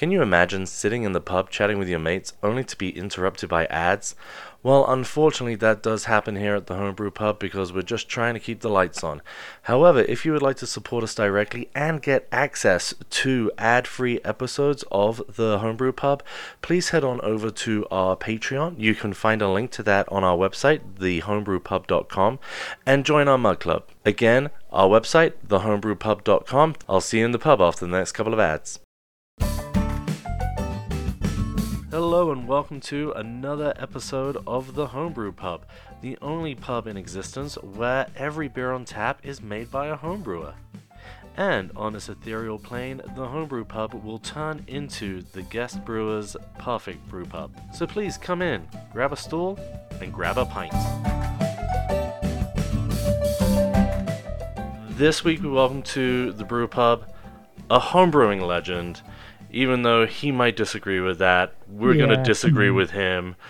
Can 0.00 0.10
you 0.10 0.22
imagine 0.22 0.64
sitting 0.64 1.02
in 1.02 1.12
the 1.12 1.20
pub 1.20 1.50
chatting 1.50 1.78
with 1.78 1.86
your 1.86 1.98
mates 1.98 2.32
only 2.42 2.64
to 2.64 2.78
be 2.78 2.88
interrupted 2.88 3.50
by 3.50 3.66
ads? 3.66 4.14
Well, 4.62 4.90
unfortunately, 4.90 5.56
that 5.56 5.82
does 5.82 6.04
happen 6.04 6.36
here 6.36 6.54
at 6.54 6.68
the 6.68 6.76
Homebrew 6.76 7.10
Pub 7.10 7.38
because 7.38 7.70
we're 7.70 7.82
just 7.82 8.08
trying 8.08 8.32
to 8.32 8.40
keep 8.40 8.60
the 8.60 8.70
lights 8.70 9.04
on. 9.04 9.20
However, 9.64 10.00
if 10.00 10.24
you 10.24 10.32
would 10.32 10.40
like 10.40 10.56
to 10.56 10.66
support 10.66 11.04
us 11.04 11.14
directly 11.14 11.68
and 11.74 12.00
get 12.00 12.26
access 12.32 12.94
to 13.10 13.52
ad 13.58 13.86
free 13.86 14.20
episodes 14.24 14.84
of 14.90 15.20
the 15.36 15.58
Homebrew 15.58 15.92
Pub, 15.92 16.22
please 16.62 16.88
head 16.88 17.04
on 17.04 17.20
over 17.20 17.50
to 17.50 17.86
our 17.90 18.16
Patreon. 18.16 18.76
You 18.78 18.94
can 18.94 19.12
find 19.12 19.42
a 19.42 19.50
link 19.50 19.70
to 19.72 19.82
that 19.82 20.10
on 20.10 20.24
our 20.24 20.38
website, 20.38 20.80
thehomebrewpub.com, 20.98 22.38
and 22.86 23.04
join 23.04 23.28
our 23.28 23.36
mug 23.36 23.60
club. 23.60 23.84
Again, 24.06 24.48
our 24.72 24.88
website, 24.88 25.34
thehomebrewpub.com. 25.46 26.76
I'll 26.88 27.02
see 27.02 27.18
you 27.18 27.26
in 27.26 27.32
the 27.32 27.38
pub 27.38 27.60
after 27.60 27.84
the 27.84 27.98
next 27.98 28.12
couple 28.12 28.32
of 28.32 28.40
ads. 28.40 28.80
Hello 31.90 32.30
and 32.30 32.46
welcome 32.46 32.78
to 32.82 33.10
another 33.16 33.74
episode 33.76 34.36
of 34.46 34.76
the 34.76 34.86
Homebrew 34.86 35.32
Pub, 35.32 35.66
the 36.02 36.16
only 36.22 36.54
pub 36.54 36.86
in 36.86 36.96
existence 36.96 37.56
where 37.56 38.06
every 38.14 38.46
beer 38.46 38.70
on 38.70 38.84
tap 38.84 39.18
is 39.24 39.42
made 39.42 39.72
by 39.72 39.88
a 39.88 39.96
homebrewer. 39.96 40.54
And 41.36 41.72
on 41.74 41.94
this 41.94 42.08
ethereal 42.08 42.60
plane, 42.60 43.02
the 43.16 43.26
Homebrew 43.26 43.64
Pub 43.64 43.92
will 43.94 44.20
turn 44.20 44.62
into 44.68 45.22
the 45.32 45.42
guest 45.42 45.84
brewer's 45.84 46.36
perfect 46.60 47.08
brew 47.08 47.24
pub. 47.24 47.50
So 47.74 47.88
please 47.88 48.16
come 48.16 48.40
in, 48.40 48.68
grab 48.92 49.12
a 49.12 49.16
stool, 49.16 49.58
and 50.00 50.12
grab 50.12 50.38
a 50.38 50.46
pint. 50.46 50.72
This 54.90 55.24
week 55.24 55.42
we 55.42 55.48
welcome 55.48 55.82
to 55.82 56.30
the 56.34 56.44
Brew 56.44 56.68
Pub 56.68 57.12
a 57.70 57.78
homebrewing 57.78 58.44
legend 58.44 59.00
even 59.50 59.82
though 59.82 60.06
he 60.06 60.32
might 60.32 60.56
disagree 60.56 61.00
with 61.00 61.18
that, 61.18 61.54
we're 61.68 61.94
yeah, 61.94 62.06
going 62.06 62.16
to 62.16 62.22
disagree 62.22 62.70
with 62.70 62.90
him. 62.90 63.36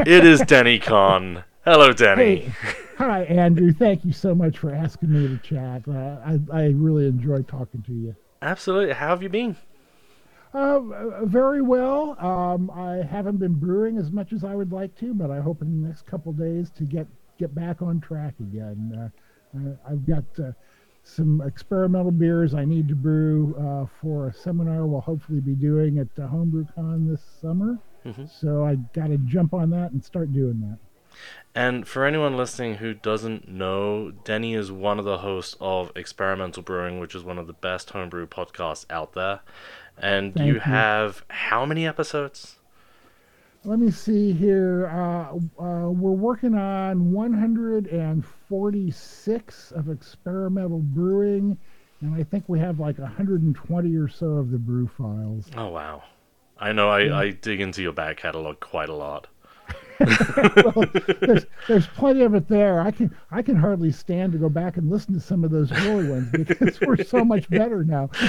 It 0.00 0.26
is 0.26 0.40
Denny 0.40 0.80
Conn. 0.80 1.44
Hello, 1.64 1.92
Denny. 1.92 2.36
Hey. 2.36 2.52
Hi, 2.98 3.22
Andrew. 3.22 3.72
Thank 3.72 4.04
you 4.04 4.12
so 4.12 4.34
much 4.34 4.58
for 4.58 4.74
asking 4.74 5.12
me 5.12 5.28
to 5.28 5.38
chat. 5.38 5.82
Uh, 5.86 6.16
I, 6.24 6.40
I 6.52 6.64
really 6.70 7.06
enjoy 7.06 7.42
talking 7.42 7.82
to 7.82 7.92
you. 7.92 8.16
Absolutely. 8.42 8.94
How 8.94 9.10
have 9.10 9.22
you 9.22 9.28
been? 9.28 9.56
Uh, 10.54 10.80
very 11.24 11.60
well. 11.60 12.16
Um, 12.18 12.70
I 12.70 13.06
haven't 13.06 13.36
been 13.36 13.52
brewing 13.52 13.98
as 13.98 14.10
much 14.10 14.32
as 14.32 14.42
I 14.42 14.54
would 14.54 14.72
like 14.72 14.96
to, 14.96 15.12
but 15.12 15.30
I 15.30 15.40
hope 15.40 15.60
in 15.60 15.82
the 15.82 15.88
next 15.88 16.06
couple 16.06 16.32
days 16.32 16.70
to 16.78 16.84
get 16.84 17.06
get 17.38 17.54
back 17.54 17.82
on 17.82 18.00
track 18.00 18.34
again. 18.40 19.12
Uh, 19.54 19.58
uh 19.58 19.76
I've 19.86 20.06
got 20.06 20.24
uh, 20.38 20.52
some 21.06 21.40
experimental 21.42 22.10
beers 22.10 22.52
I 22.52 22.64
need 22.64 22.88
to 22.88 22.94
brew 22.94 23.54
uh, 23.58 23.86
for 24.00 24.28
a 24.28 24.34
seminar 24.34 24.86
we'll 24.86 25.00
hopefully 25.00 25.40
be 25.40 25.54
doing 25.54 25.98
at 25.98 26.08
uh, 26.18 26.26
HomebrewCon 26.26 27.08
this 27.08 27.22
summer. 27.40 27.78
Mm-hmm. 28.04 28.24
So 28.26 28.64
I 28.64 28.74
got 28.92 29.08
to 29.08 29.18
jump 29.18 29.54
on 29.54 29.70
that 29.70 29.92
and 29.92 30.04
start 30.04 30.32
doing 30.32 30.60
that. 30.60 30.78
And 31.54 31.88
for 31.88 32.04
anyone 32.04 32.36
listening 32.36 32.74
who 32.74 32.92
doesn't 32.92 33.48
know, 33.48 34.10
Denny 34.10 34.54
is 34.54 34.70
one 34.70 34.98
of 34.98 35.04
the 35.04 35.18
hosts 35.18 35.56
of 35.60 35.90
Experimental 35.96 36.62
Brewing, 36.62 36.98
which 36.98 37.14
is 37.14 37.22
one 37.22 37.38
of 37.38 37.46
the 37.46 37.54
best 37.54 37.90
homebrew 37.90 38.26
podcasts 38.26 38.84
out 38.90 39.14
there. 39.14 39.40
And 39.96 40.34
you, 40.36 40.54
you 40.54 40.58
have 40.60 41.24
how 41.28 41.64
many 41.64 41.86
episodes? 41.86 42.56
Let 43.66 43.78
me 43.80 43.90
see 43.90 44.32
here. 44.32 44.86
Uh, 44.86 45.34
uh, 45.62 45.90
we're 45.90 46.12
working 46.12 46.54
on 46.54 47.12
146 47.12 49.72
of 49.72 49.90
experimental 49.90 50.78
brewing, 50.78 51.58
and 52.00 52.14
I 52.14 52.22
think 52.22 52.44
we 52.48 52.58
have 52.60 52.78
like 52.78 52.98
120 52.98 53.96
or 53.96 54.08
so 54.08 54.26
of 54.26 54.50
the 54.50 54.58
brew 54.58 54.86
files. 54.86 55.46
Oh 55.56 55.68
wow! 55.68 56.04
I 56.58 56.72
know 56.72 56.88
I, 56.88 57.00
yeah. 57.00 57.18
I 57.18 57.28
dig 57.30 57.60
into 57.60 57.82
your 57.82 57.92
back 57.92 58.16
catalog 58.18 58.60
quite 58.60 58.88
a 58.88 58.94
lot. 58.94 59.26
well, 60.00 60.84
there's, 61.20 61.46
there's 61.66 61.88
plenty 61.88 62.22
of 62.22 62.34
it 62.34 62.46
there. 62.48 62.80
I 62.80 62.92
can 62.92 63.14
I 63.30 63.42
can 63.42 63.56
hardly 63.56 63.90
stand 63.90 64.32
to 64.32 64.38
go 64.38 64.48
back 64.48 64.76
and 64.76 64.88
listen 64.88 65.12
to 65.14 65.20
some 65.20 65.42
of 65.42 65.50
those 65.50 65.72
early 65.72 66.08
ones 66.08 66.28
because 66.30 66.80
we're 66.80 67.02
so 67.02 67.24
much 67.24 67.50
better 67.50 67.82
now. 67.82 68.10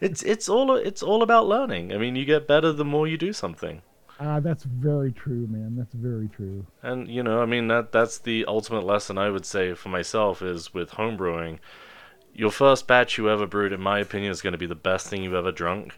it's 0.00 0.22
it's 0.22 0.48
all 0.48 0.76
it's 0.76 1.02
all 1.02 1.24
about 1.24 1.48
learning. 1.48 1.92
I 1.92 1.98
mean, 1.98 2.14
you 2.14 2.24
get 2.24 2.46
better 2.46 2.70
the 2.72 2.84
more 2.84 3.08
you 3.08 3.18
do 3.18 3.32
something. 3.32 3.82
Ah, 4.24 4.36
uh, 4.36 4.40
that's 4.40 4.62
very 4.62 5.10
true, 5.10 5.48
man. 5.48 5.74
That's 5.76 5.94
very 5.94 6.28
true. 6.28 6.64
And 6.80 7.08
you 7.08 7.24
know, 7.24 7.42
I 7.42 7.46
mean 7.46 7.66
that 7.68 7.90
that's 7.90 8.18
the 8.18 8.44
ultimate 8.46 8.84
lesson 8.84 9.18
I 9.18 9.30
would 9.30 9.44
say 9.44 9.74
for 9.74 9.88
myself 9.88 10.42
is 10.42 10.72
with 10.72 10.92
homebrewing. 10.92 11.58
Your 12.32 12.52
first 12.52 12.86
batch 12.86 13.18
you 13.18 13.28
ever 13.28 13.46
brewed, 13.46 13.72
in 13.72 13.80
my 13.80 13.98
opinion, 13.98 14.30
is 14.30 14.40
going 14.40 14.52
to 14.52 14.58
be 14.58 14.66
the 14.66 14.76
best 14.76 15.08
thing 15.08 15.24
you've 15.24 15.34
ever 15.34 15.50
drunk. 15.50 15.94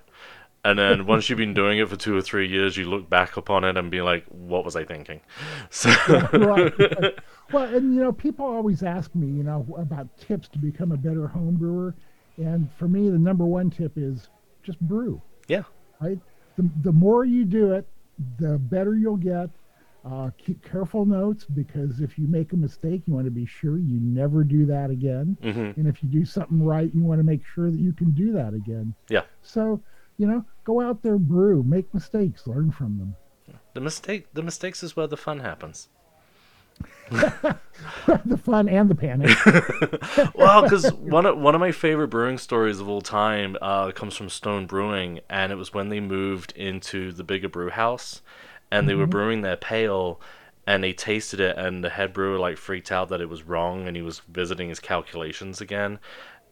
And 0.65 0.79
then 0.79 1.05
once 1.15 1.29
you've 1.29 1.37
been 1.37 1.53
doing 1.53 1.79
it 1.79 1.89
for 1.91 1.97
two 1.97 2.17
or 2.17 2.23
three 2.23 2.49
years, 2.49 2.79
you 2.79 2.89
look 2.89 3.11
back 3.11 3.37
upon 3.37 3.63
it 3.65 3.77
and 3.77 3.91
be 3.91 4.01
like, 4.01 4.25
"What 4.29 4.65
was 4.65 4.75
I 4.75 4.85
thinking?" 4.85 5.21
So 5.71 5.91
yeah, 6.09 6.29
right. 6.37 7.19
Well, 7.53 7.65
and 7.75 7.95
you 7.95 8.03
know, 8.03 8.13
people 8.13 8.47
always 8.47 8.83
ask 8.83 9.15
me, 9.15 9.27
you 9.27 9.43
know, 9.43 9.67
about 9.77 10.09
tips 10.17 10.49
to 10.49 10.59
become 10.59 10.93
a 10.93 10.97
better 10.97 11.29
home 11.29 11.57
brewer, 11.57 11.95
and 12.39 12.71
for 12.79 12.89
me, 12.89 13.11
the 13.11 13.19
number 13.19 13.45
one 13.45 13.69
tip 13.69 13.93
is 13.97 14.31
just 14.63 14.81
brew. 14.81 15.21
Yeah. 15.47 15.65
Right. 16.01 16.19
The 16.57 16.71
the 16.83 16.93
more 16.93 17.27
you 17.27 17.45
do 17.45 17.73
it, 17.73 17.87
the 18.39 18.59
better 18.59 18.97
you'll 18.97 19.17
get. 19.17 19.51
Uh, 20.05 20.29
keep 20.37 20.63
careful 20.63 21.07
notes 21.07 21.47
because 21.47 22.01
if 22.01 22.19
you 22.19 22.27
make 22.27 22.53
a 22.53 22.57
mistake, 22.57 23.03
you 23.07 23.15
want 23.15 23.25
to 23.25 23.31
be 23.31 23.47
sure 23.47 23.79
you 23.79 23.99
never 24.01 24.45
do 24.45 24.67
that 24.67 24.91
again. 24.91 25.35
Mm-hmm. 25.43 25.81
And 25.81 25.89
if 25.89 26.03
you 26.03 26.11
do 26.11 26.27
something 26.27 26.63
right, 26.63 26.91
you 26.95 27.03
want 27.03 27.21
to 27.21 27.25
make 27.25 27.41
sure 27.55 27.71
that 27.71 27.81
you 27.81 27.95
can 27.95 28.11
do 28.11 28.31
that 28.33 28.53
again. 28.53 28.95
Yeah. 29.09 29.23
So, 29.41 29.81
you 30.19 30.27
know, 30.27 30.45
go 30.65 30.83
out 30.83 31.03
there, 31.03 31.17
brew, 31.17 31.63
make 31.63 31.93
mistakes, 31.95 32.47
learn 32.47 32.71
from 32.71 32.99
them. 32.99 33.17
The 33.73 33.81
mistake, 33.81 34.27
the 34.35 34.43
mistakes 34.43 34.83
is 34.83 34.95
where 34.95 35.07
the 35.07 35.17
fun 35.17 35.41
happens. 35.41 35.89
the 37.11 38.39
fun 38.43 38.69
and 38.69 38.89
the 38.89 38.95
panic. 38.95 39.37
well, 40.35 40.63
because 40.63 40.93
one 40.95 41.27
of 41.27 41.39
one 41.39 41.55
of 41.55 41.61
my 41.61 41.73
favorite 41.73 42.09
brewing 42.09 42.39
stories 42.39 42.81
of 42.81 42.89
all 42.89 43.03
time 43.03 43.57
uh, 43.61 43.91
comes 43.93 44.17
from 44.17 44.29
Stone 44.29 44.67
Brewing, 44.67 45.21
and 45.29 45.53
it 45.53 45.57
was 45.57 45.75
when 45.75 45.89
they 45.89 46.01
moved 46.01 46.53
into 46.57 47.13
the 47.13 47.25
bigger 47.25 47.49
brew 47.49 47.71
house, 47.71 48.23
and 48.71 48.89
they 48.89 48.93
mm-hmm. 48.93 49.01
were 49.01 49.07
brewing 49.07 49.43
their 49.43 49.57
pale, 49.57 50.21
and 50.67 50.83
they 50.83 50.93
tasted 50.93 51.41
it, 51.41 51.57
and 51.59 51.85
the 51.85 51.91
head 51.91 52.13
brewer 52.13 52.39
like 52.39 52.57
freaked 52.57 52.91
out 52.91 53.09
that 53.11 53.21
it 53.21 53.29
was 53.29 53.43
wrong, 53.43 53.87
and 53.87 53.97
he 53.97 54.03
was 54.03 54.21
visiting 54.29 54.69
his 54.69 54.81
calculations 54.81 55.61
again. 55.61 55.99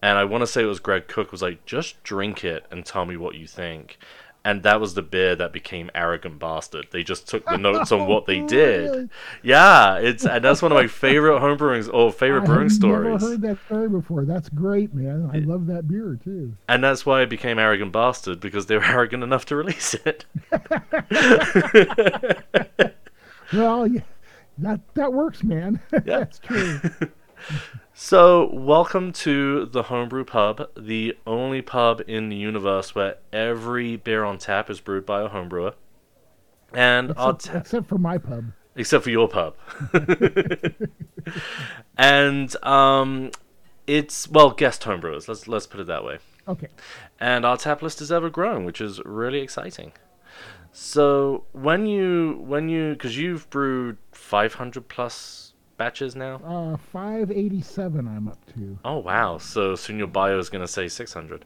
And 0.02 0.18
I 0.18 0.24
want 0.24 0.42
to 0.42 0.46
say 0.48 0.62
it 0.62 0.66
was 0.66 0.80
Greg 0.80 1.06
Koch 1.06 1.30
was 1.30 1.42
like, 1.42 1.64
just 1.64 2.02
drink 2.02 2.44
it 2.44 2.66
and 2.72 2.84
tell 2.84 3.06
me 3.06 3.16
what 3.16 3.36
you 3.36 3.46
think 3.46 3.98
and 4.44 4.62
that 4.64 4.80
was 4.80 4.94
the 4.94 5.02
beer 5.02 5.36
that 5.36 5.52
became 5.52 5.90
arrogant 5.94 6.38
bastard. 6.38 6.88
They 6.90 7.02
just 7.02 7.28
took 7.28 7.44
the 7.46 7.56
notes 7.56 7.92
on 7.92 8.08
what 8.08 8.26
they 8.26 8.40
oh, 8.42 8.48
did. 8.48 9.10
Yeah, 9.42 9.98
it's 9.98 10.26
and 10.26 10.44
that's 10.44 10.62
one 10.62 10.72
of 10.72 10.76
my 10.76 10.88
favorite 10.88 11.40
homebrewing 11.40 11.92
or 11.92 12.12
favorite 12.12 12.42
I 12.42 12.46
brewing 12.46 12.68
stories. 12.68 13.14
I've 13.14 13.20
never 13.20 13.32
heard 13.32 13.42
that 13.42 13.58
story 13.66 13.88
before. 13.88 14.24
That's 14.24 14.48
great, 14.48 14.94
man. 14.94 15.30
I 15.32 15.38
love 15.38 15.66
that 15.66 15.86
beer 15.86 16.18
too. 16.22 16.54
And 16.68 16.82
that's 16.82 17.06
why 17.06 17.22
it 17.22 17.30
became 17.30 17.58
arrogant 17.58 17.92
bastard 17.92 18.40
because 18.40 18.66
they 18.66 18.76
were 18.76 18.84
arrogant 18.84 19.22
enough 19.22 19.46
to 19.46 19.56
release 19.56 19.94
it. 19.94 20.24
well, 23.52 23.86
yeah, 23.86 24.00
that 24.58 24.80
that 24.94 25.12
works, 25.12 25.44
man. 25.44 25.80
Yeah. 25.92 26.00
that's 26.00 26.38
true. 26.40 26.80
So, 28.04 28.50
welcome 28.52 29.12
to 29.12 29.66
the 29.66 29.84
Homebrew 29.84 30.24
Pub, 30.24 30.68
the 30.76 31.16
only 31.24 31.62
pub 31.62 32.02
in 32.08 32.30
the 32.30 32.36
universe 32.36 32.96
where 32.96 33.18
every 33.32 33.94
beer 33.94 34.24
on 34.24 34.38
tap 34.38 34.68
is 34.68 34.80
brewed 34.80 35.06
by 35.06 35.22
a 35.22 35.28
homebrewer. 35.28 35.74
And 36.74 37.10
except, 37.10 37.48
except 37.54 37.88
for 37.88 37.98
my 37.98 38.18
pub. 38.18 38.46
Except 38.74 39.04
for 39.04 39.10
your 39.10 39.28
pub. 39.28 39.54
and 41.96 42.64
um, 42.64 43.30
it's 43.86 44.28
well, 44.28 44.50
guest 44.50 44.82
homebrewers. 44.82 45.28
Let's 45.28 45.46
let's 45.46 45.68
put 45.68 45.78
it 45.78 45.86
that 45.86 46.04
way. 46.04 46.18
Okay. 46.48 46.68
And 47.20 47.46
our 47.46 47.56
tap 47.56 47.82
list 47.82 48.00
is 48.00 48.10
ever 48.10 48.28
growing, 48.28 48.64
which 48.64 48.80
is 48.80 49.00
really 49.04 49.38
exciting. 49.38 49.92
So 50.72 51.44
when 51.52 51.86
you 51.86 52.42
when 52.44 52.68
you 52.68 52.94
because 52.94 53.16
you've 53.16 53.48
brewed 53.48 53.98
500 54.10 54.88
plus 54.88 55.51
batches 55.82 56.14
now? 56.14 56.36
Uh, 56.44 56.76
587 56.76 58.06
I'm 58.06 58.28
up 58.28 58.38
to. 58.54 58.78
Oh, 58.84 58.98
wow. 58.98 59.38
So 59.38 59.74
soon 59.74 59.98
your 59.98 60.06
bio 60.06 60.38
is 60.38 60.48
going 60.48 60.64
to 60.64 60.68
say 60.68 60.86
600. 60.86 61.44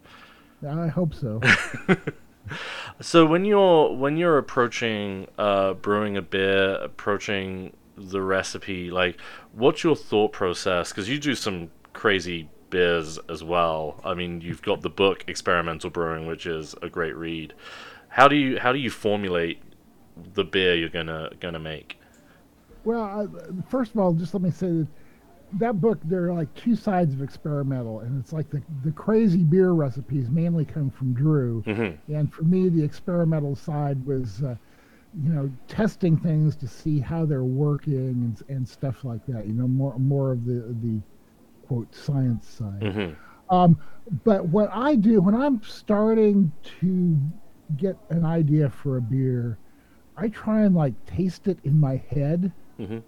I 0.68 0.88
hope 0.88 1.14
so. 1.14 1.40
so 3.00 3.24
when 3.24 3.46
you're 3.46 3.94
when 3.94 4.18
you're 4.18 4.36
approaching 4.36 5.26
uh, 5.38 5.72
brewing 5.72 6.18
a 6.18 6.22
beer, 6.22 6.74
approaching 6.74 7.72
the 7.96 8.20
recipe, 8.20 8.90
like 8.90 9.18
what's 9.52 9.82
your 9.82 9.96
thought 9.96 10.32
process? 10.32 10.90
Because 10.90 11.08
you 11.08 11.18
do 11.18 11.34
some 11.34 11.70
crazy 11.94 12.48
beers 12.68 13.18
as 13.30 13.42
well. 13.42 14.00
I 14.04 14.12
mean, 14.12 14.42
you've 14.42 14.62
got 14.62 14.82
the 14.82 14.90
book 14.90 15.24
Experimental 15.28 15.88
Brewing, 15.88 16.26
which 16.26 16.46
is 16.46 16.74
a 16.82 16.90
great 16.90 17.16
read. 17.16 17.54
How 18.08 18.28
do 18.28 18.36
you 18.36 18.58
how 18.58 18.72
do 18.72 18.78
you 18.78 18.90
formulate 18.90 19.62
the 20.34 20.44
beer 20.44 20.74
you're 20.74 20.90
gonna 20.90 21.30
gonna 21.40 21.58
make? 21.58 21.98
Well, 22.86 23.04
uh, 23.36 23.62
first 23.68 23.92
of 23.92 24.00
all, 24.00 24.14
just 24.14 24.34
let 24.34 24.42
me 24.42 24.50
say 24.50 24.68
that 24.68 24.88
that 25.58 25.80
book 25.80 26.00
there 26.04 26.24
are 26.26 26.34
like 26.34 26.54
two 26.54 26.76
sides 26.76 27.14
of 27.14 27.22
experimental 27.22 28.00
and 28.00 28.20
it's 28.20 28.32
like 28.32 28.50
the, 28.50 28.62
the 28.82 28.92
crazy 28.92 29.44
beer 29.44 29.72
recipes 29.72 30.30
mainly 30.30 30.64
come 30.64 30.90
from 30.90 31.14
drew 31.14 31.64
Mm-hmm. 31.66 32.14
and 32.14 32.32
for 32.32 32.42
me 32.44 32.68
the 32.68 32.82
experimental 32.82 33.54
side 33.54 34.04
was 34.04 34.42
uh, 34.42 34.56
you 35.14 35.30
know 35.30 35.50
testing 35.68 36.16
things 36.16 36.56
to 36.56 36.66
see 36.68 37.00
how 37.00 37.24
they're 37.24 37.44
working 37.44 37.94
and, 37.96 38.42
and 38.48 38.68
stuff 38.68 39.04
like 39.04 39.24
that 39.26 39.46
you 39.46 39.54
know 39.54 39.68
more 39.68 39.98
more 39.98 40.32
of 40.32 40.44
the 40.44 40.76
the 40.82 41.02
quote 41.62 41.94
science 41.94 42.48
side 42.48 42.80
Mm-hmm. 42.82 43.12
um, 43.54 43.78
but 44.24 44.48
what 44.48 44.70
I 44.72 44.96
do 44.96 45.20
when 45.20 45.34
I'm 45.34 45.62
starting 45.62 46.52
to 46.80 47.18
get 47.76 47.96
an 48.10 48.24
idea 48.24 48.70
for 48.70 48.96
a 48.96 49.02
beer, 49.02 49.58
I 50.16 50.28
try 50.28 50.62
and 50.62 50.74
like 50.74 50.94
taste 51.06 51.48
it 51.48 51.60
in 51.64 51.78
my 51.80 51.96
head, 52.10 52.52
Mm-hmm. 52.78 52.98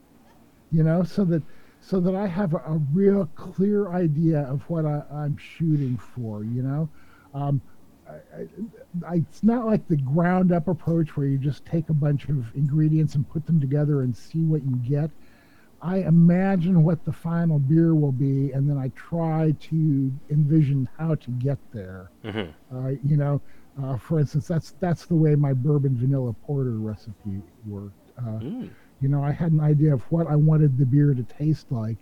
you 0.71 0.83
know, 0.83 1.03
so 1.03 1.25
that 1.27 1.43
so 1.81 2.01
that 2.01 2.15
I 2.15 2.27
have 2.27 2.55
a, 2.55 2.59
a 2.59 2.81
real 2.93 3.27
clear 3.35 3.91
idea 3.93 4.41
of 4.41 4.63
what 4.69 4.85
I, 4.85 5.03
I'm 5.13 5.37
shooting 5.37 5.97
for, 5.97 6.43
you 6.45 6.63
know. 6.63 6.89
Um, 7.35 7.61
I, 8.09 8.13
I, 8.13 8.47
I, 9.07 9.15
it's 9.17 9.43
not 9.45 9.67
like 9.67 9.87
the 9.87 9.97
ground 9.97 10.51
up 10.51 10.67
approach 10.69 11.17
where 11.17 11.27
you 11.27 11.39
just 11.39 11.65
take 11.67 11.89
a 11.89 11.95
bunch 11.95 12.25
of 12.29 12.53
ingredients 12.55 13.15
and 13.15 13.29
put 13.29 13.47
them 13.47 13.61
together 13.61 14.03
and 14.03 14.17
see 14.17 14.43
what 14.43 14.63
you 14.65 14.77
get. 14.77 15.11
I 15.81 15.99
imagine 15.99 16.83
what 16.83 17.05
the 17.05 17.13
final 17.13 17.61
beer 17.61 17.95
will 17.95 18.11
be, 18.11 18.51
and 18.51 18.69
then 18.69 18.77
I 18.79 18.89
try 18.97 19.55
to 19.61 20.13
envision 20.31 20.89
how 20.99 21.15
to 21.15 21.31
get 21.33 21.59
there. 21.73 22.11
Mm-hmm. 22.25 22.77
Uh, 22.77 22.89
you 23.05 23.17
know, 23.17 23.41
uh, 23.81 23.97
for 23.97 24.19
instance, 24.19 24.49
that's 24.49 24.73
that's 24.81 25.07
the 25.07 25.15
way 25.15 25.37
my 25.37 25.53
bourbon 25.53 25.97
vanilla 25.97 26.33
porter 26.45 26.73
recipe 26.79 27.43
worked. 27.67 28.11
Uh, 28.19 28.41
Mm. 28.41 28.71
You 29.01 29.09
know, 29.09 29.23
I 29.23 29.33
had 29.33 29.53
an 29.53 29.61
idea 29.61 29.95
of 29.95 30.03
what 30.11 30.27
I 30.27 30.37
wanted 30.37 30.79
the 30.79 30.87
beer 30.87 31.15
to 31.15 31.23
taste 31.23 31.67
like, 31.71 31.99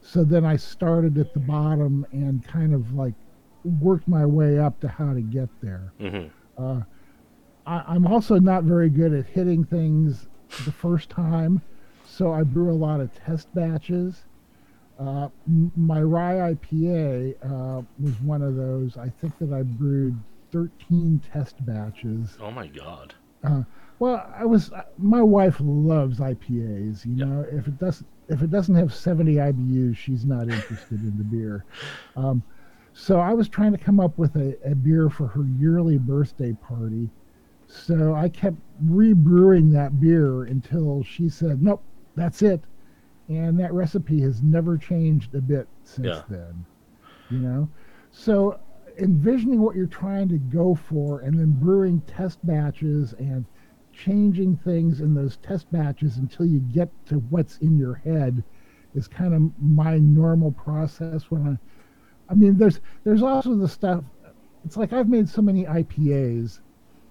so 0.00 0.24
then 0.24 0.44
I 0.44 0.56
started 0.56 1.16
at 1.18 1.32
the 1.32 1.40
bottom 1.40 2.06
and 2.12 2.44
kind 2.46 2.74
of 2.74 2.92
like 2.94 3.14
worked 3.80 4.06
my 4.06 4.26
way 4.26 4.58
up 4.58 4.78
to 4.80 4.88
how 4.88 5.14
to 5.14 5.22
get 5.22 5.48
there. 5.62 5.92
Mm-hmm. 6.00 6.62
Uh, 6.62 6.82
I, 7.66 7.84
I'm 7.86 8.06
also 8.06 8.38
not 8.38 8.64
very 8.64 8.90
good 8.90 9.14
at 9.14 9.26
hitting 9.26 9.64
things 9.64 10.28
the 10.64 10.72
first 10.72 11.08
time, 11.08 11.62
so 12.04 12.32
I 12.32 12.42
brew 12.42 12.70
a 12.70 12.74
lot 12.76 13.00
of 13.00 13.14
test 13.14 13.52
batches. 13.54 14.24
Uh, 14.98 15.28
m- 15.46 15.72
my 15.74 16.02
rye 16.02 16.54
IPA 16.54 17.34
uh, 17.42 17.82
was 17.98 18.20
one 18.20 18.42
of 18.42 18.56
those. 18.56 18.96
I 18.96 19.08
think 19.08 19.38
that 19.38 19.52
I 19.52 19.62
brewed 19.62 20.16
13 20.52 21.20
test 21.32 21.64
batches. 21.66 22.36
Oh 22.40 22.50
my 22.50 22.66
god. 22.66 23.14
Well, 24.04 24.22
I 24.36 24.44
was. 24.44 24.70
uh, 24.70 24.82
My 24.98 25.22
wife 25.22 25.56
loves 25.60 26.20
IPAs. 26.20 27.06
You 27.06 27.16
Yeah. 27.16 27.24
know, 27.24 27.46
if 27.50 27.66
it 27.68 27.78
doesn't 27.78 28.06
if 28.28 28.42
it 28.42 28.50
doesn't 28.50 28.74
have 28.74 28.92
70 28.92 29.36
IBUs, 29.36 29.96
she's 29.96 30.26
not 30.26 30.46
interested 30.48 31.00
in 31.02 31.16
the 31.16 31.24
beer. 31.24 31.64
Um, 32.14 32.42
so 32.92 33.18
I 33.18 33.32
was 33.32 33.48
trying 33.48 33.72
to 33.72 33.78
come 33.78 34.00
up 34.00 34.18
with 34.18 34.36
a, 34.36 34.58
a 34.70 34.74
beer 34.74 35.08
for 35.08 35.26
her 35.28 35.44
yearly 35.58 35.96
birthday 35.96 36.52
party. 36.52 37.08
So 37.66 38.14
I 38.14 38.28
kept 38.28 38.58
rebrewing 38.86 39.72
that 39.72 39.98
beer 39.98 40.44
until 40.44 41.02
she 41.02 41.30
said, 41.30 41.62
"Nope, 41.62 41.82
that's 42.14 42.42
it," 42.42 42.62
and 43.30 43.58
that 43.58 43.72
recipe 43.72 44.20
has 44.20 44.42
never 44.42 44.76
changed 44.76 45.34
a 45.34 45.40
bit 45.40 45.66
since 45.82 46.08
Yeah. 46.08 46.22
then. 46.28 46.66
You 47.30 47.38
know, 47.38 47.68
so 48.10 48.60
envisioning 48.98 49.62
what 49.62 49.76
you're 49.76 49.86
trying 49.86 50.28
to 50.28 50.38
go 50.38 50.74
for, 50.74 51.20
and 51.20 51.38
then 51.38 51.52
brewing 51.52 52.02
test 52.02 52.38
batches 52.46 53.14
and 53.14 53.46
changing 53.96 54.56
things 54.58 55.00
in 55.00 55.14
those 55.14 55.36
test 55.38 55.70
batches 55.72 56.16
until 56.16 56.46
you 56.46 56.60
get 56.60 56.88
to 57.06 57.16
what's 57.30 57.58
in 57.58 57.78
your 57.78 57.94
head 57.94 58.42
is 58.94 59.08
kind 59.08 59.34
of 59.34 59.42
my 59.60 59.98
normal 59.98 60.52
process 60.52 61.30
when 61.30 61.46
I 61.46 62.32
I 62.32 62.34
mean 62.34 62.56
there's 62.56 62.80
there's 63.04 63.22
also 63.22 63.54
the 63.54 63.68
stuff 63.68 64.04
it's 64.64 64.76
like 64.76 64.92
I've 64.92 65.08
made 65.08 65.28
so 65.28 65.42
many 65.42 65.64
IPAs 65.64 66.60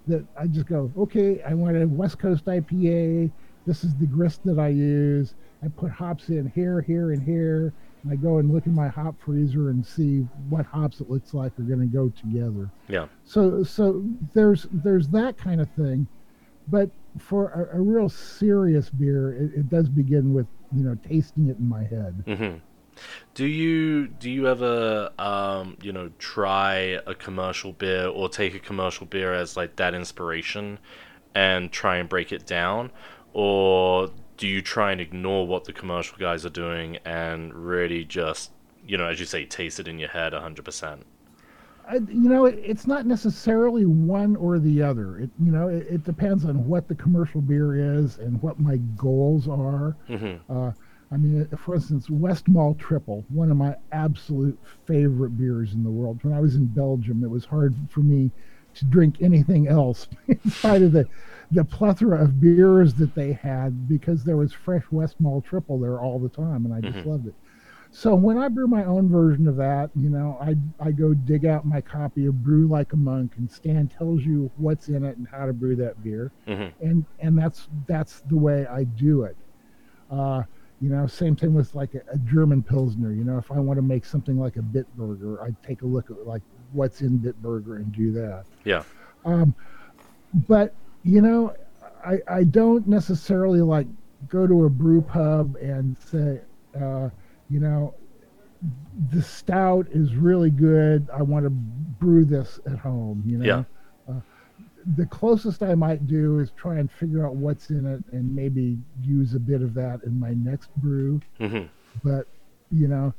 that 0.08 0.26
I 0.38 0.48
just 0.48 0.68
go, 0.68 0.92
okay, 0.98 1.42
I 1.44 1.54
want 1.54 1.82
a 1.82 1.88
West 1.88 2.20
Coast 2.20 2.46
IPA. 2.46 3.32
This 3.66 3.84
is 3.84 3.96
the 3.96 4.06
grist 4.06 4.44
that 4.46 4.60
I 4.60 4.70
use. 4.70 5.36
I 5.64 5.68
put 5.70 5.92
hops 5.92 6.30
in 6.30 6.52
here, 6.54 6.82
here, 6.82 7.12
and 7.12 7.24
here. 7.24 7.74
And 8.04 8.12
I 8.12 8.16
go 8.16 8.40
and 8.40 8.52
look 8.52 8.66
in 8.66 8.76
my 8.76 8.90
hop 8.90 9.16
freezer 9.24 9.70
and 9.70 9.86
see 9.86 10.28
what 10.50 10.66
hops 10.66 11.00
it 11.00 11.10
looks 11.10 11.34
like 11.34 11.58
are 11.58 11.64
going 11.64 11.80
to 11.80 11.86
go 11.86 12.10
together. 12.10 12.70
Yeah. 12.90 13.06
So, 13.24 13.64
so 13.64 14.04
there's 14.34 14.68
there's 14.72 15.08
that 15.10 15.38
kind 15.38 15.62
of 15.62 15.70
thing, 15.72 16.06
but 16.68 16.90
for 17.20 17.50
a, 17.50 17.78
a 17.78 17.82
real 17.82 18.10
serious 18.10 18.90
beer, 18.90 19.34
it, 19.34 19.60
it 19.60 19.70
does 19.70 19.90
begin 19.90 20.34
with 20.34 20.48
you 20.76 20.84
know 20.84 20.98
tasting 21.08 21.50
it 21.50 21.58
in 21.58 21.68
my 21.68 21.84
head. 21.84 22.24
Mm-hmm. 22.26 22.58
Do 23.34 23.46
you 23.46 24.08
do 24.08 24.30
you 24.30 24.48
ever 24.48 25.12
um 25.18 25.78
you 25.82 25.92
know 25.92 26.12
try 26.20 27.00
a 27.08 27.16
commercial 27.16 27.74
beer 27.74 28.08
or 28.08 28.30
take 28.30 28.54
a 28.56 28.60
commercial 28.60 29.06
beer 29.06 29.34
as 29.34 29.58
like 29.58 29.76
that 29.78 29.94
inspiration 29.94 30.80
and 31.36 31.72
try 31.72 31.98
and 31.98 32.08
break 32.08 32.32
it 32.32 32.46
down 32.46 32.92
or 33.34 34.12
do 34.38 34.48
you 34.48 34.62
try 34.62 34.92
and 34.92 35.02
ignore 35.02 35.48
what 35.48 35.66
the 35.66 35.74
commercial 35.74 36.18
guys 36.18 36.46
are 36.46 36.50
doing 36.50 36.98
and 37.06 37.54
really 37.54 38.06
just 38.06 38.52
you 38.86 38.98
know 38.98 39.08
as 39.08 39.20
you 39.20 39.26
say 39.26 39.46
taste 39.46 39.80
it 39.80 39.88
in 39.88 39.98
your 39.98 40.10
head 40.10 40.34
100% 40.34 41.02
I, 41.88 41.96
you 41.96 42.30
know, 42.30 42.46
it, 42.46 42.60
it's 42.64 42.88
not 42.88 43.06
necessarily 43.06 43.86
one 43.86 44.36
or 44.36 44.60
the 44.60 44.82
other. 44.82 45.18
It 45.20 45.32
you 45.38 45.52
know 45.52 45.68
it, 45.68 45.86
it 45.90 46.04
depends 46.04 46.46
on 46.46 46.66
what 46.66 46.88
the 46.88 46.96
commercial 46.96 47.42
beer 47.42 47.76
is 47.98 48.18
and 48.18 48.42
what 48.42 48.60
my 48.60 48.78
goals 48.96 49.48
are. 49.48 49.98
hmm 50.08 50.46
Uh, 50.50 50.72
I 51.12 51.18
mean, 51.18 51.48
for 51.58 51.76
instance, 51.76 52.08
Westmalle 52.10 52.78
Tripel, 52.80 53.26
one 53.30 53.52
of 53.52 53.58
my 53.58 53.76
absolute 53.92 54.60
favorite 54.88 55.38
beers 55.38 55.74
in 55.74 55.84
the 55.84 55.92
world. 55.92 56.20
When 56.24 56.34
I 56.34 56.40
was 56.42 56.56
in 56.56 56.68
Belgium, 56.68 57.24
it 57.24 57.30
was 57.30 57.46
hard 57.46 57.76
for 57.92 58.00
me 58.02 58.32
to 58.76 58.86
drink 58.86 59.18
anything 59.22 59.68
else 59.68 60.08
in 60.28 60.40
spite 60.50 60.82
of 60.82 60.92
the 60.92 61.08
the 61.52 61.66
plethora 61.66 62.24
of 62.24 62.40
beers 62.40 62.96
that 62.96 63.14
they 63.14 63.34
had 63.34 63.88
because 63.88 64.24
there 64.24 64.38
was 64.38 64.54
fresh 64.54 64.84
Westmalle 64.92 65.44
Tripel 65.46 65.80
there 65.82 66.00
all 66.02 66.20
the 66.20 66.30
time, 66.30 66.66
and 66.66 66.74
I 66.74 66.82
just 66.82 67.04
Mhm. 67.04 67.06
loved 67.06 67.28
it. 67.28 67.36
So 67.96 68.16
when 68.16 68.40
I 68.40 68.48
brew 68.48 68.68
my 68.68 68.86
own 68.86 69.08
version 69.08 69.48
of 69.48 69.56
that, 69.58 69.92
you 69.96 70.10
know, 70.10 70.38
I 70.42 70.56
I 70.84 70.92
go 70.92 71.14
dig 71.14 71.46
out 71.46 71.64
my 71.64 71.80
copy 71.80 72.26
of 72.26 72.44
Brew 72.44 72.68
Like 72.68 72.92
a 72.94 72.98
Monk, 72.98 73.34
and 73.38 73.50
Stan 73.50 73.88
tells 73.88 74.24
you 74.24 74.50
what's 74.58 74.90
in 74.90 75.06
it 75.06 75.16
and 75.18 75.28
how 75.28 75.46
to 75.46 75.54
brew 75.54 75.76
that 75.76 76.04
beer 76.04 76.32
hmm 76.48 76.70
and 76.82 77.06
and 77.20 77.38
that's 77.38 77.68
that's 77.88 78.22
the 78.22 78.36
way 78.36 78.66
I 78.66 78.84
do 78.84 79.24
it. 79.24 79.38
Uh, 80.10 80.42
you 80.82 80.90
know, 80.90 81.06
same 81.06 81.36
thing 81.36 81.54
with 81.54 81.76
like 81.76 81.94
a, 81.94 82.02
a 82.12 82.18
German 82.18 82.64
Pilsner. 82.64 83.14
You 83.14 83.24
know, 83.24 83.38
if 83.38 83.52
I 83.52 83.60
want 83.60 83.78
to 83.78 83.84
make 83.84 84.06
something 84.06 84.40
like 84.40 84.58
a 84.58 84.62
Bitburger, 84.62 85.42
I 85.42 85.56
take 85.66 85.84
a 85.84 85.86
look 85.86 86.10
at 86.10 86.26
like 86.26 86.42
what's 86.72 87.02
in 87.02 87.20
Bitburger 87.20 87.76
and 87.78 87.92
do 87.94 88.12
that. 88.14 88.46
Yeah. 88.66 88.84
Um, 89.24 89.54
but 90.48 90.74
you 91.04 91.22
know, 91.22 91.54
I 92.04 92.18
I 92.28 92.44
don't 92.44 92.88
necessarily 92.88 93.62
like 93.62 93.88
go 94.30 94.48
to 94.48 94.66
a 94.66 94.70
brew 94.70 95.02
pub 95.02 95.56
and 95.58 95.96
say, 95.98 96.42
uh, 96.80 97.10
you 97.54 97.60
know, 97.60 97.94
the 99.12 99.22
stout 99.22 99.88
is 99.92 100.16
really 100.16 100.50
good. 100.50 101.08
I 101.14 101.22
want 101.22 101.46
to 101.46 101.50
brew 101.52 102.26
this 102.26 102.60
at 102.66 102.80
home. 102.80 103.24
You 103.26 103.38
know. 103.38 103.46
Yeah. 103.46 103.64
Uh, 104.14 104.20
the 104.98 105.06
closest 105.06 105.64
I 105.64 105.76
might 105.76 106.08
do 106.08 106.40
is 106.40 106.52
try 106.58 106.80
and 106.80 106.92
figure 106.92 107.26
out 107.26 107.36
what's 107.36 107.70
in 107.70 107.86
it 107.86 108.04
and 108.12 108.36
maybe 108.36 108.78
use 109.02 109.34
a 109.34 109.40
bit 109.40 109.62
of 109.62 109.74
that 109.76 110.04
in 110.04 110.20
my 110.20 110.34
next 110.34 110.76
brew. 110.78 111.22
hmm 111.38 111.64
But 112.04 112.28
you 112.72 112.88
know, 112.88 113.14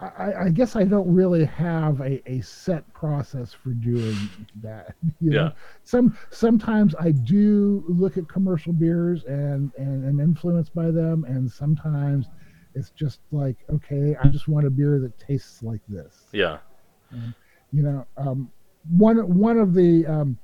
I, 0.00 0.44
I 0.44 0.48
guess 0.50 0.76
I 0.76 0.84
don't 0.84 1.12
really 1.12 1.44
have 1.44 2.00
a, 2.00 2.22
a 2.30 2.40
set 2.40 2.90
process 2.94 3.52
for 3.52 3.70
doing 3.70 4.16
that. 4.62 4.94
You 5.20 5.30
know? 5.30 5.42
Yeah. 5.44 5.50
Some 5.84 6.16
sometimes 6.30 6.94
I 6.98 7.10
do 7.10 7.84
look 7.88 8.16
at 8.16 8.28
commercial 8.28 8.72
beers 8.72 9.24
and 9.24 9.72
and 9.76 10.06
am 10.06 10.20
influenced 10.20 10.74
by 10.74 10.90
them, 10.92 11.24
and 11.24 11.50
sometimes 11.50 12.26
it's 12.74 12.90
just 12.90 13.20
like, 13.32 13.56
okay, 13.70 14.14
I 14.22 14.28
just 14.28 14.48
want 14.48 14.66
a 14.66 14.70
beer 14.70 14.98
that 15.00 15.18
tastes 15.18 15.62
like 15.62 15.80
this 15.88 16.26
Yeah. 16.32 16.58
you 17.72 17.82
know 17.82 18.06
um, 18.16 18.50
one 18.96 19.16
one 19.38 19.58
of 19.58 19.74
the 19.74 20.06
um, 20.06 20.38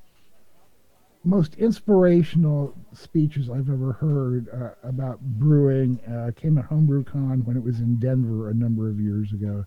most 1.25 1.55
inspirational 1.55 2.75
speeches 2.93 3.49
I've 3.49 3.71
ever 3.71 3.93
heard 3.93 4.47
uh, 4.53 4.89
about 4.89 5.21
brewing 5.21 5.99
uh, 6.07 6.33
came 6.37 6.59
at 6.59 6.69
HomebrewCon 6.69 7.45
when 7.45 7.57
it 7.57 7.63
was 7.63 7.81
in 7.81 7.97
Denver 7.97 8.51
a 8.51 8.55
number 8.55 8.91
of 8.91 9.01
years 9.01 9.33
ago, 9.33 9.65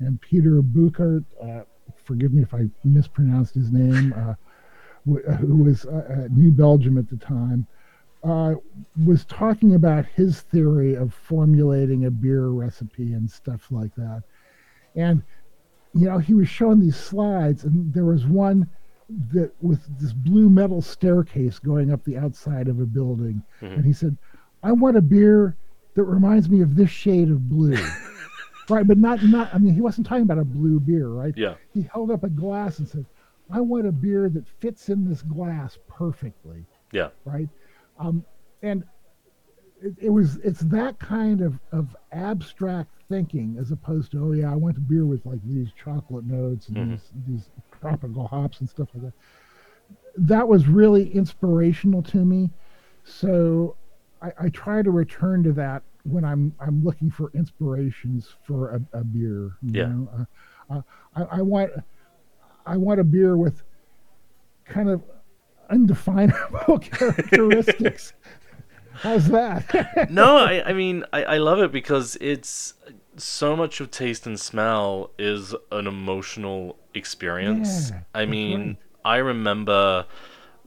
and 0.00 0.20
Peter 0.20 0.62
Bouckaert, 0.62 1.24
uh, 1.42 1.62
forgive 2.04 2.32
me 2.32 2.42
if 2.42 2.52
I 2.52 2.66
mispronounced 2.82 3.54
his 3.54 3.70
name, 3.70 4.12
uh, 4.16 4.34
who 5.04 5.62
was 5.62 5.86
uh, 5.86 6.24
at 6.24 6.32
New 6.32 6.50
Belgium 6.50 6.98
at 6.98 7.08
the 7.08 7.16
time. 7.16 7.66
Uh, 8.26 8.54
was 9.04 9.24
talking 9.26 9.74
about 9.74 10.04
his 10.06 10.40
theory 10.40 10.94
of 10.94 11.14
formulating 11.14 12.06
a 12.06 12.10
beer 12.10 12.48
recipe 12.48 13.12
and 13.12 13.30
stuff 13.30 13.70
like 13.70 13.94
that. 13.94 14.22
And 14.96 15.22
you 15.94 16.06
know, 16.06 16.18
he 16.18 16.34
was 16.34 16.48
showing 16.48 16.80
these 16.80 16.96
slides, 16.96 17.64
and 17.64 17.92
there 17.94 18.04
was 18.04 18.26
one 18.26 18.68
that 19.32 19.52
with 19.62 19.80
this 20.00 20.12
blue 20.12 20.48
metal 20.50 20.82
staircase 20.82 21.58
going 21.60 21.92
up 21.92 22.02
the 22.04 22.18
outside 22.18 22.66
of 22.68 22.80
a 22.80 22.86
building. 22.86 23.42
Mhm. 23.62 23.74
And 23.76 23.84
he 23.84 23.92
said, 23.92 24.16
I 24.62 24.72
want 24.72 24.96
a 24.96 25.02
beer 25.02 25.56
that 25.94 26.02
reminds 26.04 26.50
me 26.50 26.60
of 26.60 26.74
this 26.74 26.90
shade 26.90 27.30
of 27.30 27.48
blue. 27.48 27.76
right, 28.68 28.86
but 28.86 28.98
not 28.98 29.22
not. 29.22 29.54
I 29.54 29.58
mean, 29.58 29.74
he 29.74 29.80
wasn't 29.80 30.06
talking 30.06 30.24
about 30.24 30.38
a 30.38 30.44
blue 30.44 30.80
beer, 30.80 31.08
right? 31.08 31.34
Yeah. 31.36 31.54
He 31.72 31.82
held 31.82 32.10
up 32.10 32.24
a 32.24 32.28
glass 32.28 32.80
and 32.80 32.88
said, 32.88 33.06
"I 33.50 33.60
want 33.60 33.86
a 33.86 33.92
beer 33.92 34.28
that 34.28 34.46
fits 34.60 34.88
in 34.88 35.08
this 35.08 35.22
glass 35.22 35.78
perfectly." 35.86 36.66
Yeah. 36.92 37.10
Right. 37.24 37.48
Um, 37.98 38.24
and 38.62 38.84
it, 39.82 39.94
it 39.98 40.10
was 40.10 40.36
it's 40.38 40.60
that 40.60 40.98
kind 40.98 41.40
of 41.40 41.58
of 41.72 41.94
abstract 42.12 42.90
thinking 43.08 43.56
as 43.60 43.70
opposed 43.70 44.10
to 44.12 44.24
oh 44.24 44.32
yeah 44.32 44.50
I 44.50 44.56
want 44.56 44.76
a 44.78 44.80
beer 44.80 45.06
with 45.06 45.24
like 45.26 45.40
these 45.44 45.72
chocolate 45.72 46.24
notes 46.24 46.68
and 46.68 46.76
Mhm. 46.76 46.90
these 46.92 47.12
these 47.26 47.50
tropical 47.80 48.26
hops 48.26 48.60
and 48.60 48.68
stuff 48.68 48.88
like 48.94 49.04
that. 49.04 49.12
That 50.16 50.48
was 50.48 50.66
really 50.66 51.14
inspirational 51.14 52.02
to 52.04 52.24
me. 52.24 52.50
So 53.04 53.76
I, 54.22 54.32
I 54.40 54.48
try 54.48 54.82
to 54.82 54.90
return 54.90 55.42
to 55.44 55.52
that 55.52 55.82
when 56.04 56.24
I'm 56.24 56.54
I'm 56.58 56.82
looking 56.82 57.10
for 57.10 57.30
inspirations 57.34 58.28
for 58.42 58.70
a, 58.76 58.98
a 59.00 59.04
beer. 59.04 59.52
You 59.62 59.72
Yeah. 59.72 59.86
know? 59.88 60.08
uh, 60.70 60.74
uh, 60.74 60.82
I, 61.14 61.38
I 61.38 61.42
want 61.42 61.70
I 62.64 62.76
want 62.76 62.98
a 63.00 63.04
beer 63.04 63.36
with 63.36 63.62
kind 64.64 64.88
of 64.88 65.02
undefinable 65.70 66.78
characteristics. 66.82 68.12
How's 68.94 69.28
that? 69.28 70.08
no, 70.10 70.38
I, 70.38 70.70
I 70.70 70.72
mean, 70.72 71.04
I, 71.12 71.24
I 71.24 71.38
love 71.38 71.58
it 71.60 71.70
because 71.70 72.16
it's 72.20 72.74
so 73.16 73.54
much 73.56 73.80
of 73.80 73.90
taste 73.90 74.26
and 74.26 74.38
smell 74.40 75.10
is 75.18 75.54
an 75.70 75.86
emotional 75.86 76.76
experience. 76.94 77.90
Yeah, 77.90 78.00
I 78.14 78.26
mean, 78.26 78.60
right. 78.68 78.76
I 79.04 79.16
remember 79.18 80.06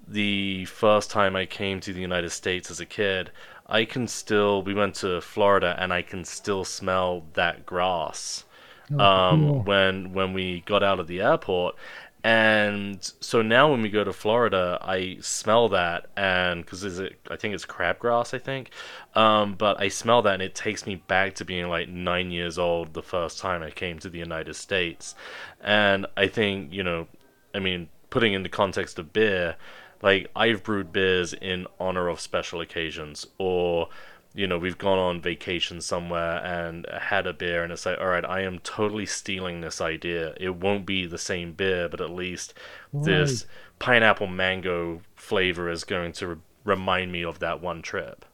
the 0.08 0.66
first 0.66 1.10
time 1.12 1.36
I 1.36 1.46
came 1.46 1.80
to 1.82 1.94
the 1.94 2.02
United 2.02 2.30
States 2.32 2.70
as 2.72 2.80
a 2.80 2.86
kid. 2.86 3.32
I 3.68 3.86
can 3.86 4.08
still, 4.08 4.64
we 4.64 4.74
went 4.74 4.96
to 4.96 5.22
Florida 5.22 5.76
and 5.80 5.94
I 5.94 6.02
can 6.02 6.24
still 6.26 6.66
smell 6.66 7.26
that 7.34 7.66
grass 7.66 8.44
Oh, 8.92 9.00
um, 9.00 9.48
cool. 9.48 9.62
when 9.64 10.14
when 10.14 10.34
we 10.34 10.62
got 10.62 10.82
out 10.82 11.00
of 11.00 11.08
the 11.08 11.22
airport. 11.22 11.76
And 12.24 13.00
so 13.22 13.42
now 13.42 13.72
when 13.72 13.82
we 13.82 13.90
go 13.90 14.04
to 14.04 14.12
Florida, 14.12 14.78
I 14.82 15.18
smell 15.22 15.70
that, 15.70 16.08
and 16.18 16.66
because 16.66 16.84
is 16.84 17.00
it, 17.00 17.18
I 17.32 17.38
think 17.38 17.54
it's 17.54 17.66
crabgrass, 17.66 18.34
I 18.34 18.40
think. 18.40 18.72
Um, 19.16 19.54
but 19.54 19.80
I 19.80 19.88
smell 19.88 20.22
that, 20.24 20.34
and 20.34 20.44
it 20.44 20.54
takes 20.54 20.86
me 20.86 20.96
back 20.96 21.36
to 21.36 21.46
being 21.46 21.70
like 21.70 21.88
nine 21.88 22.32
years 22.32 22.58
old 22.58 22.94
the 22.94 23.02
first 23.02 23.40
time 23.40 23.64
I 23.64 23.72
came 23.72 24.00
to 24.00 24.10
the 24.10 24.20
United 24.20 24.56
States. 24.56 25.16
And 25.62 26.08
I 26.18 26.28
think 26.28 26.74
you 26.74 26.84
know, 26.84 27.08
I 27.56 27.60
mean, 27.60 27.88
putting 28.10 28.34
into 28.34 28.50
context 28.50 29.00
of 29.00 29.14
beer, 29.14 29.56
like 30.02 30.30
I've 30.36 30.62
brewed 30.62 30.92
beers 30.92 31.34
in 31.34 31.68
honor 31.80 32.10
of 32.10 32.20
special 32.20 32.60
occasions, 32.60 33.28
or 33.38 33.88
you 34.34 34.48
know, 34.48 34.58
we've 34.58 34.78
gone 34.78 35.00
on 35.00 35.22
vacation 35.22 35.82
somewhere 35.82 36.44
and 36.46 36.86
had 37.02 37.28
a 37.28 37.34
beer, 37.34 37.64
and 37.64 37.72
it's 37.72 37.86
like, 37.86 38.00
all 38.00 38.08
right, 38.08 38.26
I 38.26 38.42
am 38.42 38.60
totally 38.60 39.06
stealing 39.06 39.62
this 39.62 39.82
idea. 39.82 40.36
It 40.40 40.56
won't 40.56 40.86
be 40.86 41.06
the 41.06 41.18
same 41.18 41.54
beer, 41.54 41.90
but 41.90 42.02
at 42.02 42.12
least 42.12 42.54
this 42.94 43.46
pineapple 43.80 44.28
mango 44.28 45.02
flavor 45.16 45.70
is 45.70 45.84
going 45.84 46.12
to 46.14 46.28
re- 46.28 46.36
remind 46.64 47.12
me 47.12 47.24
of 47.24 47.40
that 47.40 47.62
one 47.62 47.82
trip. 47.82 48.26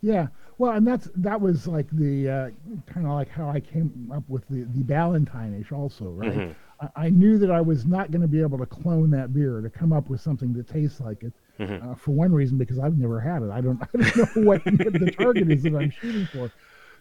Yeah. 0.00 0.28
Well, 0.58 0.72
and 0.72 0.86
that's 0.86 1.08
that 1.16 1.40
was 1.40 1.66
like 1.66 1.88
the 1.90 2.28
uh, 2.28 2.50
kind 2.86 3.06
of 3.06 3.12
like 3.12 3.28
how 3.28 3.48
I 3.48 3.60
came 3.60 4.10
up 4.14 4.22
with 4.28 4.46
the 4.48 4.64
the 4.64 4.84
Ballantine-ish 4.84 5.72
also, 5.72 6.10
right? 6.10 6.38
Mhm. 6.38 6.54
I, 6.80 6.88
I 7.06 7.10
knew 7.10 7.38
that 7.38 7.50
I 7.50 7.60
was 7.60 7.86
not 7.86 8.10
going 8.10 8.22
to 8.22 8.28
be 8.28 8.40
able 8.40 8.58
to 8.58 8.66
clone 8.66 9.10
that 9.10 9.32
beer 9.34 9.60
to 9.60 9.70
come 9.70 9.92
up 9.92 10.08
with 10.08 10.20
something 10.20 10.52
that 10.54 10.68
tastes 10.68 11.00
like 11.00 11.22
it. 11.24 11.32
Mhm. 11.58 11.92
Uh, 11.92 11.94
for 11.94 12.12
one 12.12 12.32
reason, 12.32 12.58
because 12.58 12.78
I've 12.78 12.98
never 12.98 13.20
had 13.20 13.42
it. 13.42 13.50
I 13.50 13.60
don't 13.60 13.80
I 13.82 13.86
don't 13.92 14.16
know 14.16 14.42
what, 14.42 14.64
what 14.64 14.92
the 14.92 15.14
target 15.16 15.50
is 15.50 15.62
that 15.62 15.74
I'm 15.76 15.90
shooting 15.90 16.26
for. 16.32 16.50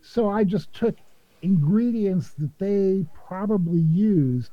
So 0.01 0.29
I 0.29 0.43
just 0.43 0.73
took 0.73 0.95
ingredients 1.41 2.33
that 2.37 2.51
they 2.59 3.05
probably 3.13 3.81
used 3.81 4.51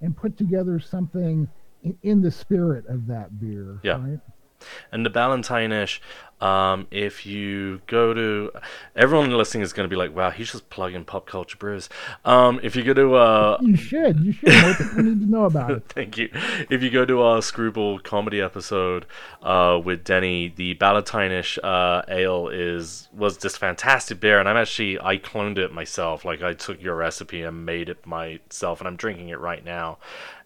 and 0.00 0.16
put 0.16 0.36
together 0.38 0.78
something 0.78 1.48
in, 1.82 1.98
in 2.02 2.20
the 2.20 2.30
spirit 2.30 2.86
of 2.86 3.06
that 3.06 3.38
beer. 3.40 3.80
Yeah. 3.82 4.00
Right? 4.00 4.18
And 4.92 5.04
the 5.04 5.10
Ballantine-ish, 5.10 6.00
um, 6.40 6.86
if 6.90 7.26
you 7.26 7.82
go 7.86 8.14
to, 8.14 8.50
everyone 8.96 9.30
listening 9.30 9.62
is 9.62 9.74
going 9.74 9.88
to 9.88 9.94
be 9.94 9.96
like, 9.96 10.14
wow, 10.14 10.30
he's 10.30 10.50
just 10.50 10.70
plugging 10.70 11.04
pop 11.04 11.26
culture 11.26 11.58
brews. 11.58 11.90
Um, 12.24 12.60
if 12.62 12.74
you 12.74 12.82
go 12.82 12.94
to, 12.94 13.14
uh, 13.14 13.58
You 13.60 13.76
should. 13.76 14.20
You 14.20 14.32
should. 14.32 14.76
People 14.78 15.02
need 15.02 15.20
to 15.20 15.26
know 15.26 15.44
about 15.44 15.70
it. 15.72 15.84
Thank 15.88 16.16
you. 16.16 16.30
If 16.70 16.82
you 16.82 16.90
go 16.90 17.04
to 17.04 17.20
our 17.20 17.42
Screwball 17.42 17.98
comedy 17.98 18.40
episode 18.40 19.04
uh, 19.42 19.80
with 19.84 20.02
Denny, 20.02 20.48
the 20.48 20.74
Ballantine-ish 20.74 21.58
uh, 21.62 22.02
ale 22.08 22.48
is 22.48 23.08
was 23.12 23.38
this 23.38 23.58
fantastic 23.58 24.20
beer, 24.20 24.38
and 24.38 24.48
I'm 24.48 24.56
actually 24.56 24.98
I 24.98 25.18
cloned 25.18 25.58
it 25.58 25.72
myself. 25.72 26.24
Like 26.24 26.42
I 26.42 26.54
took 26.54 26.82
your 26.82 26.96
recipe 26.96 27.42
and 27.42 27.66
made 27.66 27.90
it 27.90 28.06
myself, 28.06 28.80
and 28.80 28.88
I'm 28.88 28.96
drinking 28.96 29.28
it 29.28 29.38
right 29.40 29.64
now, 29.64 29.98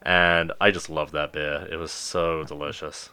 and 0.03 0.51
I 0.61 0.73
just 0.73 0.91
love 0.91 1.13
that 1.13 1.33
beer. 1.33 1.69
It 1.71 1.77
was 1.77 1.93
so 1.93 2.43
delicious. 2.43 3.11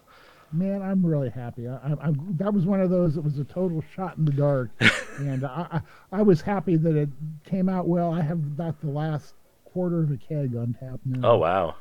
Man, 0.54 0.82
I'm 0.82 1.06
really 1.06 1.30
happy. 1.30 1.68
I, 1.68 1.76
I, 1.76 1.96
I'm, 2.02 2.36
that 2.38 2.54
was 2.54 2.66
one 2.66 2.82
of 2.82 2.90
those 2.90 3.16
that 3.16 3.22
was 3.22 3.40
a 3.40 3.44
total 3.44 3.84
shot 3.96 4.18
in 4.18 4.26
the 4.26 4.32
dark, 4.32 4.70
and 5.18 5.44
I, 5.46 5.82
I, 6.12 6.20
I 6.20 6.22
was 6.22 6.42
happy 6.42 6.76
that 6.78 6.96
it 6.96 7.10
came 7.46 7.70
out 7.70 7.88
well. 7.88 8.14
I 8.14 8.22
have 8.22 8.40
about 8.40 8.82
the 8.82 8.90
last 8.90 9.36
quarter 9.66 10.02
of 10.02 10.12
a 10.12 10.18
keg 10.18 10.56
on 10.56 10.76
tap 10.80 11.00
now. 11.06 11.32
Oh 11.32 11.38
wow. 11.38 11.76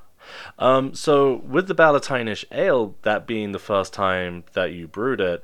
Um, 0.58 0.94
so 0.94 1.36
with 1.46 1.66
the 1.66 1.74
Ballantine-ish 1.74 2.44
ale, 2.52 2.94
that 3.02 3.26
being 3.26 3.52
the 3.52 3.58
first 3.58 3.92
time 3.92 4.44
that 4.52 4.72
you 4.72 4.86
brewed 4.86 5.20
it, 5.20 5.42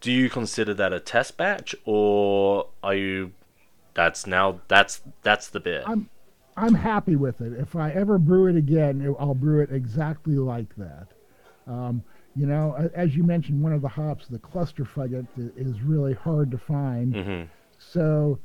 do 0.00 0.12
you 0.12 0.28
consider 0.30 0.74
that 0.74 0.92
a 0.92 1.00
test 1.00 1.36
batch, 1.36 1.74
or 1.84 2.68
are 2.82 2.94
you? 2.94 3.32
That's 3.94 4.26
now 4.26 4.60
that's 4.68 5.02
that's 5.22 5.48
the 5.48 5.60
beer. 5.60 5.84
I'm 5.86 6.08
I'm 6.56 6.74
happy 6.74 7.16
with 7.16 7.40
it. 7.40 7.52
If 7.52 7.76
I 7.76 7.90
ever 7.90 8.18
brew 8.18 8.46
it 8.46 8.56
again, 8.56 9.14
I'll 9.18 9.34
brew 9.34 9.60
it 9.60 9.70
exactly 9.72 10.36
like 10.36 10.74
that. 10.76 11.08
Um, 11.66 12.02
you 12.36 12.46
know, 12.46 12.90
as 12.94 13.16
you 13.16 13.22
mentioned, 13.22 13.62
one 13.62 13.72
of 13.72 13.82
the 13.82 13.88
hops, 13.88 14.26
the 14.26 14.38
cluster 14.38 14.84
fugget, 14.84 15.26
is 15.56 15.80
really 15.82 16.14
hard 16.14 16.50
to 16.50 16.58
find. 16.58 17.14
hmm 17.14 17.42
So, 17.78 18.38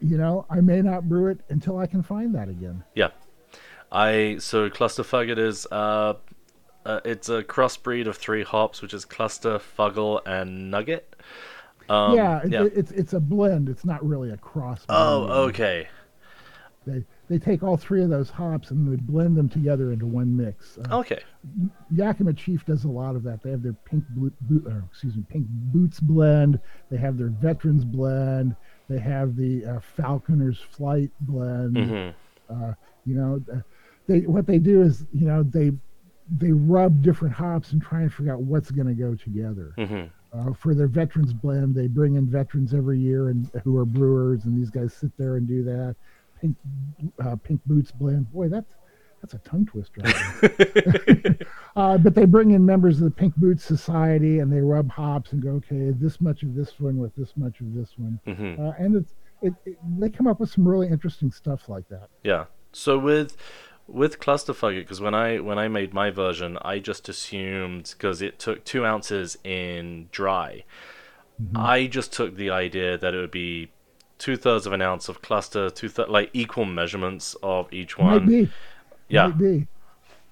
you 0.00 0.16
know, 0.16 0.46
I 0.48 0.60
may 0.60 0.80
not 0.80 1.08
brew 1.08 1.26
it 1.28 1.40
until 1.50 1.78
I 1.78 1.86
can 1.86 2.02
find 2.02 2.34
that 2.34 2.48
again. 2.48 2.82
Yeah. 2.94 3.10
I 3.92 4.36
so 4.38 4.70
cluster 4.70 5.02
fugget 5.02 5.38
is 5.38 5.66
uh, 5.70 6.14
uh 6.86 7.00
it's 7.04 7.28
a 7.28 7.42
crossbreed 7.42 8.06
of 8.06 8.16
three 8.16 8.44
hops, 8.44 8.80
which 8.82 8.94
is 8.94 9.04
cluster, 9.04 9.58
fuggle, 9.58 10.20
and 10.26 10.70
nugget. 10.70 11.16
Um, 11.88 12.14
yeah, 12.14 12.40
it, 12.44 12.50
yeah. 12.52 12.64
it- 12.64 12.72
it's 12.76 12.90
it's 12.92 13.12
a 13.12 13.20
blend. 13.20 13.68
It's 13.68 13.84
not 13.84 14.06
really 14.06 14.30
a 14.30 14.36
cross. 14.36 14.84
oh, 14.88 15.24
okay. 15.48 15.88
They 16.86 17.04
they 17.30 17.38
take 17.38 17.62
all 17.62 17.76
three 17.76 18.02
of 18.02 18.10
those 18.10 18.28
hops 18.28 18.72
and 18.72 18.90
they 18.92 18.96
blend 18.96 19.36
them 19.36 19.48
together 19.48 19.92
into 19.92 20.04
one 20.06 20.36
mix. 20.36 20.76
Uh, 20.78 20.98
Okay. 20.98 21.20
Yakima 21.92 22.32
Chief 22.34 22.64
does 22.66 22.84
a 22.84 22.88
lot 22.88 23.14
of 23.16 23.22
that. 23.22 23.40
They 23.42 23.50
have 23.50 23.62
their 23.62 23.76
pink 23.84 24.04
boot, 24.10 24.34
boot 24.42 24.66
or 24.66 24.84
excuse 24.90 25.16
me, 25.16 25.24
pink 25.28 25.46
boots 25.48 26.00
blend. 26.00 26.58
They 26.90 26.96
have 26.98 27.16
their 27.16 27.28
veterans 27.30 27.84
blend. 27.84 28.56
They 28.88 28.98
have 28.98 29.36
the 29.36 29.64
uh, 29.64 29.80
Falconer's 29.80 30.58
Flight 30.58 31.10
blend. 31.20 31.76
hmm 31.76 32.10
Uh, 32.52 32.72
you 33.04 33.14
know, 33.14 33.40
uh, 33.54 33.60
they 34.08 34.22
what 34.22 34.46
they 34.46 34.58
do 34.58 34.82
is 34.82 35.06
you 35.12 35.26
know 35.26 35.44
they 35.44 35.70
they 36.36 36.50
rub 36.52 37.00
different 37.02 37.34
hops 37.34 37.72
and 37.72 37.80
try 37.80 38.02
and 38.02 38.12
figure 38.12 38.32
out 38.32 38.42
what's 38.42 38.70
going 38.72 38.88
to 38.88 38.94
go 38.94 39.14
together. 39.14 39.72
hmm 39.76 40.02
Uh, 40.32 40.52
for 40.52 40.74
their 40.74 40.88
veterans 40.88 41.32
blend, 41.32 41.74
they 41.74 41.86
bring 41.88 42.14
in 42.16 42.28
veterans 42.28 42.74
every 42.74 42.98
year 43.00 43.30
and 43.30 43.50
who 43.64 43.76
are 43.76 43.84
brewers, 43.84 44.44
and 44.44 44.56
these 44.56 44.70
guys 44.70 44.92
sit 44.94 45.12
there 45.16 45.36
and 45.36 45.46
do 45.48 45.62
that. 45.64 45.96
Pink, 46.40 46.56
uh, 47.24 47.36
pink 47.36 47.60
boots 47.66 47.90
blend. 47.90 48.32
Boy, 48.32 48.48
that's 48.48 48.74
that's 49.20 49.34
a 49.34 49.38
tongue 49.38 49.66
twister. 49.66 50.00
uh, 51.76 51.98
but 51.98 52.14
they 52.14 52.24
bring 52.24 52.52
in 52.52 52.64
members 52.64 52.98
of 52.98 53.04
the 53.04 53.10
Pink 53.10 53.36
Boots 53.36 53.62
Society, 53.62 54.38
and 54.38 54.50
they 54.50 54.60
rub 54.60 54.90
hops 54.90 55.32
and 55.32 55.42
go, 55.42 55.50
okay, 55.50 55.90
this 55.90 56.20
much 56.20 56.42
of 56.42 56.54
this 56.54 56.80
one 56.80 56.96
with 56.96 57.14
this 57.16 57.36
much 57.36 57.60
of 57.60 57.74
this 57.74 57.90
one, 57.98 58.18
hmm 58.24 58.60
uh, 58.60 58.72
and 58.78 58.96
it's 58.96 59.12
it, 59.42 59.54
it, 59.64 59.78
they 59.98 60.08
come 60.08 60.26
up 60.26 60.40
with 60.40 60.50
some 60.50 60.66
really 60.66 60.88
interesting 60.88 61.30
stuff 61.30 61.68
like 61.68 61.88
that. 61.88 62.08
Yeah. 62.24 62.46
So 62.72 62.98
with 62.98 63.36
with 63.86 64.20
cluster 64.20 64.54
fugget, 64.54 64.80
because 64.80 65.00
when 65.00 65.14
I 65.14 65.40
when 65.40 65.58
I 65.58 65.68
made 65.68 65.92
my 65.92 66.10
version, 66.10 66.56
I 66.62 66.78
just 66.78 67.08
assumed 67.08 67.94
because 67.96 68.22
it 68.22 68.38
took 68.38 68.64
two 68.64 68.86
ounces 68.86 69.36
in 69.44 70.08
dry, 70.12 70.64
Mm-hmm. 71.42 71.56
I 71.56 71.86
just 71.86 72.12
took 72.12 72.36
the 72.36 72.50
idea 72.50 72.98
that 72.98 73.14
it 73.14 73.18
would 73.18 73.30
be 73.30 73.70
two 74.20 74.36
thirds 74.36 74.66
of 74.66 74.72
an 74.72 74.82
ounce 74.82 75.08
of 75.08 75.22
cluster, 75.22 75.70
two 75.70 75.90
like 76.08 76.30
equal 76.32 76.66
measurements 76.66 77.34
of 77.42 77.72
each 77.72 77.98
one. 77.98 78.26
be, 78.26 78.48
Yeah. 79.08 79.28
might 79.28 79.38
be. 79.38 79.66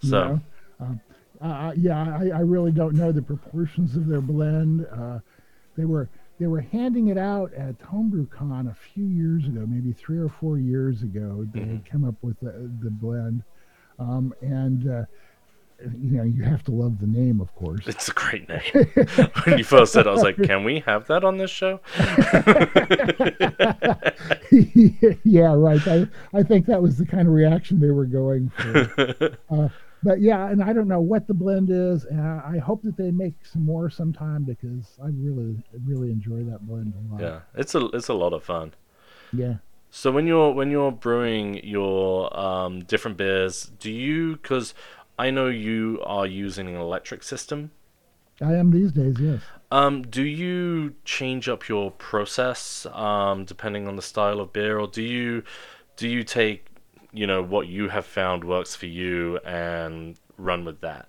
you 0.03 0.11
So 0.11 0.21
know? 0.21 0.41
Um, 0.81 1.01
uh, 1.41 1.73
yeah, 1.77 2.17
I, 2.17 2.39
I 2.39 2.41
really 2.41 2.71
don't 2.71 2.95
know 2.95 3.11
the 3.11 3.23
proportions 3.23 3.97
of 3.97 4.07
their 4.07 4.21
blend. 4.21 4.87
Uh, 4.87 5.19
they 5.77 5.85
were 5.85 6.09
they 6.39 6.47
were 6.47 6.61
handing 6.61 7.09
it 7.09 7.19
out 7.19 7.53
at 7.55 7.79
HomebrewCon 7.81 8.71
a 8.71 8.75
few 8.75 9.07
years 9.07 9.47
ago, 9.47 9.67
maybe 9.67 9.93
three 9.93 10.19
or 10.19 10.29
four 10.29 10.59
years 10.59 11.03
ago. 11.03 11.45
They 11.53 11.61
had 11.61 11.85
come 11.85 12.05
up 12.05 12.15
with 12.23 12.39
the, 12.39 12.71
the 12.81 12.91
blend, 12.91 13.43
um, 13.99 14.33
and 14.41 14.89
uh, 14.89 15.05
you 15.81 16.17
know, 16.17 16.25
you 16.25 16.43
have 16.43 16.65
to 16.65 16.73
love 16.73 16.99
the 16.99 17.07
name, 17.07 17.41
of 17.41 17.55
course. 17.55 17.87
It's 17.87 18.09
a 18.09 18.13
great 18.13 18.49
name. 18.49 18.61
when 19.45 19.59
you 19.59 19.65
first 19.65 19.93
said, 19.93 20.07
it, 20.07 20.09
I 20.09 20.13
was 20.13 20.23
like, 20.23 20.37
"Can 20.37 20.65
we 20.65 20.81
have 20.81 21.07
that 21.07 21.23
on 21.23 21.39
this 21.39 21.51
show?" 21.51 21.81
yeah, 25.25 25.55
right. 25.55 25.87
I 25.87 26.09
I 26.37 26.43
think 26.43 26.67
that 26.67 26.83
was 26.83 26.99
the 26.99 27.07
kind 27.07 27.29
of 27.29 27.35
reaction 27.35 27.81
they 27.81 27.91
were 27.91 28.07
going 28.07 28.51
for. 28.51 29.37
Uh, 29.51 29.69
but 30.03 30.21
yeah, 30.21 30.49
and 30.49 30.63
I 30.63 30.73
don't 30.73 30.89
know 30.89 31.01
what 31.01 31.27
the 31.27 31.35
blend 31.35 31.71
is, 31.71 32.05
and 32.05 32.21
I, 32.21 32.55
I, 32.55 32.59
hope 32.59 32.83
that 32.83 32.97
they 32.97 33.11
make 33.11 33.45
some 33.45 33.65
more 33.65 33.91
sometime 33.91 34.45
because 34.45 34.99
I 35.03 35.09
really 35.09 35.57
really 35.87 36.11
enjoy 36.11 36.45
that 36.45 36.67
blend 36.67 36.95
a 36.95 37.13
lot. 37.13 37.21
Yeah, 37.21 37.41
it's 37.55 37.75
a 37.75 37.87
it's 37.87 38.09
a 38.09 38.15
lot 38.15 38.33
of 38.33 38.45
fun. 38.45 38.75
Yeah. 39.33 39.57
So 39.91 40.13
when 40.13 40.27
you're 40.27 40.53
when 40.53 40.71
you're 40.71 40.93
brewing 40.93 41.65
your 41.65 42.37
um, 42.39 42.81
different 42.81 43.17
beers, 43.17 43.73
do 43.79 43.91
you 43.91 44.37
because 44.37 44.75
I 45.19 45.31
know 45.31 45.49
you 45.49 46.01
are 46.05 46.27
using 46.27 46.69
an 46.69 46.77
electric 46.77 47.23
system. 47.23 47.73
I 48.41 48.55
am 48.55 48.71
these 48.71 48.93
days, 48.93 49.17
yes. 49.19 49.41
Um, 49.73 50.03
do 50.03 50.23
you 50.23 50.95
change 51.05 51.49
up 51.49 51.69
your 51.69 51.91
process 51.91 52.87
um, 52.93 53.45
depending 53.45 53.89
on 53.89 53.97
the 53.97 54.03
style 54.03 54.41
of 54.41 54.53
beer, 54.53 54.79
or 54.79 54.87
do 54.87 55.03
you 55.03 55.43
do 55.97 56.09
you 56.09 56.23
take 56.23 56.67
you 57.13 57.27
know 57.27 57.43
what 57.43 57.67
you 57.67 57.89
have 57.89 58.07
found 58.07 58.45
works 58.45 58.77
for 58.77 58.87
you 58.87 59.39
and 59.39 60.17
run 60.37 60.65
with 60.65 60.81
that? 60.83 61.09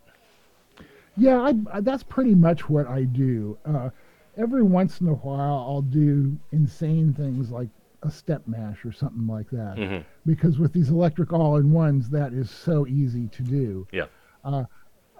Yeah, 1.15 1.41
I, 1.41 1.81
that's 1.81 2.03
pretty 2.03 2.33
much 2.33 2.69
what 2.69 2.87
I 2.87 3.03
do. 3.03 3.57
Uh, 3.65 3.89
every 4.37 4.63
once 4.63 5.01
in 5.01 5.07
a 5.07 5.13
while, 5.13 5.65
I'll 5.67 5.81
do 5.81 6.37
insane 6.51 7.13
things 7.13 7.51
like 7.51 7.69
a 8.03 8.11
step 8.11 8.43
mash 8.47 8.85
or 8.85 8.91
something 8.91 9.27
like 9.27 9.49
that. 9.51 9.75
Mm-hmm. 9.77 10.07
Because 10.25 10.57
with 10.57 10.73
these 10.73 10.89
electric 10.89 11.33
all 11.33 11.57
in 11.57 11.71
ones, 11.71 12.09
that 12.09 12.33
is 12.33 12.49
so 12.49 12.87
easy 12.87 13.27
to 13.27 13.41
do. 13.43 13.87
Yeah. 13.91 14.05
Uh, 14.43 14.63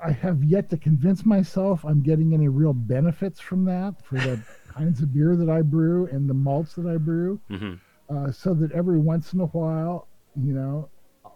I 0.04 0.12
have 0.12 0.44
yet 0.44 0.70
to 0.70 0.78
convince 0.78 1.26
myself 1.26 1.84
I'm 1.84 2.02
getting 2.02 2.34
any 2.34 2.48
real 2.48 2.74
benefits 2.74 3.40
from 3.40 3.66
that 3.66 3.96
for 4.06 4.16
the 4.16 4.42
kinds 4.74 5.02
of 5.02 5.14
beer 5.14 5.36
that 5.36 5.50
I 5.50 5.62
brew 5.62 6.08
and 6.08 6.30
the 6.30 6.34
malts 6.34 6.76
that 6.76 6.86
I 6.86 6.98
brew. 6.98 7.40
Mm-hmm. 7.50 7.74
Uh, 8.10 8.32
so 8.32 8.54
that 8.56 8.72
every 8.72 8.98
once 8.98 9.34
in 9.34 9.42
a 9.42 9.46
while, 9.48 10.08
you 10.36 10.54
know, 10.54 10.90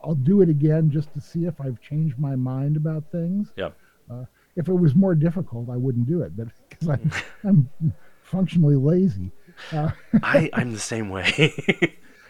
I'll 0.04 0.16
do 0.16 0.42
it 0.42 0.50
again 0.50 0.90
just 0.90 1.14
to 1.14 1.22
see 1.22 1.46
if 1.46 1.60
I've 1.62 1.80
changed 1.82 2.18
my 2.18 2.36
mind 2.36 2.78
about 2.78 3.04
things. 3.12 3.52
Yeah. 3.56 3.70
Uh, 4.10 4.26
if 4.56 4.68
it 4.68 4.74
was 4.74 4.96
more 4.96 5.16
difficult, 5.16 5.70
I 5.70 5.78
wouldn't 5.78 6.08
do 6.08 6.22
it, 6.22 6.36
but 6.36 6.48
because 6.70 6.88
I'm, 6.88 7.12
I'm 7.44 7.94
functionally 8.24 8.76
lazy. 8.76 9.32
Uh, 9.72 9.92
I 10.22 10.50
I'm 10.54 10.74
the 10.74 10.80
same 10.80 11.10
way. 11.10 11.54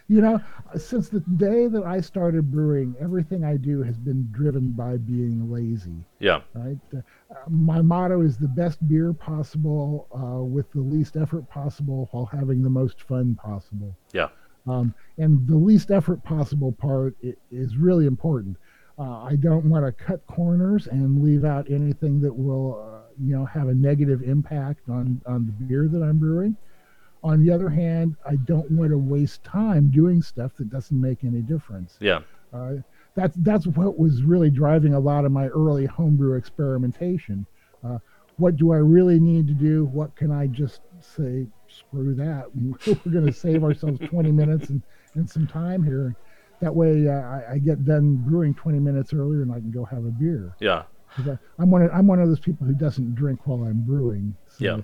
you 0.08 0.22
know, 0.22 0.40
since 0.76 1.10
the 1.10 1.20
day 1.22 1.68
that 1.68 1.84
I 1.84 2.02
started 2.02 2.52
brewing, 2.52 2.96
everything 3.00 3.44
I 3.44 3.58
do 3.58 3.84
has 3.84 3.98
been 3.98 4.28
driven 4.32 4.72
by 4.72 4.98
being 4.98 5.52
lazy. 5.52 6.06
Yeah. 6.20 6.42
Right. 6.54 6.78
Uh, 6.96 7.02
my 7.50 7.82
motto 7.82 8.22
is 8.22 8.38
the 8.38 8.48
best 8.48 8.86
beer 8.88 9.14
possible 9.14 10.08
uh, 10.14 10.44
with 10.44 10.72
the 10.72 10.82
least 10.82 11.16
effort 11.16 11.50
possible 11.50 12.10
while 12.12 12.26
having 12.26 12.64
the 12.64 12.70
most 12.70 13.02
fun 13.02 13.36
possible. 13.36 13.96
Yeah. 14.12 14.30
Um, 14.68 14.94
and 15.18 15.48
the 15.48 15.58
least 15.58 15.92
effort 15.92 16.24
possible 16.24 16.72
part 16.72 17.16
is 17.52 17.78
really 17.78 18.06
important. 18.06 18.58
Uh, 18.98 19.24
I 19.24 19.36
don't 19.36 19.66
want 19.66 19.86
to 19.86 19.92
cut 19.92 20.26
corners 20.28 20.88
and 20.88 21.24
leave 21.24 21.46
out 21.46 21.70
anything 21.70 22.22
that 22.22 22.34
will, 22.34 22.80
uh, 22.80 23.12
you 23.20 23.36
know, 23.36 23.46
have 23.46 23.68
a 23.68 23.74
negative 23.74 24.22
impact 24.22 24.88
on 24.90 25.22
on 25.26 25.46
the 25.46 25.52
beer 25.52 25.88
that 25.88 26.04
I'm 26.04 26.20
brewing. 26.20 26.56
On 27.24 27.44
the 27.44 27.52
other 27.52 27.70
hand, 27.70 28.16
I 28.28 28.36
don't 28.36 28.70
want 28.72 28.92
to 28.92 28.98
waste 28.98 29.44
time 29.44 29.90
doing 29.90 30.22
stuff 30.22 30.52
that 30.58 30.70
doesn't 30.70 31.00
make 31.00 31.24
any 31.24 31.42
difference. 31.42 31.98
Yeah. 32.02 32.20
Uh, 32.54 32.76
that's 33.16 33.36
that's 33.38 33.68
what 33.68 33.98
was 33.98 34.24
really 34.24 34.50
driving 34.50 34.94
a 34.94 35.00
lot 35.00 35.24
of 35.26 35.32
my 35.32 35.48
early 35.48 35.86
homebrew 35.86 36.36
experimentation. 36.36 37.46
Uh, 37.84 38.00
what 38.38 38.56
do 38.56 38.72
I 38.72 38.78
really 38.78 39.20
need 39.20 39.48
to 39.48 39.54
do? 39.54 39.86
What 39.86 40.16
can 40.16 40.32
I 40.32 40.48
just 40.48 40.82
say? 41.00 41.48
Screw 41.68 42.14
that. 42.16 42.46
We're 42.56 43.12
going 43.12 43.26
to 43.26 43.34
save 43.34 43.64
ourselves 43.64 44.00
20 44.08 44.32
minutes 44.32 44.70
and, 44.70 44.82
and 45.16 45.30
some 45.30 45.48
time 45.48 45.84
here. 45.84 46.16
That 46.62 46.74
way, 46.74 47.08
uh, 47.08 47.14
I, 47.14 47.54
I, 47.54 47.58
get 47.58 47.84
done 47.84 48.16
brewing 48.16 48.54
20 48.54 48.80
minutes 48.80 49.14
earlier, 49.14 49.42
and 49.42 49.52
I 49.52 49.56
can 49.56 49.72
go 49.72 49.84
have 49.84 50.06
a 50.06 50.12
beer. 50.12 50.56
Yeah. 50.62 50.84
I, 51.18 51.38
am 51.60 51.72
one. 51.72 51.82
Of, 51.82 51.92
I'm 51.94 52.08
one 52.08 52.20
of 52.20 52.28
those 52.28 52.40
people 52.40 52.66
who 52.66 52.74
doesn't 52.74 53.16
drink 53.16 53.42
while 53.46 53.64
I'm 53.64 53.82
brewing. 53.82 54.36
So 54.48 54.64
yeah. 54.64 54.78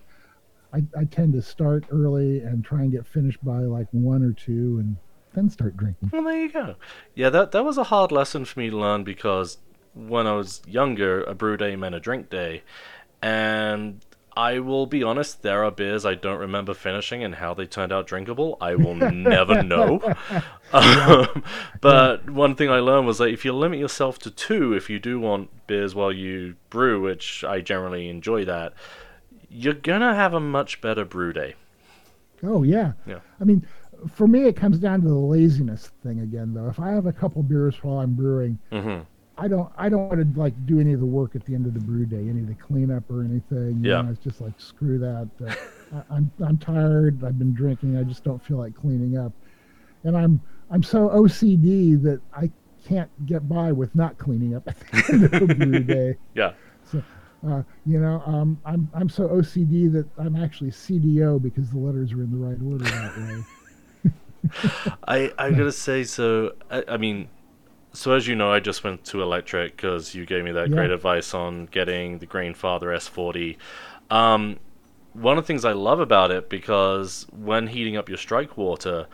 I, 0.73 0.83
I 0.97 1.05
tend 1.05 1.33
to 1.33 1.41
start 1.41 1.85
early 1.91 2.41
and 2.41 2.63
try 2.63 2.81
and 2.81 2.91
get 2.91 3.07
finished 3.07 3.43
by 3.43 3.59
like 3.59 3.87
one 3.91 4.23
or 4.23 4.33
two 4.33 4.77
and 4.79 4.97
then 5.33 5.49
start 5.49 5.75
drinking. 5.77 6.09
Well, 6.11 6.23
there 6.23 6.41
you 6.41 6.51
go. 6.51 6.75
Yeah, 7.15 7.29
that 7.29 7.51
that 7.51 7.63
was 7.65 7.77
a 7.77 7.85
hard 7.85 8.11
lesson 8.11 8.45
for 8.45 8.59
me 8.59 8.69
to 8.69 8.77
learn 8.77 9.03
because 9.03 9.57
when 9.93 10.27
I 10.27 10.33
was 10.33 10.61
younger, 10.67 11.23
a 11.23 11.33
brew 11.33 11.57
day 11.57 11.75
meant 11.75 11.95
a 11.95 11.99
drink 11.99 12.29
day, 12.29 12.63
and 13.21 14.05
I 14.37 14.59
will 14.59 14.85
be 14.85 15.03
honest, 15.03 15.41
there 15.41 15.63
are 15.65 15.71
beers 15.71 16.05
I 16.05 16.15
don't 16.15 16.39
remember 16.39 16.73
finishing 16.73 17.23
and 17.23 17.35
how 17.35 17.53
they 17.53 17.65
turned 17.65 17.91
out 17.91 18.07
drinkable. 18.07 18.57
I 18.61 18.75
will 18.75 18.95
never 19.11 19.61
know. 19.63 20.01
Um, 20.71 21.43
but 21.81 22.29
one 22.29 22.55
thing 22.55 22.69
I 22.69 22.79
learned 22.79 23.07
was 23.07 23.17
that 23.17 23.29
if 23.29 23.43
you 23.43 23.53
limit 23.53 23.79
yourself 23.79 24.19
to 24.19 24.31
two, 24.31 24.73
if 24.73 24.89
you 24.89 24.99
do 24.99 25.19
want 25.19 25.67
beers 25.67 25.95
while 25.95 26.11
you 26.11 26.55
brew, 26.69 27.01
which 27.01 27.43
I 27.43 27.61
generally 27.61 28.07
enjoy 28.07 28.45
that, 28.45 28.73
you're 29.49 29.73
gonna 29.73 30.13
have 30.13 30.33
a 30.33 30.39
much 30.39 30.81
better 30.81 31.05
brew 31.05 31.33
day. 31.33 31.55
Oh 32.43 32.63
yeah. 32.63 32.93
Yeah. 33.05 33.19
I 33.39 33.43
mean, 33.43 33.65
for 34.07 34.27
me, 34.27 34.45
it 34.45 34.55
comes 34.55 34.77
down 34.77 35.01
to 35.01 35.07
the 35.07 35.13
laziness 35.13 35.91
thing 36.03 36.21
again, 36.21 36.53
though. 36.53 36.67
If 36.69 36.79
I 36.79 36.91
have 36.91 37.05
a 37.05 37.13
couple 37.13 37.43
beers 37.43 37.75
while 37.83 37.99
I'm 37.99 38.13
brewing, 38.13 38.57
mm-hmm. 38.71 39.01
I 39.37 39.47
don't 39.47 39.71
I 39.77 39.89
don't 39.89 40.07
want 40.09 40.33
to 40.33 40.39
like 40.39 40.53
do 40.65 40.79
any 40.79 40.93
of 40.93 40.99
the 40.99 41.05
work 41.05 41.35
at 41.35 41.45
the 41.45 41.55
end 41.55 41.65
of 41.65 41.73
the 41.73 41.79
brew 41.79 42.05
day, 42.05 42.17
any 42.17 42.41
of 42.41 42.47
the 42.47 42.55
cleanup 42.55 43.09
or 43.09 43.23
anything. 43.23 43.81
Yeah. 43.83 43.97
You 43.97 44.03
know, 44.03 44.11
it's 44.11 44.23
just 44.23 44.41
like 44.41 44.53
screw 44.57 44.99
that. 44.99 45.29
Uh, 45.45 45.53
I, 45.95 46.15
I'm 46.15 46.31
I'm 46.45 46.57
tired. 46.57 47.23
I've 47.23 47.39
been 47.39 47.53
drinking. 47.53 47.97
I 47.97 48.03
just 48.03 48.23
don't 48.23 48.43
feel 48.43 48.57
like 48.57 48.75
cleaning 48.75 49.17
up, 49.17 49.33
and 50.03 50.15
I'm 50.15 50.41
I'm 50.69 50.83
so 50.83 51.09
OCD 51.09 52.01
that 52.03 52.21
I 52.35 52.51
can't 52.85 53.09
get 53.25 53.47
by 53.47 53.71
with 53.71 53.93
not 53.95 54.17
cleaning 54.17 54.55
up 54.55 54.67
at 54.67 54.79
the 54.79 55.13
end 55.13 55.23
of 55.25 55.31
the 55.31 55.55
brew 55.55 55.79
day. 55.83 56.15
Yeah. 56.35 56.53
So 56.91 57.03
uh, 57.47 57.63
you 57.85 57.99
know, 57.99 58.21
um, 58.25 58.59
I'm 58.65 58.89
I'm 58.93 59.09
so 59.09 59.27
OCD 59.29 59.91
that 59.93 60.07
I'm 60.17 60.35
actually 60.35 60.71
CDO 60.71 61.41
because 61.41 61.69
the 61.69 61.77
letters 61.77 62.11
are 62.11 62.21
in 62.21 62.31
the 62.31 62.37
right 62.37 62.57
order 62.61 62.83
that 62.83 63.17
way. 63.17 64.91
I 65.07 65.33
I 65.37 65.51
gotta 65.51 65.71
say 65.71 66.03
so. 66.03 66.53
I, 66.69 66.83
I, 66.89 66.97
mean, 66.97 67.29
so 67.93 68.11
as 68.13 68.27
you 68.27 68.35
know, 68.35 68.51
I 68.51 68.59
just 68.59 68.83
went 68.83 69.05
to 69.05 69.21
electric 69.21 69.75
because 69.77 70.13
you 70.13 70.25
gave 70.25 70.43
me 70.43 70.51
that 70.51 70.69
yeah. 70.69 70.75
great 70.75 70.91
advice 70.91 71.33
on 71.33 71.67
getting 71.67 72.19
the 72.19 72.27
Grainfather 72.27 72.93
S40. 72.95 73.55
Um, 74.13 74.59
one 75.13 75.37
of 75.37 75.43
the 75.43 75.47
things 75.47 75.63
I 75.63 75.71
love 75.71 75.99
about 75.99 76.31
it 76.31 76.49
because 76.49 77.25
when 77.31 77.67
heating 77.67 77.95
up 77.95 78.09
your 78.09 78.17
strike 78.17 78.57
water, 78.57 79.07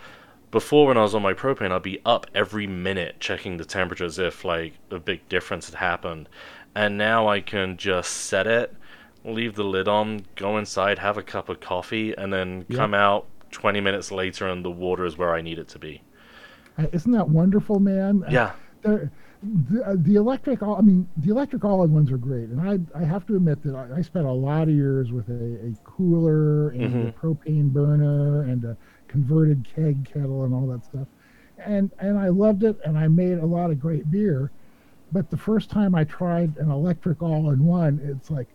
before 0.49 0.87
when 0.87 0.97
I 0.97 1.01
was 1.01 1.13
on 1.13 1.21
my 1.21 1.33
propane, 1.33 1.71
I'd 1.71 1.83
be 1.83 2.01
up 2.05 2.25
every 2.33 2.65
minute 2.65 3.19
checking 3.19 3.57
the 3.57 3.65
temperatures 3.65 4.17
if 4.17 4.43
like 4.43 4.73
a 4.89 4.99
big 4.99 5.27
difference 5.29 5.69
had 5.69 5.75
happened 5.75 6.27
and 6.75 6.97
now 6.97 7.27
I 7.27 7.39
can 7.39 7.77
just 7.77 8.11
set 8.11 8.45
it, 8.45 8.75
leave 9.23 9.55
the 9.55 9.63
lid 9.63 9.87
on, 9.87 10.25
go 10.35 10.57
inside, 10.57 10.99
have 10.99 11.17
a 11.17 11.23
cup 11.23 11.49
of 11.49 11.61
coffee, 11.61 12.13
and 12.13 12.31
then 12.31 12.65
yep. 12.67 12.77
come 12.77 12.93
out 12.93 13.27
20 13.51 13.79
minutes 13.79 14.11
later, 14.11 14.47
and 14.47 14.63
the 14.63 14.71
water 14.71 15.05
is 15.05 15.17
where 15.17 15.33
I 15.33 15.41
need 15.41 15.57
it 15.57 15.69
to 15.69 15.79
be. 15.79 16.03
Uh, 16.77 16.87
isn't 16.91 17.11
that 17.13 17.29
wonderful, 17.29 17.79
man? 17.79 18.23
Uh, 18.25 18.29
yeah. 18.29 18.51
The, 18.81 19.09
uh, 19.85 19.95
the, 19.97 20.15
electric, 20.15 20.61
all, 20.61 20.75
I 20.75 20.81
mean, 20.81 21.07
the 21.17 21.31
electric 21.31 21.63
all-in-ones 21.63 22.11
are 22.11 22.17
great, 22.17 22.49
and 22.49 22.61
I, 22.61 22.99
I 22.99 23.03
have 23.03 23.25
to 23.27 23.35
admit 23.35 23.63
that 23.63 23.75
I, 23.75 23.97
I 23.97 24.01
spent 24.01 24.25
a 24.25 24.31
lot 24.31 24.63
of 24.63 24.75
years 24.75 25.11
with 25.11 25.29
a, 25.29 25.67
a 25.67 25.73
cooler 25.83 26.69
and 26.69 26.93
mm-hmm. 26.93 27.07
a 27.07 27.11
propane 27.11 27.71
burner 27.71 28.41
and 28.43 28.63
a 28.65 28.77
converted 29.07 29.65
keg 29.75 30.11
kettle 30.11 30.43
and 30.43 30.53
all 30.53 30.67
that 30.67 30.83
stuff, 30.83 31.07
and 31.57 31.91
and 31.99 32.17
I 32.17 32.29
loved 32.29 32.63
it, 32.63 32.79
and 32.85 32.97
I 32.97 33.07
made 33.07 33.37
a 33.37 33.45
lot 33.45 33.71
of 33.71 33.79
great 33.79 34.09
beer 34.09 34.51
but 35.11 35.29
the 35.29 35.37
first 35.37 35.69
time 35.69 35.95
I 35.95 36.03
tried 36.03 36.57
an 36.57 36.71
electric 36.71 37.21
all 37.21 37.51
in 37.51 37.65
one, 37.65 37.99
it's 38.03 38.29
like, 38.29 38.47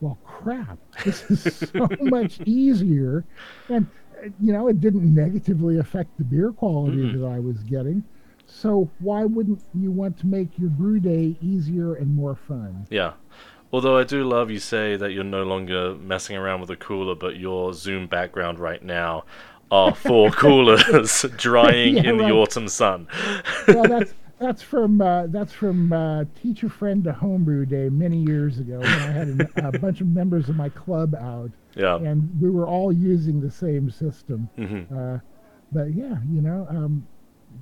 well, 0.00 0.18
crap, 0.24 0.78
this 1.04 1.30
is 1.30 1.70
so 1.70 1.88
much 2.00 2.40
easier. 2.46 3.24
And, 3.68 3.86
you 4.40 4.52
know, 4.52 4.68
it 4.68 4.80
didn't 4.80 5.12
negatively 5.14 5.78
affect 5.78 6.16
the 6.18 6.24
beer 6.24 6.52
quality 6.52 6.98
mm-hmm. 6.98 7.20
that 7.20 7.26
I 7.26 7.38
was 7.38 7.58
getting. 7.62 8.04
So 8.46 8.90
why 8.98 9.24
wouldn't 9.24 9.62
you 9.74 9.90
want 9.90 10.18
to 10.18 10.26
make 10.26 10.58
your 10.58 10.70
brew 10.70 10.98
day 10.98 11.36
easier 11.40 11.94
and 11.94 12.14
more 12.14 12.34
fun? 12.34 12.86
Yeah. 12.90 13.12
Although 13.72 13.96
I 13.96 14.04
do 14.04 14.24
love 14.24 14.50
you 14.50 14.58
say 14.58 14.96
that 14.96 15.12
you're 15.12 15.22
no 15.22 15.44
longer 15.44 15.94
messing 15.94 16.36
around 16.36 16.60
with 16.60 16.70
a 16.70 16.76
cooler, 16.76 17.14
but 17.14 17.36
your 17.36 17.72
Zoom 17.72 18.08
background 18.08 18.58
right 18.58 18.82
now 18.82 19.24
are 19.70 19.94
four 19.94 20.30
coolers 20.32 21.24
drying 21.36 21.96
yeah, 21.96 22.10
in 22.10 22.18
right. 22.18 22.28
the 22.28 22.34
autumn 22.34 22.66
sun. 22.66 23.06
well, 23.68 23.84
that's 23.84 24.12
that's 24.40 24.62
from 24.62 25.02
uh, 25.02 25.26
that's 25.26 25.52
from 25.52 25.92
uh, 25.92 26.24
teacher 26.40 26.68
friend 26.68 27.04
to 27.04 27.12
homebrew 27.12 27.66
day 27.66 27.90
many 27.90 28.22
years 28.22 28.58
ago 28.58 28.78
when 28.78 28.88
I 28.88 29.12
had 29.12 29.28
a, 29.28 29.68
a, 29.68 29.78
bunch 29.78 30.00
of 30.00 30.08
members 30.08 30.48
of 30.48 30.56
my 30.56 30.70
club 30.70 31.14
out. 31.14 31.50
Yeah. 31.76 31.96
And 31.96 32.30
we 32.40 32.50
were 32.50 32.66
all 32.66 32.90
using 32.90 33.40
the 33.40 33.50
same 33.50 33.90
system. 33.90 34.48
Mm-hmm. 34.58 34.96
Uh, 34.96 35.18
but 35.72 35.94
yeah, 35.94 36.16
you 36.32 36.40
know, 36.40 36.66
um, 36.70 37.06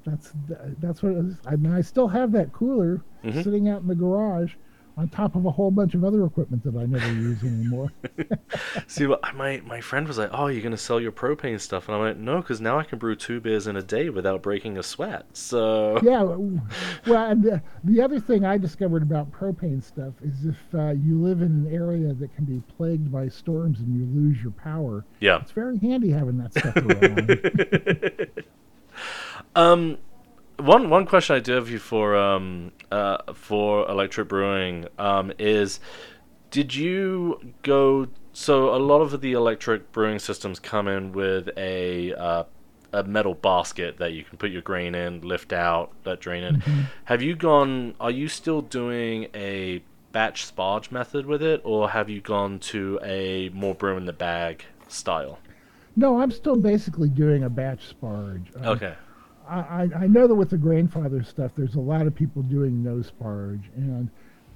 that's 0.04 0.32
that's 0.80 1.02
what 1.02 1.12
it 1.12 1.18
is. 1.18 1.36
I 1.46 1.56
mean, 1.56 1.72
I 1.72 1.80
still 1.80 2.08
have 2.08 2.30
that 2.32 2.52
cooler 2.52 3.02
mm-hmm. 3.24 3.42
sitting 3.42 3.68
out 3.68 3.82
in 3.82 3.88
the 3.88 3.96
garage, 3.96 4.54
on 4.98 5.08
top 5.10 5.36
of 5.36 5.46
a 5.46 5.50
whole 5.50 5.70
bunch 5.70 5.94
of 5.94 6.04
other 6.04 6.24
equipment 6.24 6.64
that 6.64 6.76
I 6.76 6.84
never 6.84 7.12
use 7.12 7.40
anymore. 7.44 7.92
See, 8.88 9.06
my 9.06 9.62
my 9.64 9.80
friend 9.80 10.08
was 10.08 10.18
like, 10.18 10.30
"Oh, 10.32 10.48
you're 10.48 10.62
gonna 10.62 10.76
sell 10.76 11.00
your 11.00 11.12
propane 11.12 11.60
stuff," 11.60 11.86
and 11.88 11.96
I 11.96 12.00
went, 12.00 12.18
"No, 12.18 12.38
because 12.38 12.60
now 12.60 12.80
I 12.80 12.82
can 12.82 12.98
brew 12.98 13.14
two 13.14 13.40
beers 13.40 13.68
in 13.68 13.76
a 13.76 13.82
day 13.82 14.10
without 14.10 14.42
breaking 14.42 14.76
a 14.76 14.82
sweat." 14.82 15.36
So 15.36 16.00
yeah, 16.02 16.22
well, 16.22 17.30
and 17.30 17.44
the, 17.44 17.62
the 17.84 18.02
other 18.02 18.18
thing 18.18 18.44
I 18.44 18.58
discovered 18.58 19.02
about 19.02 19.30
propane 19.30 19.82
stuff 19.82 20.14
is 20.20 20.46
if 20.46 20.56
uh, 20.74 20.90
you 20.90 21.22
live 21.22 21.42
in 21.42 21.66
an 21.66 21.72
area 21.72 22.12
that 22.14 22.34
can 22.34 22.44
be 22.44 22.60
plagued 22.76 23.12
by 23.12 23.28
storms 23.28 23.78
and 23.78 23.94
you 23.94 24.04
lose 24.20 24.42
your 24.42 24.52
power, 24.52 25.04
yeah, 25.20 25.40
it's 25.40 25.52
very 25.52 25.78
handy 25.78 26.10
having 26.10 26.38
that 26.38 26.52
stuff 26.54 26.76
around. 28.34 28.44
um, 29.54 29.98
one 30.58 30.90
one 30.90 31.06
question 31.06 31.36
I 31.36 31.40
do 31.40 31.52
have 31.52 31.70
you 31.70 31.78
for 31.78 32.16
um 32.16 32.72
uh 32.90 33.32
for 33.34 33.88
electric 33.88 34.28
brewing 34.28 34.86
um 34.98 35.32
is 35.38 35.80
did 36.50 36.74
you 36.74 37.40
go 37.62 38.08
so 38.32 38.74
a 38.74 38.78
lot 38.78 39.00
of 39.00 39.20
the 39.20 39.32
electric 39.32 39.90
brewing 39.90 40.18
systems 40.18 40.60
come 40.60 40.86
in 40.86 41.12
with 41.12 41.50
a 41.56 42.14
uh, 42.14 42.44
a 42.92 43.02
metal 43.02 43.34
basket 43.34 43.98
that 43.98 44.12
you 44.12 44.24
can 44.24 44.38
put 44.38 44.50
your 44.50 44.62
grain 44.62 44.94
in, 44.94 45.20
lift 45.20 45.52
out, 45.52 45.92
let 46.04 46.20
drain 46.20 46.44
in. 46.44 46.56
Mm-hmm. 46.56 46.80
Have 47.06 47.20
you 47.20 47.34
gone? 47.34 47.94
Are 48.00 48.10
you 48.10 48.28
still 48.28 48.62
doing 48.62 49.26
a 49.34 49.82
batch 50.12 50.46
sparge 50.46 50.90
method 50.90 51.26
with 51.26 51.42
it, 51.42 51.60
or 51.64 51.90
have 51.90 52.08
you 52.08 52.20
gone 52.20 52.58
to 52.60 53.00
a 53.02 53.50
more 53.50 53.74
brew 53.74 53.96
in 53.96 54.06
the 54.06 54.12
bag 54.12 54.64
style? 54.86 55.38
No, 55.96 56.20
I'm 56.20 56.30
still 56.30 56.56
basically 56.56 57.08
doing 57.08 57.42
a 57.42 57.50
batch 57.50 57.92
sparge. 57.92 58.44
Uh, 58.64 58.70
okay. 58.70 58.94
I, 59.48 59.88
I 59.96 60.06
know 60.06 60.26
that 60.26 60.34
with 60.34 60.50
the 60.50 60.56
Grainfather 60.56 61.26
stuff, 61.26 61.52
there's 61.56 61.74
a 61.74 61.80
lot 61.80 62.06
of 62.06 62.14
people 62.14 62.42
doing 62.42 62.82
no 62.82 62.96
sparge, 62.96 63.64
and 63.76 64.10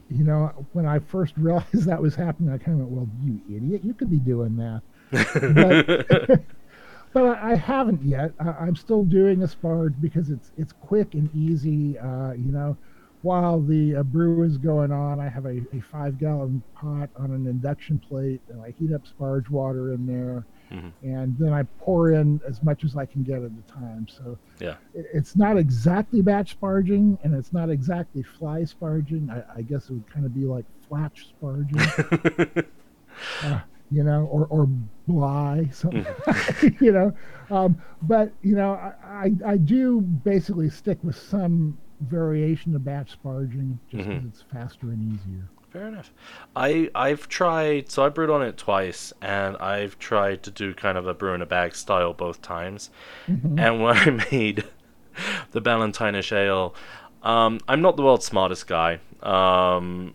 you 0.08 0.24
know 0.24 0.66
when 0.72 0.86
I 0.86 0.98
first 0.98 1.34
realized 1.38 1.86
that 1.86 2.00
was 2.00 2.14
happening, 2.14 2.52
I 2.52 2.58
kind 2.58 2.80
of 2.80 2.88
went, 2.88 2.90
"Well, 2.90 3.08
you 3.22 3.40
idiot, 3.54 3.82
you 3.84 3.94
could 3.94 4.10
be 4.10 4.18
doing 4.18 4.56
that." 4.56 4.82
but, 5.10 6.42
but 7.12 7.38
I, 7.38 7.54
haven't 7.54 8.02
yet. 8.02 8.32
I, 8.38 8.66
am 8.66 8.76
still 8.76 9.04
doing 9.04 9.42
a 9.42 9.46
sparge 9.46 10.00
because 10.00 10.30
it's 10.30 10.50
it's 10.56 10.72
quick 10.72 11.14
and 11.14 11.34
easy. 11.34 11.98
Uh, 11.98 12.32
you 12.32 12.52
know, 12.52 12.76
while 13.22 13.60
the 13.60 13.96
uh, 13.96 14.02
brew 14.02 14.42
is 14.42 14.58
going 14.58 14.92
on, 14.92 15.20
I 15.20 15.28
have 15.28 15.46
a, 15.46 15.60
a 15.72 15.80
five 15.90 16.18
gallon 16.18 16.62
pot 16.74 17.10
on 17.16 17.32
an 17.32 17.46
induction 17.46 17.98
plate, 17.98 18.40
and 18.48 18.60
I 18.60 18.74
heat 18.78 18.92
up 18.92 19.02
sparge 19.06 19.48
water 19.48 19.92
in 19.92 20.06
there 20.06 20.44
mm-hmm. 20.72 20.88
and 21.02 21.36
then 21.38 21.52
I 21.52 21.62
pour 21.78 22.12
in 22.12 22.40
as 22.46 22.62
much 22.62 22.84
as 22.84 22.96
I 22.96 23.06
can 23.06 23.22
get 23.22 23.42
at 23.42 23.50
a 23.50 23.72
time. 23.72 24.06
So 24.08 24.38
yeah, 24.58 24.76
it's 24.94 25.36
not 25.36 25.56
exactly 25.58 26.22
batch 26.22 26.58
sparging, 26.58 27.18
and 27.22 27.34
it's 27.34 27.52
not 27.52 27.70
exactly 27.70 28.22
fly 28.22 28.60
sparging. 28.62 29.30
I, 29.30 29.58
I 29.58 29.62
guess 29.62 29.90
it 29.90 29.92
would 29.92 30.10
kind 30.10 30.26
of 30.26 30.34
be 30.34 30.44
like 30.44 30.64
flatch 30.88 31.28
sparging. 31.40 32.66
uh, 33.42 33.60
you 33.90 34.02
know, 34.02 34.26
or 34.26 34.46
or 34.46 34.66
bly, 35.06 35.68
something, 35.72 36.04
mm-hmm. 36.04 36.68
you 36.84 36.92
know. 36.92 37.12
Um, 37.50 37.80
but 38.02 38.32
you 38.42 38.54
know, 38.54 38.72
I, 38.72 38.94
I, 39.04 39.52
I 39.52 39.56
do 39.58 40.00
basically 40.00 40.70
stick 40.70 40.98
with 41.02 41.16
some 41.16 41.78
variation 42.00 42.74
of 42.74 42.84
batch 42.84 43.16
sparging 43.22 43.78
just 43.90 44.04
because 44.04 44.06
mm-hmm. 44.06 44.28
it's 44.28 44.42
faster 44.52 44.90
and 44.90 45.14
easier. 45.14 45.48
Fair 45.72 45.88
enough. 45.88 46.12
I 46.54 46.90
I've 46.94 47.28
tried 47.28 47.90
so 47.90 48.04
I 48.04 48.10
brewed 48.10 48.28
on 48.28 48.42
it 48.42 48.58
twice 48.58 49.12
and 49.22 49.56
I've 49.56 49.98
tried 49.98 50.42
to 50.42 50.50
do 50.50 50.74
kind 50.74 50.98
of 50.98 51.06
a 51.06 51.14
brew 51.14 51.32
in 51.32 51.40
a 51.40 51.46
bag 51.46 51.74
style 51.74 52.12
both 52.12 52.42
times. 52.42 52.90
Mm-hmm. 53.26 53.58
And 53.58 53.82
when 53.82 53.96
I 53.96 54.10
made 54.30 54.64
the 55.52 55.62
Ballantinish 55.62 56.30
ale, 56.30 56.74
um, 57.22 57.58
I'm 57.66 57.80
not 57.80 57.96
the 57.96 58.02
world's 58.02 58.26
smartest 58.26 58.66
guy. 58.66 59.00
Um, 59.22 60.12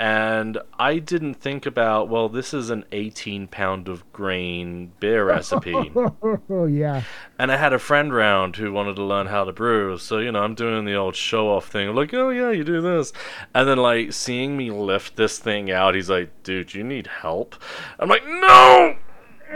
and 0.00 0.56
I 0.78 0.98
didn't 0.98 1.34
think 1.34 1.66
about 1.66 2.08
well, 2.08 2.30
this 2.30 2.54
is 2.54 2.70
an 2.70 2.86
18 2.90 3.48
pound 3.48 3.86
of 3.86 4.10
grain 4.14 4.92
beer 4.98 5.26
recipe. 5.26 5.92
oh 5.94 6.66
yeah. 6.70 7.02
And 7.38 7.52
I 7.52 7.58
had 7.58 7.74
a 7.74 7.78
friend 7.78 8.14
round 8.14 8.56
who 8.56 8.72
wanted 8.72 8.96
to 8.96 9.04
learn 9.04 9.26
how 9.26 9.44
to 9.44 9.52
brew, 9.52 9.98
so 9.98 10.16
you 10.16 10.32
know 10.32 10.42
I'm 10.42 10.54
doing 10.54 10.86
the 10.86 10.94
old 10.94 11.16
show 11.16 11.50
off 11.50 11.68
thing, 11.68 11.94
like 11.94 12.14
oh 12.14 12.30
yeah, 12.30 12.50
you 12.50 12.64
do 12.64 12.80
this, 12.80 13.12
and 13.54 13.68
then 13.68 13.76
like 13.76 14.14
seeing 14.14 14.56
me 14.56 14.70
lift 14.70 15.16
this 15.16 15.38
thing 15.38 15.70
out, 15.70 15.94
he's 15.94 16.08
like, 16.08 16.30
dude, 16.44 16.72
you 16.72 16.82
need 16.82 17.06
help. 17.06 17.54
I'm 17.98 18.08
like, 18.08 18.26
no. 18.26 18.96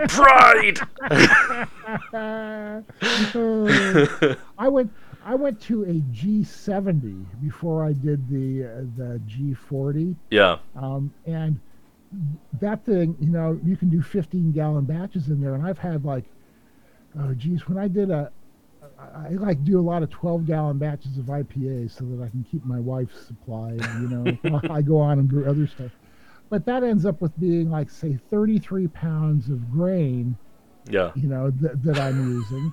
Pride. 0.09 0.81
I 4.59 4.69
went 4.69 4.91
I 5.25 5.35
went 5.35 5.61
to 5.63 5.85
a 5.85 6.01
G70 6.15 7.25
before 7.41 7.85
I 7.85 7.93
did 7.93 8.29
the 8.29 8.65
uh, 8.65 8.69
the 8.97 9.21
G40. 9.27 10.15
Yeah. 10.31 10.59
Um, 10.77 11.13
and 11.25 11.59
that 12.61 12.85
thing, 12.85 13.17
you 13.21 13.31
know, 13.31 13.59
you 13.65 13.77
can 13.77 13.89
do 13.89 14.03
15 14.03 14.53
gallon 14.53 14.85
batches 14.85 15.29
in 15.29 15.41
there, 15.41 15.55
and 15.55 15.67
I've 15.67 15.79
had 15.79 16.05
like, 16.05 16.25
oh 17.19 17.33
geez, 17.35 17.67
when 17.67 17.79
I 17.79 17.89
did 17.89 18.11
a, 18.11 18.31
I 18.99 19.31
like 19.31 19.65
do 19.65 19.81
a 19.81 19.83
lot 19.83 20.03
of 20.03 20.11
12 20.11 20.47
gallon 20.47 20.79
batches 20.79 21.17
of 21.17 21.25
IPA 21.27 21.91
so 21.91 22.05
that 22.05 22.23
I 22.23 22.29
can 22.29 22.45
keep 22.51 22.65
my 22.65 22.79
wife 22.79 23.11
supplied. 23.27 23.81
You 24.01 24.09
know, 24.09 24.61
I 24.71 24.83
go 24.83 24.99
on 24.99 25.19
and 25.19 25.29
brew 25.29 25.49
other 25.49 25.67
stuff, 25.67 25.91
but 26.51 26.67
that 26.67 26.85
ends 26.85 27.07
up 27.07 27.21
with 27.21 27.39
being 27.41 27.71
like 27.71 27.91
say 27.91 28.19
33 28.31 28.89
pounds 28.89 29.49
of 29.49 29.71
grain. 29.73 30.37
Yeah. 30.91 31.13
You 31.15 31.29
know 31.29 31.51
th- 31.51 31.73
that 31.77 31.99
I'm 31.99 32.31
using. 32.31 32.73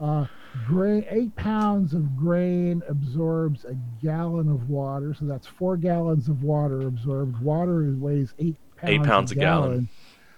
Uh, 0.00 0.26
grain, 0.66 1.04
eight 1.10 1.34
pounds 1.36 1.94
of 1.94 2.16
grain 2.16 2.82
absorbs 2.88 3.64
a 3.64 3.74
gallon 4.02 4.50
of 4.50 4.68
water, 4.68 5.14
so 5.14 5.24
that's 5.24 5.46
four 5.46 5.76
gallons 5.76 6.28
of 6.28 6.42
water 6.42 6.82
absorbed. 6.82 7.40
Water 7.40 7.94
weighs 7.98 8.34
eight 8.38 8.56
pounds, 8.76 8.90
eight 8.90 9.02
pounds 9.02 9.32
a, 9.32 9.34
a 9.34 9.38
gallon. 9.38 9.70
gallon. 9.70 9.88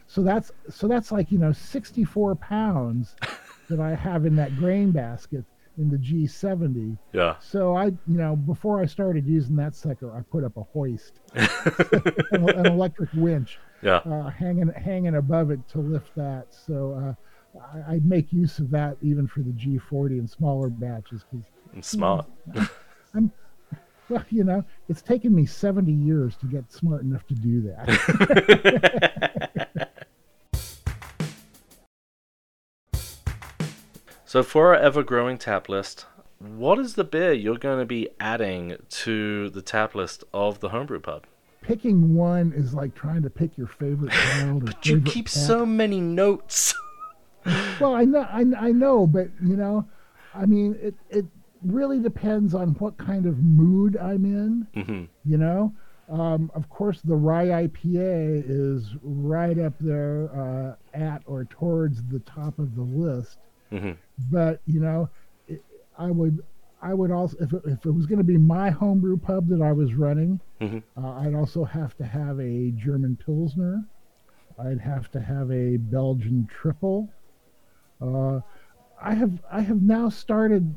So 0.06 0.22
that's 0.22 0.50
so 0.70 0.88
that's 0.88 1.12
like 1.12 1.30
you 1.30 1.38
know 1.38 1.52
64 1.52 2.36
pounds 2.36 3.16
that 3.68 3.80
I 3.80 3.94
have 3.94 4.26
in 4.26 4.36
that 4.36 4.56
grain 4.56 4.90
basket 4.90 5.44
in 5.76 5.90
the 5.90 5.96
G70. 5.96 6.96
Yeah. 7.12 7.36
So 7.38 7.76
I, 7.76 7.86
you 7.86 7.96
know, 8.06 8.34
before 8.34 8.80
I 8.80 8.86
started 8.86 9.26
using 9.26 9.54
that 9.56 9.76
sucker, 9.76 10.12
I 10.12 10.22
put 10.22 10.42
up 10.42 10.56
a 10.56 10.62
hoist, 10.62 11.20
an, 11.34 12.48
an, 12.48 12.66
electric 12.66 13.10
winch, 13.14 13.58
yeah, 13.82 13.96
uh, 13.98 14.30
hanging 14.30 14.68
hanging 14.68 15.16
above 15.16 15.50
it 15.50 15.66
to 15.70 15.78
lift 15.78 16.14
that. 16.16 16.46
So. 16.50 16.92
Uh, 16.92 17.14
I, 17.60 17.94
would 17.94 18.06
make 18.06 18.32
use 18.32 18.58
of 18.58 18.70
that 18.70 18.96
even 19.02 19.26
for 19.26 19.40
the 19.40 19.50
G40 19.50 20.18
and 20.18 20.30
smaller 20.30 20.68
batches. 20.68 21.24
Cause, 21.30 21.42
smart. 21.86 22.26
You 22.54 22.60
know, 22.60 22.66
I'm, 23.14 23.32
well, 24.08 24.24
you 24.30 24.44
know, 24.44 24.64
it's 24.88 25.02
taken 25.02 25.34
me 25.34 25.44
70 25.44 25.92
years 25.92 26.36
to 26.36 26.46
get 26.46 26.72
smart 26.72 27.02
enough 27.02 27.26
to 27.26 27.34
do 27.34 27.60
that. 27.62 27.88
so, 34.24 34.42
for 34.42 34.68
our 34.68 34.76
ever 34.80 35.02
growing 35.02 35.36
tap 35.36 35.68
list, 35.68 36.06
what 36.38 36.78
is 36.78 36.94
the 36.94 37.04
beer 37.04 37.32
you're 37.32 37.58
going 37.58 37.80
to 37.80 37.86
be 37.86 38.08
adding 38.18 38.76
to 38.88 39.50
the 39.50 39.60
tap 39.60 39.94
list 39.94 40.24
of 40.32 40.60
the 40.60 40.70
homebrew 40.70 41.00
pub? 41.00 41.26
Picking 41.60 42.14
one 42.14 42.52
is 42.56 42.72
like 42.72 42.94
trying 42.94 43.22
to 43.22 43.30
pick 43.30 43.58
your 43.58 43.66
favorite 43.66 44.12
child. 44.12 44.64
but 44.64 44.86
you 44.86 45.00
keep 45.02 45.28
so 45.28 45.66
many 45.66 46.00
notes. 46.00 46.74
Well, 47.80 47.94
I 47.94 48.04
know, 48.04 48.20
I, 48.20 48.44
I 48.58 48.72
know, 48.72 49.06
but 49.06 49.28
you 49.42 49.56
know, 49.56 49.86
I 50.34 50.46
mean, 50.46 50.76
it 50.80 50.94
it 51.10 51.24
really 51.62 51.98
depends 51.98 52.54
on 52.54 52.70
what 52.74 52.96
kind 52.98 53.26
of 53.26 53.38
mood 53.38 53.96
I'm 53.96 54.24
in. 54.24 54.66
Mm-hmm. 54.76 55.04
You 55.24 55.38
know, 55.38 55.72
um, 56.08 56.50
of 56.54 56.68
course, 56.70 57.00
the 57.02 57.14
rye 57.14 57.68
IPA 57.68 58.44
is 58.46 58.94
right 59.02 59.58
up 59.58 59.74
there 59.80 60.30
uh, 60.34 60.98
at 60.98 61.22
or 61.26 61.44
towards 61.44 62.02
the 62.04 62.20
top 62.20 62.58
of 62.58 62.74
the 62.74 62.82
list. 62.82 63.38
Mm-hmm. 63.72 63.92
But 64.30 64.60
you 64.66 64.80
know, 64.80 65.10
it, 65.46 65.62
I 65.98 66.10
would 66.10 66.42
I 66.80 66.94
would 66.94 67.10
also 67.10 67.36
if 67.40 67.52
it, 67.52 67.62
if 67.66 67.84
it 67.84 67.90
was 67.90 68.06
going 68.06 68.18
to 68.18 68.24
be 68.24 68.38
my 68.38 68.70
homebrew 68.70 69.18
pub 69.18 69.48
that 69.48 69.60
I 69.60 69.72
was 69.72 69.94
running, 69.94 70.40
mm-hmm. 70.60 70.78
uh, 71.02 71.20
I'd 71.20 71.34
also 71.34 71.64
have 71.64 71.96
to 71.98 72.04
have 72.04 72.40
a 72.40 72.70
German 72.70 73.18
Pilsner. 73.24 73.84
I'd 74.58 74.80
have 74.80 75.10
to 75.12 75.20
have 75.20 75.52
a 75.52 75.76
Belgian 75.76 76.48
triple. 76.50 77.08
Uh, 78.00 78.40
I 79.00 79.14
have 79.14 79.40
I 79.50 79.60
have 79.60 79.82
now 79.82 80.08
started. 80.08 80.76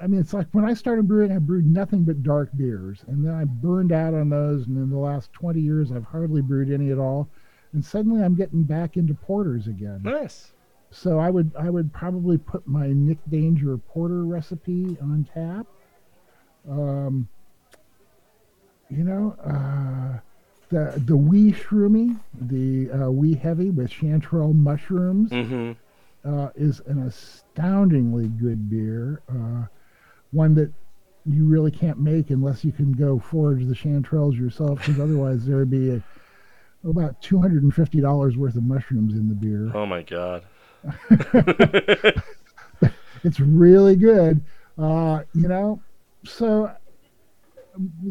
I 0.00 0.08
mean, 0.08 0.20
it's 0.20 0.32
like 0.32 0.48
when 0.52 0.64
I 0.64 0.74
started 0.74 1.06
brewing, 1.06 1.30
I 1.30 1.38
brewed 1.38 1.66
nothing 1.66 2.02
but 2.02 2.22
dark 2.22 2.50
beers, 2.56 3.04
and 3.06 3.24
then 3.24 3.34
I 3.34 3.44
burned 3.44 3.92
out 3.92 4.14
on 4.14 4.28
those. 4.28 4.66
And 4.66 4.76
in 4.76 4.90
the 4.90 4.98
last 4.98 5.32
twenty 5.32 5.60
years, 5.60 5.92
I've 5.92 6.04
hardly 6.04 6.42
brewed 6.42 6.70
any 6.70 6.90
at 6.90 6.98
all. 6.98 7.28
And 7.72 7.84
suddenly, 7.84 8.22
I'm 8.22 8.34
getting 8.34 8.64
back 8.64 8.96
into 8.96 9.14
porters 9.14 9.66
again. 9.66 10.00
Nice. 10.02 10.52
So 10.90 11.18
I 11.18 11.30
would 11.30 11.52
I 11.58 11.70
would 11.70 11.92
probably 11.92 12.36
put 12.36 12.66
my 12.66 12.88
Nick 12.88 13.18
Danger 13.30 13.78
porter 13.78 14.24
recipe 14.24 14.96
on 15.00 15.26
tap. 15.32 15.66
Um, 16.68 17.28
you 18.90 19.04
know, 19.04 19.36
uh, 19.42 20.18
the 20.68 21.00
the 21.06 21.16
wee 21.16 21.52
shroomy, 21.52 22.18
the 22.40 22.90
uh, 22.90 23.10
wee 23.10 23.34
heavy 23.34 23.70
with 23.70 23.90
chanterelle 23.90 24.54
mushrooms. 24.54 25.30
Mm-hmm 25.30 25.72
uh, 26.24 26.48
is 26.54 26.80
an 26.86 27.02
astoundingly 27.02 28.28
good 28.28 28.70
beer. 28.70 29.22
Uh, 29.28 29.66
one 30.30 30.54
that 30.54 30.72
you 31.24 31.46
really 31.46 31.70
can't 31.70 31.98
make 31.98 32.30
unless 32.30 32.64
you 32.64 32.72
can 32.72 32.92
go 32.92 33.18
forage 33.18 33.66
the 33.66 33.74
chanterelles 33.74 34.38
yourself, 34.38 34.78
because 34.78 34.98
otherwise 34.98 35.44
there 35.46 35.56
would 35.56 35.70
be 35.70 35.90
a, 35.90 36.02
about 36.88 37.20
two 37.20 37.40
hundred 37.40 37.62
and 37.62 37.74
fifty 37.74 38.00
dollars 38.00 38.36
worth 38.36 38.56
of 38.56 38.64
mushrooms 38.64 39.14
in 39.14 39.28
the 39.28 39.34
beer. 39.34 39.70
Oh 39.74 39.86
my 39.86 40.02
god. 40.02 40.44
it's 43.22 43.38
really 43.38 43.94
good. 43.94 44.40
Uh, 44.78 45.22
you 45.34 45.46
know, 45.48 45.80
so 46.24 46.72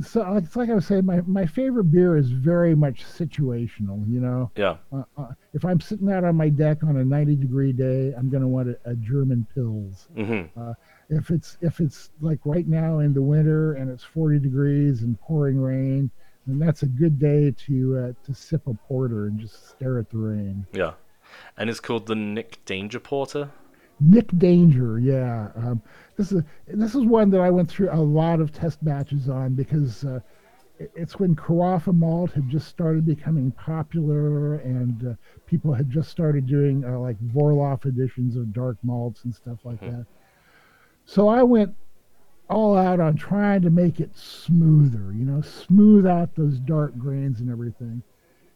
so 0.03 0.35
it's 0.37 0.55
like 0.55 0.69
I 0.69 0.73
was 0.73 0.85
saying, 0.85 1.05
my, 1.05 1.21
my 1.21 1.45
favorite 1.45 1.85
beer 1.85 2.17
is 2.17 2.31
very 2.31 2.75
much 2.75 3.03
situational. 3.05 4.07
You 4.11 4.19
know, 4.19 4.51
Yeah. 4.55 4.77
uh, 4.91 5.03
uh, 5.17 5.27
if 5.53 5.63
I'm 5.65 5.79
sitting 5.79 6.11
out 6.11 6.23
on 6.23 6.35
my 6.35 6.49
deck 6.49 6.83
on 6.83 6.97
a 6.97 7.05
90 7.05 7.35
degree 7.35 7.73
day, 7.73 8.13
I'm 8.17 8.29
going 8.29 8.41
to 8.41 8.47
want 8.47 8.69
a, 8.69 8.77
a 8.85 8.95
German 8.95 9.45
Pils. 9.55 10.07
hmm 10.15 10.47
If 11.09 11.29
it's 11.29 11.57
if 11.61 11.79
it's 11.79 12.09
like 12.21 12.39
right 12.45 12.67
now 12.67 12.99
in 12.99 13.13
the 13.13 13.21
winter 13.21 13.73
and 13.73 13.89
it's 13.89 14.03
40 14.03 14.39
degrees 14.39 15.01
and 15.01 15.19
pouring 15.19 15.59
rain, 15.59 16.09
then 16.47 16.57
that's 16.57 16.83
a 16.83 16.87
good 16.87 17.19
day 17.19 17.51
to 17.67 17.97
uh, 17.97 18.25
to 18.25 18.33
sip 18.33 18.65
a 18.67 18.73
porter 18.73 19.27
and 19.27 19.39
just 19.39 19.69
stare 19.69 19.99
at 19.99 20.09
the 20.09 20.17
rain. 20.17 20.65
Yeah. 20.73 20.93
And 21.57 21.69
it's 21.69 21.79
called 21.79 22.07
the 22.07 22.15
Nick 22.15 22.63
Danger 22.65 22.99
Porter. 22.99 23.51
Nick 24.01 24.27
Danger, 24.37 24.99
yeah. 24.99 25.49
Um, 25.55 25.81
this 26.17 26.31
is 26.31 26.43
this 26.67 26.95
is 26.95 27.05
one 27.05 27.29
that 27.29 27.41
I 27.41 27.49
went 27.49 27.69
through 27.69 27.91
a 27.91 28.01
lot 28.01 28.39
of 28.41 28.51
test 28.51 28.81
matches 28.81 29.29
on 29.29 29.53
because 29.53 30.03
uh, 30.03 30.19
it's 30.95 31.19
when 31.19 31.35
Carafa 31.35 31.93
malt 31.93 32.31
had 32.31 32.49
just 32.49 32.67
started 32.67 33.05
becoming 33.05 33.51
popular 33.51 34.55
and 34.55 35.07
uh, 35.07 35.13
people 35.45 35.73
had 35.73 35.89
just 35.89 36.09
started 36.09 36.47
doing 36.47 36.83
uh, 36.83 36.99
like 36.99 37.19
Vorlauf 37.19 37.85
editions 37.85 38.35
of 38.35 38.53
dark 38.53 38.77
malts 38.83 39.23
and 39.25 39.33
stuff 39.33 39.59
like 39.63 39.79
that. 39.81 40.05
So 41.05 41.27
I 41.27 41.43
went 41.43 41.75
all 42.49 42.77
out 42.77 42.99
on 42.99 43.15
trying 43.15 43.61
to 43.61 43.69
make 43.69 43.99
it 43.99 44.15
smoother, 44.17 45.13
you 45.13 45.25
know, 45.25 45.41
smooth 45.41 46.05
out 46.05 46.35
those 46.35 46.59
dark 46.59 46.97
grains 46.97 47.39
and 47.39 47.49
everything. 47.49 48.01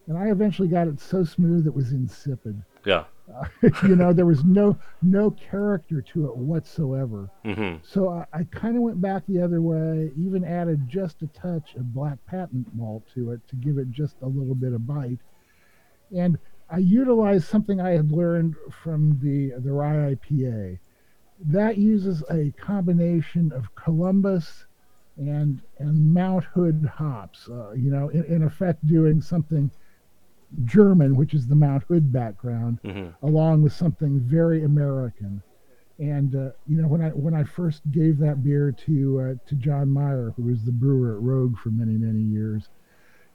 And 0.07 0.17
I 0.17 0.29
eventually 0.29 0.67
got 0.67 0.87
it 0.87 0.99
so 0.99 1.23
smooth 1.23 1.65
it 1.65 1.73
was 1.73 1.91
insipid 1.91 2.61
Yeah. 2.83 3.05
you 3.83 3.95
know 3.95 4.13
there 4.13 4.25
was 4.25 4.43
no 4.43 4.77
no 5.01 5.31
character 5.31 6.01
to 6.01 6.25
it 6.27 6.37
whatsoever. 6.37 7.29
Hmm 7.43 7.75
so 7.83 8.09
i, 8.09 8.25
I 8.33 8.43
kind 8.51 8.75
of 8.75 8.83
went 8.83 9.01
back 9.01 9.23
the 9.27 9.41
other 9.41 9.61
way 9.61 10.11
even 10.17 10.43
added 10.43 10.87
just 10.87 11.21
a 11.21 11.27
touch 11.27 11.75
of 11.75 11.93
black 11.93 12.17
patent 12.25 12.67
malt 12.75 13.03
to 13.13 13.31
it 13.31 13.47
to 13.49 13.55
give 13.55 13.77
it 13.77 13.91
just 13.91 14.15
a 14.21 14.27
little 14.27 14.55
bit 14.55 14.73
of 14.73 14.85
bite. 14.87 15.19
And 16.15 16.37
i 16.69 16.77
utilized 16.77 17.47
something 17.47 17.79
i 17.79 17.91
had 17.91 18.11
learned 18.11 18.55
from 18.83 19.19
the 19.21 19.53
the 19.59 19.71
rye 19.71 20.15
ipa 20.15 20.79
that 21.39 21.77
uses 21.77 22.23
a 22.31 22.51
combination 22.51 23.51
of 23.51 23.73
columbus 23.75 24.65
and 25.17 25.61
and 25.77 26.13
mount 26.13 26.43
hood 26.43 26.89
hops 26.95 27.47
uh, 27.49 27.71
you 27.71 27.91
know 27.91 28.09
in, 28.09 28.23
in 28.25 28.43
effect 28.43 28.85
doing 28.87 29.21
something 29.21 29.69
german 30.63 31.15
which 31.15 31.33
is 31.33 31.47
the 31.47 31.55
mount 31.55 31.83
hood 31.83 32.11
background 32.11 32.79
hmm 32.83 33.09
along 33.25 33.61
with 33.61 33.73
something 33.73 34.19
very 34.19 34.63
American. 34.63 35.41
And 35.97 36.35
uh, 36.35 36.51
you 36.67 36.81
know, 36.81 36.87
when 36.87 37.01
I 37.01 37.09
when 37.09 37.33
I 37.33 37.43
first 37.43 37.81
gave 37.91 38.17
that 38.19 38.43
beer 38.43 38.73
to 38.85 39.19
uh, 39.19 39.49
to 39.49 39.55
John 39.55 39.87
Maier, 39.87 40.33
who 40.35 40.43
was 40.43 40.63
the 40.63 40.71
brewer 40.71 41.15
at 41.15 41.21
Rogue 41.21 41.57
for 41.57 41.69
many 41.69 41.93
many 41.93 42.19
years, 42.19 42.69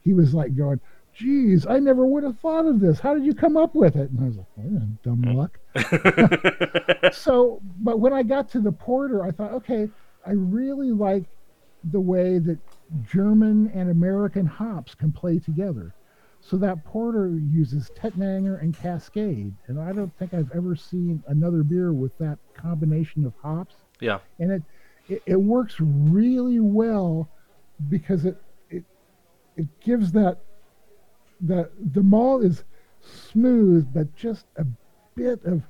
he 0.03 0.13
was 0.13 0.35
like 0.35 0.55
going, 0.55 0.79
"Geez, 1.15 1.67
I 1.67 1.79
never 1.79 2.07
would 2.07 2.23
have 2.23 2.39
thought 2.39 2.67
of 2.67 2.81
this. 2.81 3.01
How 3.01 3.15
did 3.15 3.25
you 3.25 3.35
come 3.35 3.57
up 3.57 3.75
with 3.75 3.97
it?" 3.97 4.11
And 4.11 4.21
I 4.21 4.25
was 4.25 4.37
like, 4.37 4.47
oh, 4.59 4.89
"Dumb 5.03 5.23
luck." 5.23 5.59
so, 7.15 7.61
but 7.81 7.99
when 7.99 8.13
I 8.13 8.23
got 8.23 8.51
to 8.51 8.61
the 8.61 8.73
porter, 8.73 9.25
I 9.25 9.31
thought, 9.31 9.53
okay, 9.53 9.89
I 10.27 10.33
really 10.33 10.93
like 10.93 11.25
the 11.83 12.01
way 12.01 12.39
that 12.39 12.59
German 13.03 13.71
and 13.75 13.89
American 13.89 14.45
hops 14.45 14.95
can 14.95 15.13
play 15.13 15.39
together. 15.39 15.95
So 16.41 16.57
that 16.59 16.85
porter 16.85 17.29
uses 17.39 17.91
Tettnanger 17.97 18.61
and 18.61 18.77
Cascade, 18.77 19.55
and 19.67 19.79
I 19.79 19.93
don't 19.93 20.17
think 20.19 20.35
I've 20.35 20.51
ever 20.55 20.75
seen 20.75 21.23
another 21.29 21.63
beer 21.63 21.93
with 21.93 22.17
that 22.19 22.39
combination 22.55 23.25
of 23.25 23.35
hops. 23.43 23.77
yeah. 24.01 24.19
And 24.39 24.51
it 24.53 24.63
it, 25.09 25.23
it 25.27 25.41
works 25.41 25.77
really 25.81 26.61
well 26.61 27.29
because 27.89 28.25
it 28.25 28.37
it 28.71 28.85
it 29.57 29.69
gives 29.81 30.13
that 30.13 30.39
the 31.41 31.71
the 31.93 32.03
malt 32.03 32.45
is 32.45 32.65
smooth, 33.01 33.93
but 33.93 34.15
just 34.15 34.47
a 34.57 34.67
bit 35.15 35.45
of 35.45 35.63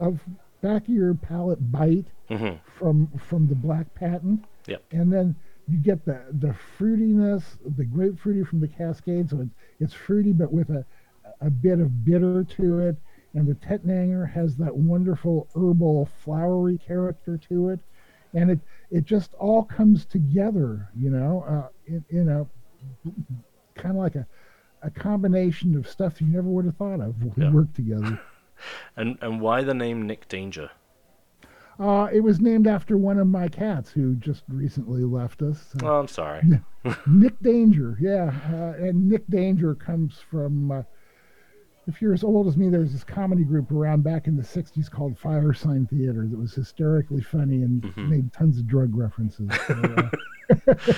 of 0.00 0.20
back 0.62 0.82
of 0.82 0.88
your 0.88 1.14
palate 1.14 1.70
bite 1.70 2.06
hmm 2.28 2.54
from 2.64 3.08
from 3.18 3.46
the 3.46 3.54
black 3.54 3.94
patent. 3.94 4.44
Yep. 4.66 4.82
And 4.92 5.12
then 5.12 5.36
you 5.68 5.78
get 5.78 6.04
the 6.04 6.20
the 6.32 6.54
fruitiness, 6.78 7.58
the 7.76 7.84
grapefruity 7.84 8.46
from 8.46 8.60
the 8.60 8.68
Cascade. 8.68 9.30
So 9.30 9.40
it's 9.40 9.54
it's 9.80 9.94
fruity, 9.94 10.32
but 10.32 10.52
with 10.52 10.70
a 10.70 10.84
a 11.40 11.50
bit 11.50 11.80
of 11.80 12.04
bitter 12.04 12.44
to 12.44 12.80
it. 12.80 12.96
And 13.34 13.46
the 13.46 13.54
Tettnanger 13.54 14.30
has 14.30 14.56
that 14.56 14.74
wonderful 14.76 15.48
herbal, 15.54 16.06
flowery 16.06 16.78
character 16.78 17.38
to 17.48 17.68
it, 17.70 17.80
and 18.32 18.50
it 18.50 18.60
it 18.90 19.04
just 19.04 19.34
all 19.34 19.64
comes 19.64 20.06
together, 20.06 20.88
you 20.94 21.10
know, 21.10 21.44
uh, 21.48 21.68
in, 21.86 22.04
in 22.08 22.28
a 22.28 22.46
kind 23.74 23.96
of 23.96 24.02
like 24.02 24.14
a 24.16 24.26
a 24.82 24.90
combination 24.90 25.76
of 25.76 25.88
stuff 25.88 26.20
you 26.20 26.28
never 26.28 26.48
would 26.48 26.64
have 26.64 26.76
thought 26.76 27.00
of 27.00 27.22
would 27.22 27.36
Yeah. 27.36 27.50
work 27.52 27.72
together. 27.74 28.20
And 28.96 29.18
and 29.20 29.40
why 29.40 29.62
the 29.62 29.74
name 29.74 30.06
Nick 30.06 30.28
Danger? 30.28 30.70
Uh, 31.78 32.08
it 32.12 32.20
was 32.20 32.40
named 32.40 32.66
after 32.66 32.96
one 32.96 33.18
of 33.18 33.26
my 33.26 33.48
cats 33.48 33.90
who 33.90 34.14
just 34.16 34.42
recently 34.48 35.04
left 35.04 35.42
us. 35.42 35.74
Uh, 35.82 35.86
Oh, 35.86 35.98
I'm 36.00 36.08
sorry. 36.08 36.42
Nick 37.06 37.38
Danger, 37.42 37.98
yeah, 38.00 38.32
uh, 38.52 38.82
and 38.82 39.08
Nick 39.08 39.26
Danger 39.28 39.74
comes 39.74 40.18
from. 40.30 40.70
Uh, 40.70 40.82
if 41.88 42.02
you're 42.02 42.14
as 42.14 42.24
old 42.24 42.48
as 42.48 42.56
me, 42.56 42.68
there 42.68 42.80
was 42.80 42.92
this 42.92 43.04
comedy 43.04 43.44
group 43.44 43.70
around 43.70 44.02
back 44.02 44.26
in 44.26 44.36
the 44.36 44.42
'60s 44.42 44.90
called 44.90 45.16
Firesign 45.18 45.88
Theatre 45.88 46.26
that 46.28 46.38
was 46.38 46.54
hysterically 46.54 47.20
funny 47.22 47.62
and 47.62 47.82
Mhm. 47.82 48.08
made 48.08 48.32
tons 48.32 48.58
of 48.58 48.66
drug 48.66 48.96
references. 48.96 49.48
So, 49.66 50.10
uh, 50.66 50.84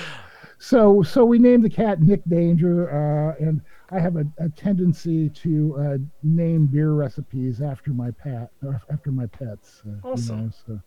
so, 0.59 1.01
so 1.01 1.25
we 1.25 1.39
named 1.39 1.63
the 1.63 1.69
cat 1.69 2.01
Nick 2.01 2.21
Danger, 2.27 2.89
uh, 2.89 3.43
and 3.43 3.61
I 3.91 3.99
have 3.99 4.17
a, 4.17 4.25
a 4.37 4.49
tendency 4.49 5.29
to 5.29 5.75
uh, 5.79 5.97
name 6.21 6.67
beer 6.67 6.91
recipes 6.91 7.61
after 7.61 7.91
my 7.91 8.11
pet, 8.11 8.51
after 8.91 9.11
my 9.11 9.25
pets. 9.25 9.81
Uh, 9.85 10.15
you 10.15 10.35
know, 10.35 10.51
so, 10.65 10.79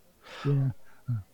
yeah. 0.46 0.68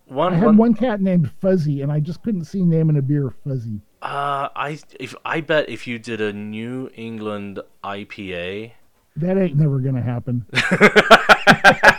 One, 0.07 0.33
I 0.33 0.37
had 0.37 0.47
one, 0.47 0.57
one 0.57 0.75
cat 0.75 1.01
named 1.03 1.31
Fuzzy, 1.41 1.83
and 1.83 1.93
I 1.93 2.01
just 2.01 2.23
couldn't 2.23 2.45
see 2.45 2.63
naming 2.63 2.97
a 2.97 3.03
beer 3.03 3.35
Fuzzy. 3.45 3.81
Uh, 4.01 4.49
I 4.55 4.79
if 4.99 5.15
I 5.25 5.41
bet 5.41 5.69
if 5.69 5.87
you 5.87 5.99
did 5.99 6.21
a 6.21 6.33
New 6.33 6.89
England 6.95 7.61
IPA, 7.85 8.73
That 9.17 9.37
ain't 9.37 9.57
never 9.57 9.81
gonna 9.81 10.01
happen. 10.01 10.47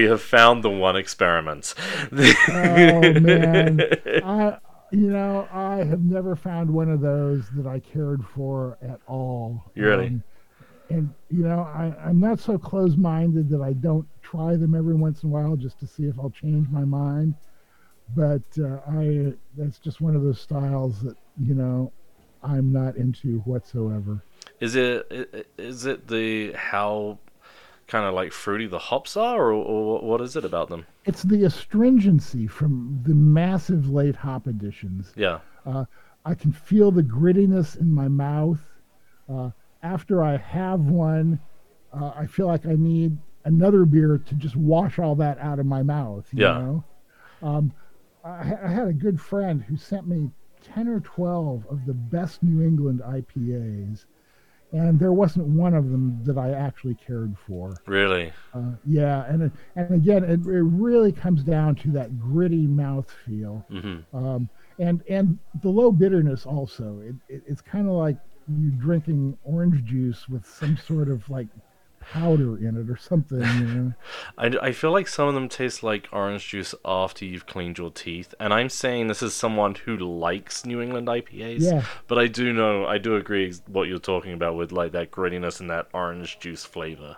we 0.00 0.08
have 0.08 0.22
found 0.22 0.64
the 0.64 0.70
one 0.70 0.96
experiment. 0.96 1.74
Oh 2.12 3.12
man, 3.20 3.80
I 4.24 4.58
you 4.90 5.10
know 5.10 5.46
I 5.52 5.84
have 5.84 6.00
never 6.00 6.34
found 6.36 6.70
one 6.70 6.90
of 6.90 7.00
those 7.00 7.44
that 7.50 7.66
I 7.66 7.80
cared 7.80 8.24
for 8.34 8.78
at 8.82 9.00
all. 9.06 9.70
Really? 9.76 10.06
Um, 10.06 10.22
and 10.88 11.14
you 11.30 11.44
know 11.44 11.60
I, 11.60 11.94
I'm 12.02 12.18
not 12.18 12.40
so 12.40 12.56
close-minded 12.56 13.50
that 13.50 13.60
I 13.60 13.74
don't 13.74 14.08
try 14.22 14.56
them 14.56 14.74
every 14.74 14.94
once 14.94 15.22
in 15.22 15.28
a 15.28 15.32
while 15.32 15.54
just 15.56 15.78
to 15.80 15.86
see 15.86 16.04
if 16.04 16.18
I'll 16.18 16.30
change 16.30 16.68
my 16.70 16.84
mind. 16.84 17.34
But 18.16 18.42
uh, 18.58 18.78
I 18.88 19.34
that's 19.56 19.78
just 19.78 20.00
one 20.00 20.16
of 20.16 20.22
those 20.22 20.40
styles 20.40 21.02
that 21.02 21.16
you 21.38 21.54
know 21.54 21.92
I'm 22.42 22.72
not 22.72 22.96
into 22.96 23.40
whatsoever. 23.40 24.24
Is 24.60 24.74
it 24.76 25.46
is 25.58 25.84
it 25.84 26.08
the 26.08 26.52
how 26.52 27.18
kind 27.90 28.06
of 28.06 28.14
like 28.14 28.32
fruity 28.32 28.66
the 28.66 28.78
hops 28.78 29.16
are, 29.16 29.48
or, 29.48 29.52
or 29.52 30.00
what 30.00 30.20
is 30.20 30.36
it 30.36 30.44
about 30.44 30.68
them? 30.68 30.86
It's 31.04 31.22
the 31.22 31.44
astringency 31.44 32.46
from 32.46 33.00
the 33.04 33.14
massive 33.14 33.90
late 33.90 34.14
hop 34.16 34.46
additions. 34.46 35.12
Yeah. 35.16 35.40
Uh, 35.66 35.84
I 36.24 36.34
can 36.34 36.52
feel 36.52 36.90
the 36.90 37.02
grittiness 37.02 37.78
in 37.78 37.90
my 37.92 38.08
mouth. 38.08 38.60
Uh, 39.28 39.50
after 39.82 40.22
I 40.22 40.36
have 40.36 40.80
one, 40.80 41.40
uh, 41.92 42.12
I 42.16 42.26
feel 42.26 42.46
like 42.46 42.64
I 42.66 42.74
need 42.74 43.16
another 43.44 43.84
beer 43.84 44.18
to 44.18 44.34
just 44.34 44.54
wash 44.56 44.98
all 44.98 45.14
that 45.16 45.38
out 45.38 45.58
of 45.58 45.66
my 45.66 45.82
mouth. 45.82 46.28
You 46.32 46.42
Yeah. 46.44 46.58
know? 46.58 46.84
Um, 47.42 47.72
I, 48.24 48.54
I 48.62 48.68
had 48.68 48.86
a 48.86 48.92
good 48.92 49.20
friend 49.20 49.62
who 49.62 49.76
sent 49.76 50.06
me 50.06 50.30
10 50.62 50.86
or 50.88 51.00
12 51.00 51.66
of 51.68 51.86
the 51.86 51.94
best 51.94 52.42
New 52.42 52.62
England 52.62 53.00
IPAs, 53.00 54.04
and 54.72 54.98
there 54.98 55.12
wasn't 55.12 55.46
one 55.46 55.74
of 55.74 55.90
them 55.90 56.20
that 56.24 56.38
I 56.38 56.52
actually 56.52 56.94
cared 56.94 57.36
for. 57.46 57.80
Really. 57.86 58.32
Uh, 58.52 58.72
yeah, 58.84 59.24
and 59.28 59.42
it, 59.44 59.52
and 59.76 59.94
again, 59.94 60.24
it, 60.24 60.40
it 60.40 60.62
really 60.62 61.12
comes 61.12 61.42
down 61.44 61.74
to 61.76 61.90
that 61.92 62.18
gritty 62.18 62.66
mouth 62.66 63.10
feel 63.24 63.66
hmm 63.68 63.98
um, 64.12 64.48
and 64.78 65.02
and 65.08 65.38
the 65.60 65.68
low 65.68 65.92
bitterness 65.92 66.46
also. 66.46 67.00
It, 67.00 67.14
it 67.28 67.42
it's 67.46 67.60
kind 67.60 67.86
of 67.86 67.94
like 67.94 68.16
you 68.48 68.70
drinking 68.72 69.36
orange 69.42 69.84
juice 69.84 70.28
with 70.28 70.44
some 70.46 70.76
sort 70.76 71.08
of 71.08 71.28
like 71.28 71.48
powder 72.10 72.56
in 72.58 72.76
it 72.76 72.90
or 72.90 72.96
something. 72.96 73.40
You 73.40 73.66
know? 73.66 73.92
I, 74.38 74.46
I 74.68 74.72
feel 74.72 74.90
like 74.92 75.08
some 75.08 75.28
of 75.28 75.34
them 75.34 75.48
taste 75.48 75.82
like 75.82 76.08
orange 76.12 76.48
juice 76.48 76.74
after 76.84 77.24
you've 77.24 77.46
cleaned 77.46 77.78
your 77.78 77.90
teeth, 77.90 78.34
and 78.40 78.52
I'm 78.52 78.68
saying 78.68 79.06
this 79.06 79.22
is 79.22 79.34
someone 79.34 79.74
who 79.74 79.96
likes 79.96 80.66
New 80.66 80.80
England 80.80 81.06
IPAs. 81.06 81.60
Yeah. 81.60 81.84
But 82.08 82.18
I 82.18 82.26
do 82.26 82.52
know, 82.52 82.84
I 82.86 82.98
do 82.98 83.16
agree 83.16 83.52
what 83.66 83.88
you're 83.88 83.98
talking 83.98 84.32
about 84.32 84.56
with 84.56 84.72
like 84.72 84.92
that 84.92 85.10
grittiness 85.10 85.60
and 85.60 85.70
that 85.70 85.88
orange 85.94 86.38
juice 86.38 86.64
flavor. 86.64 87.16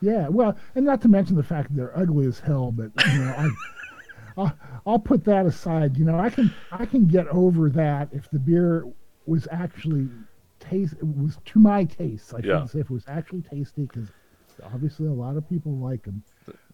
Yeah, 0.00 0.28
well, 0.28 0.56
and 0.74 0.84
not 0.84 1.00
to 1.02 1.08
mention 1.08 1.36
the 1.36 1.42
fact 1.42 1.68
that 1.70 1.76
they're 1.76 1.98
ugly 1.98 2.26
as 2.26 2.38
hell, 2.38 2.72
but 2.72 2.90
you 3.06 3.18
know, 3.20 3.34
I, 3.38 3.48
I'll, 4.36 4.52
I'll 4.86 4.98
put 4.98 5.24
that 5.24 5.46
aside. 5.46 5.96
You 5.96 6.04
know, 6.04 6.18
I 6.18 6.28
can 6.28 6.52
I 6.72 6.84
can 6.84 7.06
get 7.06 7.26
over 7.28 7.70
that 7.70 8.08
if 8.12 8.28
the 8.30 8.38
beer 8.38 8.84
was 9.26 9.48
actually 9.50 10.08
taste 10.60 10.94
was 11.02 11.38
to 11.46 11.58
my 11.58 11.84
taste. 11.84 12.34
I 12.34 12.40
Yeah. 12.42 12.60
should 12.62 12.70
say 12.70 12.78
if 12.80 12.86
it 12.86 12.92
was 12.92 13.04
actually 13.06 13.42
tasty, 13.42 13.82
because 13.82 14.08
obviously 14.62 15.06
a 15.06 15.12
lot 15.12 15.36
of 15.36 15.48
people 15.48 15.72
like 15.72 16.04
them, 16.04 16.22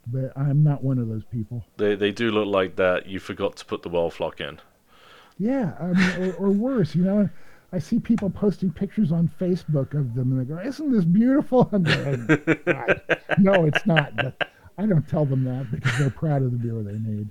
but 0.06 0.32
I'm 0.36 0.62
not 0.62 0.82
one 0.82 0.98
of 0.98 1.08
those 1.08 1.24
people. 1.24 1.64
They 1.76 1.94
they 1.94 2.12
do 2.12 2.30
look 2.30 2.46
like 2.46 2.76
that 2.76 3.06
you 3.06 3.18
forgot 3.18 3.56
to 3.56 3.64
put 3.64 3.82
the 3.82 3.90
Whirlfloc 3.90 4.40
in. 4.40 4.60
Yeah, 5.38 5.72
I 5.80 5.86
mean, 5.86 6.34
or, 6.38 6.46
or 6.46 6.50
worse, 6.50 6.94
you 6.94 7.02
know. 7.02 7.28
I 7.72 7.78
see 7.78 8.00
people 8.00 8.28
posting 8.30 8.72
pictures 8.72 9.12
on 9.12 9.30
Facebook 9.40 9.94
of 9.94 10.14
them, 10.14 10.32
and 10.32 10.40
they 10.40 10.44
go, 10.44 10.60
"Isn't 10.60 10.92
this 10.92 11.04
beautiful?" 11.04 11.68
I'm 11.72 11.84
going, 11.84 12.26
"God, 12.66 13.00
"No, 13.38 13.64
it's 13.64 13.86
not." 13.86 14.16
But 14.16 14.48
I 14.76 14.86
don't 14.86 15.08
tell 15.08 15.24
them 15.24 15.44
that 15.44 15.70
because 15.70 15.98
they're 15.98 16.10
proud 16.10 16.42
of 16.42 16.50
the 16.50 16.58
beer 16.58 16.82
they 16.82 16.98
made. 16.98 17.28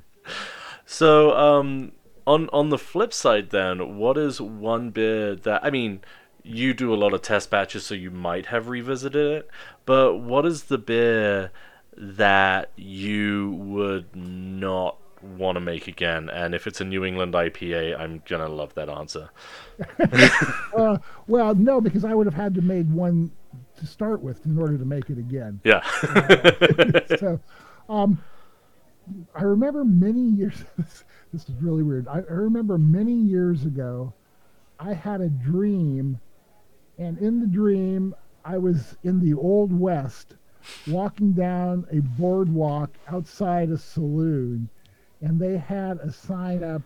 So, 0.86 1.36
um, 1.38 1.92
on 2.26 2.50
on 2.54 2.70
the 2.70 2.78
flip 2.78 3.14
side, 3.14 3.50
then, 3.50 3.98
what 3.98 4.18
is 4.18 4.40
one 4.40 4.92
beer 4.92 5.36
that 5.36 5.64
I 5.64 5.70
mean? 5.70 6.02
You 6.44 6.74
do 6.74 6.94
a 6.94 6.96
lot 6.96 7.14
of 7.14 7.22
test 7.22 7.50
batches, 7.50 7.86
so 7.86 7.96
you 7.96 8.12
might 8.12 8.48
have 8.48 8.68
revisited 8.70 9.32
it. 9.32 9.50
But 9.86 10.18
what 10.18 10.46
is 10.46 10.64
the 10.64 10.78
beer 10.78 11.52
that 11.96 12.72
you 12.76 13.52
would 13.52 14.16
not 14.16 14.98
want 15.22 15.58
to 15.58 15.60
make 15.60 15.88
again? 15.88 16.30
And 16.30 16.56
if 16.56 16.66
it's 16.66 16.82
a 16.82 16.86
New 16.86 17.04
England 17.04 17.34
IPA, 17.34 18.00
I'm 18.00 18.24
gonna 18.28 18.48
love 18.48 18.74
that 18.76 18.90
answer. 18.90 19.30
Uh, 20.78 20.98
well, 21.28 21.56
no, 21.56 21.82
because 21.82 22.06
I 22.06 22.14
would 22.14 22.26
have 22.28 22.36
had 22.36 22.54
to 22.54 22.62
make 22.62 22.86
one 22.86 23.32
to 23.78 23.86
start 23.86 24.22
with 24.22 24.46
in 24.46 24.58
order 24.58 24.78
to 24.78 24.86
make 24.86 25.10
it 25.10 25.18
again. 25.18 25.60
Yeah. 25.64 25.82
so, 27.18 27.40
um, 27.90 28.22
I 29.36 29.44
remember 29.44 29.84
many 29.84 30.22
years. 30.22 30.64
This, 30.78 31.04
this 31.34 31.56
is 31.56 31.62
really 31.62 31.84
weird. 31.84 32.08
I, 32.08 32.20
I 32.20 32.34
remember 32.34 32.78
many 32.78 33.14
years 33.14 33.66
ago, 33.66 34.14
I 34.80 34.94
had 34.94 35.22
a 35.22 35.30
dream, 35.30 36.20
and 37.00 37.18
in 37.20 37.40
the 37.40 37.48
dream, 37.48 38.14
I 38.46 38.58
was 38.58 38.96
in 39.04 39.20
the 39.20 39.34
old 39.34 39.72
west, 39.78 40.36
walking 40.88 41.34
down 41.34 41.86
a 41.92 42.00
boardwalk 42.20 42.92
outside 43.08 43.70
a 43.70 43.78
saloon, 43.78 44.70
and 45.22 45.40
they 45.40 45.58
had 45.58 45.98
a 46.00 46.12
sign 46.12 46.64
up. 46.64 46.82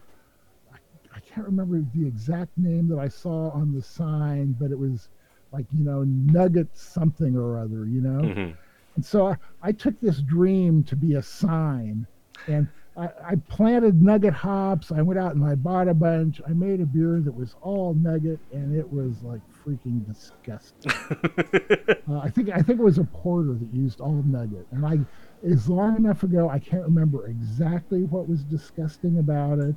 I, 0.72 0.78
I 1.16 1.20
can't 1.22 1.48
remember 1.48 1.82
the 1.94 2.08
exact 2.08 2.52
name 2.58 2.88
that 2.90 3.00
I 3.00 3.08
saw 3.08 3.50
on 3.52 3.74
the 3.74 3.82
sign, 3.82 4.56
but 4.60 4.72
it 4.72 4.78
was 4.78 5.10
like 5.52 5.66
you 5.72 5.84
know 5.84 6.04
nugget 6.04 6.68
something 6.74 7.36
or 7.36 7.60
other, 7.60 7.86
you 7.88 8.02
know. 8.02 8.22
Mhm. 8.22 8.56
And 8.96 9.04
so 9.06 9.28
I, 9.28 9.38
I 9.62 9.72
took 9.72 10.00
this 10.00 10.22
dream 10.22 10.84
to 10.84 10.96
be 10.96 11.16
a 11.16 11.22
sign, 11.24 12.06
and 12.48 12.68
I, 12.96 13.10
I 13.26 13.36
planted 13.48 14.02
nugget 14.02 14.34
hops. 14.34 14.92
I 14.92 15.02
went 15.02 15.20
out 15.20 15.34
and 15.36 15.44
I 15.44 15.56
bought 15.56 15.88
a 15.88 15.94
bunch. 15.96 16.40
I 16.48 16.54
made 16.54 16.82
a 16.82 16.86
beer 16.86 17.20
that 17.24 17.34
was 17.34 17.56
all 17.62 17.96
nugget, 17.96 18.40
and 18.52 18.76
it 18.76 18.92
was 18.92 19.24
like 19.24 19.42
freaking 19.66 20.06
disgusting. 20.06 20.92
uh, 22.10 22.20
I 22.20 22.30
think 22.30 22.50
I 22.50 22.62
think 22.62 22.80
it 22.80 22.84
was 22.84 22.98
a 22.98 23.04
porter 23.06 23.54
that 23.54 23.74
used 23.74 24.02
all 24.02 24.24
nugget, 24.26 24.68
and 24.72 24.86
I 24.86 25.00
it's 25.44 25.68
long 25.68 25.98
enough 25.98 26.24
ago. 26.24 26.50
I 26.50 26.60
can't 26.60 26.84
remember 26.84 27.28
exactly 27.28 28.04
what 28.04 28.28
was 28.28 28.44
disgusting 28.44 29.20
about 29.20 29.60
it. 29.60 29.76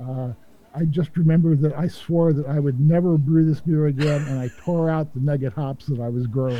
Uh, 0.00 0.32
I 0.74 0.84
just 0.84 1.16
remember 1.16 1.56
that 1.56 1.76
I 1.76 1.88
swore 1.88 2.32
that 2.32 2.46
I 2.46 2.60
would 2.60 2.78
never 2.78 3.18
brew 3.18 3.44
this 3.44 3.60
beer 3.60 3.86
again, 3.86 4.22
and 4.28 4.38
I 4.38 4.50
tore 4.60 4.88
out 4.88 5.12
the 5.14 5.20
nugget 5.20 5.52
hops 5.54 5.86
that 5.86 6.00
I 6.00 6.08
was 6.08 6.26
growing. 6.26 6.56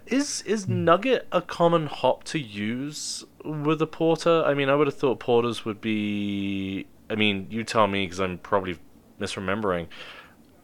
Is 0.06 0.42
is 0.42 0.68
nugget 0.68 1.26
a 1.32 1.42
common 1.42 1.86
hop 1.86 2.24
to 2.24 2.38
use 2.38 3.24
with 3.44 3.82
a 3.82 3.86
porter? 3.86 4.42
I 4.44 4.54
mean, 4.54 4.68
I 4.68 4.74
would 4.74 4.86
have 4.86 4.96
thought 4.96 5.20
porters 5.20 5.64
would 5.64 5.80
be. 5.80 6.86
I 7.10 7.14
mean, 7.14 7.46
you 7.50 7.64
tell 7.64 7.86
me 7.88 8.04
because 8.06 8.20
I'm 8.20 8.38
probably 8.38 8.78
misremembering. 9.20 9.88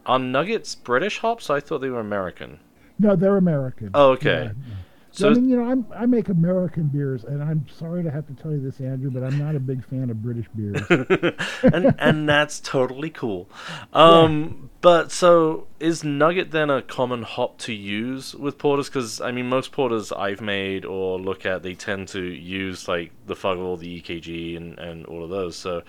Are 0.06 0.18
nuggets 0.18 0.74
British 0.74 1.18
hops? 1.18 1.50
I 1.50 1.60
thought 1.60 1.80
they 1.80 1.90
were 1.90 2.00
American. 2.00 2.60
No, 2.98 3.16
they're 3.16 3.36
American. 3.36 3.90
Oh, 3.94 4.10
okay. 4.10 4.50
Yeah. 4.54 4.74
So 5.14 5.30
I 5.30 5.34
mean, 5.34 5.48
you 5.48 5.56
know, 5.56 5.70
I'm, 5.70 5.86
I 5.94 6.06
make 6.06 6.28
American 6.28 6.88
beers, 6.88 7.22
and 7.22 7.40
I'm 7.40 7.68
sorry 7.68 8.02
to 8.02 8.10
have 8.10 8.26
to 8.26 8.34
tell 8.34 8.50
you 8.50 8.60
this, 8.60 8.80
Andrew, 8.80 9.12
but 9.12 9.22
I'm 9.22 9.38
not 9.38 9.54
a 9.54 9.60
big 9.60 9.84
fan 9.84 10.10
of 10.10 10.20
British 10.20 10.46
beers. 10.56 10.82
and 11.72 11.94
and 12.00 12.28
that's 12.28 12.58
totally 12.58 13.10
cool. 13.10 13.48
Um, 13.92 14.70
but 14.80 15.12
so 15.12 15.68
is 15.78 16.02
nugget 16.02 16.50
then 16.50 16.68
a 16.68 16.82
common 16.82 17.22
hop 17.22 17.58
to 17.58 17.72
use 17.72 18.34
with 18.34 18.58
porters? 18.58 18.88
Because 18.88 19.20
I 19.20 19.30
mean, 19.30 19.48
most 19.48 19.70
porters 19.70 20.10
I've 20.10 20.40
made 20.40 20.84
or 20.84 21.20
look 21.20 21.46
at, 21.46 21.62
they 21.62 21.74
tend 21.74 22.08
to 22.08 22.20
use 22.20 22.88
like 22.88 23.12
the 23.26 23.34
Fuggle, 23.34 23.78
the 23.78 24.02
EKG, 24.02 24.56
and 24.56 24.76
and 24.80 25.06
all 25.06 25.22
of 25.22 25.30
those. 25.30 25.54
So 25.54 25.84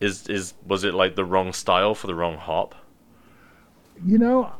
is 0.00 0.26
is 0.26 0.54
was 0.66 0.82
it 0.82 0.94
like 0.94 1.14
the 1.14 1.24
wrong 1.24 1.52
style 1.52 1.94
for 1.94 2.08
the 2.08 2.16
wrong 2.16 2.36
hop? 2.36 2.74
You 4.04 4.18
know, 4.18 4.52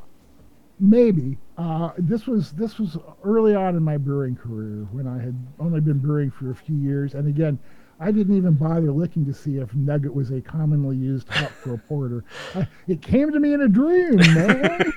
maybe 0.79 1.39
uh, 1.59 1.91
this 1.99 2.27
was 2.27 2.53
this 2.53 2.79
was 2.79 2.97
early 3.25 3.55
on 3.55 3.77
in 3.77 3.83
my 3.83 3.97
brewing 3.97 4.37
career 4.37 4.87
when 4.93 5.07
I 5.07 5.19
had 5.23 5.37
only 5.59 5.81
been 5.81 5.99
brewing 5.99 6.31
for 6.31 6.51
a 6.51 6.55
few 6.55 6.77
years, 6.77 7.15
and 7.15 7.29
again. 7.29 7.59
I 8.03 8.11
didn't 8.13 8.35
even 8.35 8.55
bother 8.55 8.91
looking 8.91 9.27
to 9.27 9.35
see 9.35 9.59
if 9.59 9.75
Nugget 9.75 10.15
was 10.15 10.31
a 10.31 10.41
commonly 10.41 10.97
used 10.97 11.29
hop 11.29 11.51
for 11.51 11.75
a 11.75 11.79
porter. 11.79 12.25
I, 12.55 12.67
it 12.89 13.03
came 13.03 13.31
to 13.31 13.39
me 13.39 13.53
in 13.53 13.61
a 13.61 13.69
dream, 13.69 14.17
man. 14.17 14.93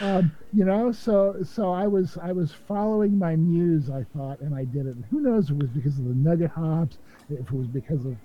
um, 0.00 0.32
you 0.52 0.64
know, 0.64 0.90
so 0.92 1.36
so 1.42 1.70
I 1.70 1.86
was 1.86 2.16
I 2.22 2.32
was 2.32 2.52
following 2.52 3.18
my 3.18 3.36
muse, 3.36 3.90
I 3.90 4.04
thought, 4.16 4.40
and 4.40 4.54
I 4.54 4.64
did 4.64 4.86
it. 4.86 4.96
And 4.96 5.04
who 5.10 5.20
knows 5.20 5.50
if 5.50 5.56
it 5.56 5.58
was 5.58 5.70
because 5.70 5.98
of 5.98 6.06
the 6.06 6.14
nugget 6.14 6.50
hops, 6.50 6.96
if 7.28 7.40
it 7.40 7.52
was 7.52 7.66
because 7.66 8.06
of 8.06 8.16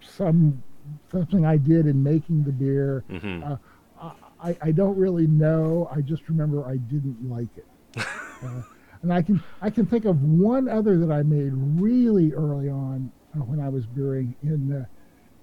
some 0.00 0.62
something 1.10 1.44
I 1.46 1.56
did 1.56 1.86
in 1.86 2.02
making 2.02 2.44
the 2.44 2.52
beer. 2.52 3.04
hmm 3.08 3.42
Uh, 3.42 3.56
I, 4.42 4.56
I 4.60 4.72
don't 4.72 4.98
really 4.98 5.28
know. 5.28 5.88
I 5.94 6.00
just 6.00 6.28
remember 6.28 6.66
I 6.66 6.76
didn't 6.76 7.18
like 7.30 7.56
it. 7.56 7.66
uh, 8.42 8.62
and 9.02 9.12
I 9.12 9.22
can 9.22 9.40
I 9.60 9.70
can 9.70 9.86
think 9.86 10.04
of 10.04 10.20
one 10.22 10.68
other 10.68 10.98
that 10.98 11.12
I 11.12 11.22
made 11.22 11.52
really 11.54 12.32
early 12.32 12.68
on 12.68 13.12
uh, 13.36 13.38
when 13.44 13.60
I 13.60 13.68
was 13.68 13.86
brewing 13.86 14.34
in 14.42 14.72
uh, 14.72 14.84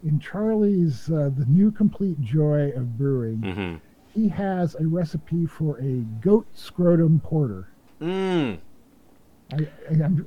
in 0.03 0.19
Charlie's 0.19 1.09
uh, 1.09 1.29
the 1.37 1.45
new 1.45 1.71
complete 1.71 2.19
joy 2.21 2.71
of 2.75 2.97
brewing. 2.97 3.41
hmm 3.41 3.75
He 4.13 4.27
has 4.29 4.75
a 4.75 4.85
recipe 4.85 5.45
for 5.45 5.79
a 5.79 6.01
goat 6.21 6.47
scrotum 6.53 7.21
porter. 7.21 7.69
Mm. 8.01 8.59
I, 9.51 9.67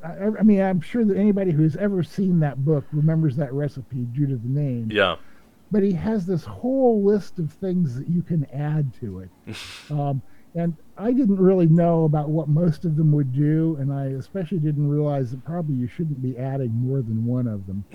I, 0.05 0.29
I 0.41 0.43
mean, 0.43 0.61
I'm 0.61 0.81
sure 0.81 1.05
that 1.05 1.17
anybody 1.17 1.53
who's 1.53 1.77
ever 1.77 2.03
seen 2.03 2.41
that 2.41 2.65
book 2.65 2.85
remembers 2.93 3.37
that 3.37 3.53
recipe 3.53 4.05
due 4.13 4.27
to 4.27 4.37
the 4.37 4.49
name. 4.49 4.89
Yeah. 4.91 5.17
But 5.71 5.83
he 5.83 5.93
has 5.93 6.27
this 6.27 6.45
whole 6.45 7.03
list 7.03 7.39
of 7.39 7.53
things 7.53 7.97
that 7.97 8.09
you 8.09 8.23
can 8.23 8.45
add 8.53 8.93
to 9.01 9.21
it. 9.21 9.57
um, 9.91 10.21
and 10.55 10.77
I 10.99 11.13
didn't 11.13 11.39
really 11.41 11.67
know 11.67 12.05
about 12.05 12.29
what 12.29 12.47
most 12.49 12.85
of 12.85 12.97
them 12.97 13.11
would 13.13 13.33
do, 13.33 13.79
and 13.81 13.91
I 13.91 14.07
especially 14.19 14.59
didn't 14.59 14.87
realize 14.87 15.31
that 15.31 15.43
probably 15.47 15.77
you 15.77 15.87
shouldn't 15.89 16.21
be 16.21 16.37
adding 16.37 16.73
more 16.73 16.99
than 17.01 17.25
one 17.25 17.47
of 17.47 17.67
them. 17.67 17.85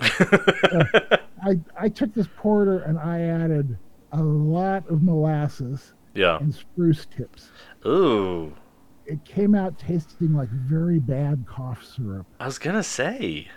Uh, 0.70 1.16
I, 1.40 1.60
I 1.78 1.88
took 1.88 2.12
this 2.14 2.26
porter 2.36 2.80
and 2.80 2.98
I 2.98 3.20
added 3.20 3.78
a 4.10 4.20
lot 4.20 4.88
of 4.90 5.04
molasses 5.04 5.92
Yeah. 6.14 6.36
and 6.38 6.52
spruce 6.52 7.06
tips. 7.06 7.50
Ooh. 7.86 8.52
It 9.08 9.24
came 9.24 9.54
out 9.54 9.78
tasting 9.78 10.34
like 10.34 10.50
very 10.50 10.98
bad 10.98 11.46
cough 11.48 11.82
syrup. 11.82 12.26
I 12.38 12.44
was 12.44 12.58
gonna 12.58 12.82
say. 12.82 13.48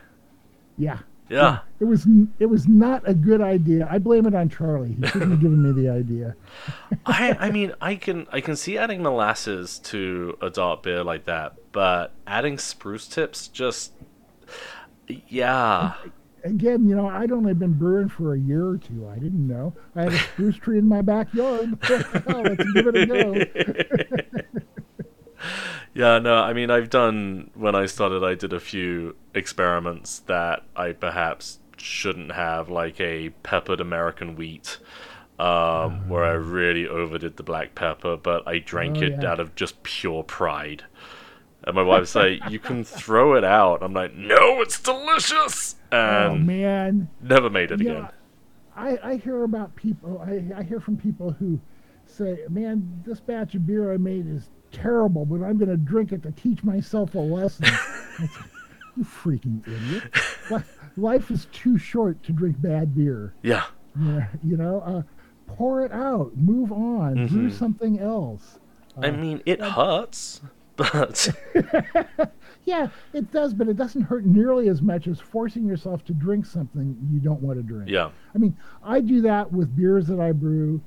Yeah, 0.78 1.00
Yeah. 1.28 1.60
It 1.82 1.86
was 1.86 2.08
it 2.40 2.46
was 2.46 2.70
not 2.70 3.04
a 3.06 3.14
good 3.14 3.42
idea. 3.42 3.86
I 3.92 3.98
blame 3.98 4.26
it 4.26 4.34
on 4.34 4.48
Charlie. 4.48 4.96
He 5.00 5.06
shouldn't 5.08 5.32
have 5.32 5.42
given 5.42 5.62
me 5.62 5.72
the 5.84 5.90
idea. 5.90 6.36
I 7.06 7.36
I 7.38 7.52
mean 7.52 7.74
I 7.82 7.96
can 7.96 8.28
I 8.32 8.40
can 8.40 8.56
see 8.56 8.78
adding 8.78 9.04
molasses 9.04 9.78
to 9.80 10.38
a 10.42 10.50
dark 10.50 10.84
beer 10.84 11.04
like 11.04 11.26
that, 11.26 11.56
but 11.74 12.14
adding 12.26 12.58
spruce 12.58 13.08
tips 13.08 13.50
just 13.50 13.92
yeah. 15.28 15.96
Again, 16.44 16.88
you 16.88 16.96
know, 16.96 17.08
I'd 17.08 17.32
only 17.32 17.54
been 17.54 17.74
brewing 17.74 18.10
for 18.10 18.34
a 18.34 18.40
year 18.40 18.66
or 18.66 18.78
two. 18.78 19.08
I 19.08 19.20
didn't 19.20 19.48
know. 19.48 19.74
I 19.96 20.04
had 20.04 20.14
a 20.14 20.18
spruce 20.18 20.56
tree 20.56 20.80
in 20.80 20.88
my 20.88 21.02
backyard. 21.02 21.78
Let's 21.90 22.64
give 22.74 22.88
it 22.88 22.96
a 22.96 23.06
go. 23.06 24.60
Yeah, 25.94 26.20
no, 26.20 26.36
I 26.36 26.54
mean 26.54 26.72
I've 26.72 26.90
done 26.90 27.52
when 27.54 27.76
I 27.76 27.86
started 27.86 28.24
I 28.24 28.36
did 28.36 28.54
a 28.54 28.60
few 28.60 29.16
experiments 29.34 30.20
that 30.20 30.64
I 30.76 30.94
perhaps 30.94 31.60
shouldn't 31.78 32.32
have 32.32 32.70
like 32.70 33.00
a 33.02 33.30
peppered 33.44 33.82
American 33.82 34.36
wheat 34.36 34.78
um, 35.40 36.08
where 36.08 36.24
I 36.24 36.34
really 36.34 36.88
overdid 36.88 37.38
the 37.38 37.44
black 37.44 37.76
pepper, 37.76 38.16
but 38.18 38.48
I 38.48 38.60
drank 38.60 39.02
Oh, 39.02 39.04
it 39.04 39.24
yeah. 39.24 39.26
out 39.26 39.40
of 39.40 39.56
just 39.56 39.82
pure 39.84 40.24
pride. 40.24 40.84
And 41.64 41.76
my 41.76 41.84
wife's 41.84 42.16
like, 42.16 42.42
"You 42.46 42.60
can 42.60 42.84
throw 42.84 43.36
it 43.36 43.44
out." 43.44 43.84
I'm 43.84 43.94
like, 43.94 44.14
"No, 44.16 44.62
it's 44.62 44.80
delicious," 44.82 45.76
Oh 46.14 46.36
and 46.36 46.38
man, 46.38 47.10
never 47.22 47.50
made 47.50 47.72
it 47.72 47.82
Yeah, 47.82 47.82
again. 47.82 48.12
I, 48.76 49.00
I 49.04 49.16
hear 49.18 49.44
about 49.44 49.76
people. 49.76 50.20
I, 50.20 50.46
I 50.56 50.64
hear 50.64 50.80
from 50.80 50.98
people 50.98 51.32
who 51.34 51.62
say, 52.06 52.46
"Man, 52.50 53.04
this 53.06 53.20
batch 53.22 53.56
of 53.56 53.66
beer 53.68 53.94
I 53.94 53.98
made 53.98 54.28
is 54.28 54.50
terrible, 54.72 55.26
but 55.26 55.44
I'm 55.44 55.58
going 55.58 55.70
to 55.70 55.78
drink 55.78 56.12
it 56.12 56.24
to 56.24 56.32
teach 56.32 56.64
myself 56.64 57.16
a 57.16 57.20
lesson." 57.20 57.68
You 58.98 59.06
freaking 59.06 59.62
idiot! 59.66 60.64
Life 60.98 61.32
is 61.32 61.46
too 61.54 61.78
short 61.78 62.22
to 62.24 62.34
drink 62.34 62.62
bad 62.62 62.94
beer. 62.94 63.34
Yeah, 63.42 63.64
Yeah, 63.98 64.28
you 64.44 64.58
know, 64.58 64.82
uh, 64.82 65.04
pour 65.48 65.86
it 65.86 65.94
out, 65.94 66.36
move 66.36 66.74
on, 66.74 67.26
do 67.28 67.44
Mhm. 67.48 67.52
something 67.54 68.00
else. 68.00 68.60
I 69.02 69.12
mean, 69.12 69.42
it 69.46 69.62
hurts, 69.62 70.42
but 70.76 71.30
Yeah, 72.66 72.90
it 73.14 73.32
does, 73.32 73.54
but 73.54 73.70
it 73.70 73.78
doesn't 73.78 74.02
hurt 74.02 74.26
nearly 74.26 74.68
as 74.68 74.82
much 74.82 75.08
as 75.08 75.22
forcing 75.22 75.66
yourself 75.66 76.04
to 76.06 76.14
drink 76.14 76.46
something 76.46 76.98
you 77.12 77.20
don't 77.22 77.42
want 77.42 77.58
to 77.60 77.64
drink. 77.64 77.90
yeah, 77.90 78.10
I 78.36 78.38
mean, 78.40 78.58
I 78.84 79.00
do 79.00 79.22
that 79.22 79.54
with 79.54 79.74
beers 79.74 80.06
that 80.08 80.20
I 80.20 80.34
brew 80.34 80.82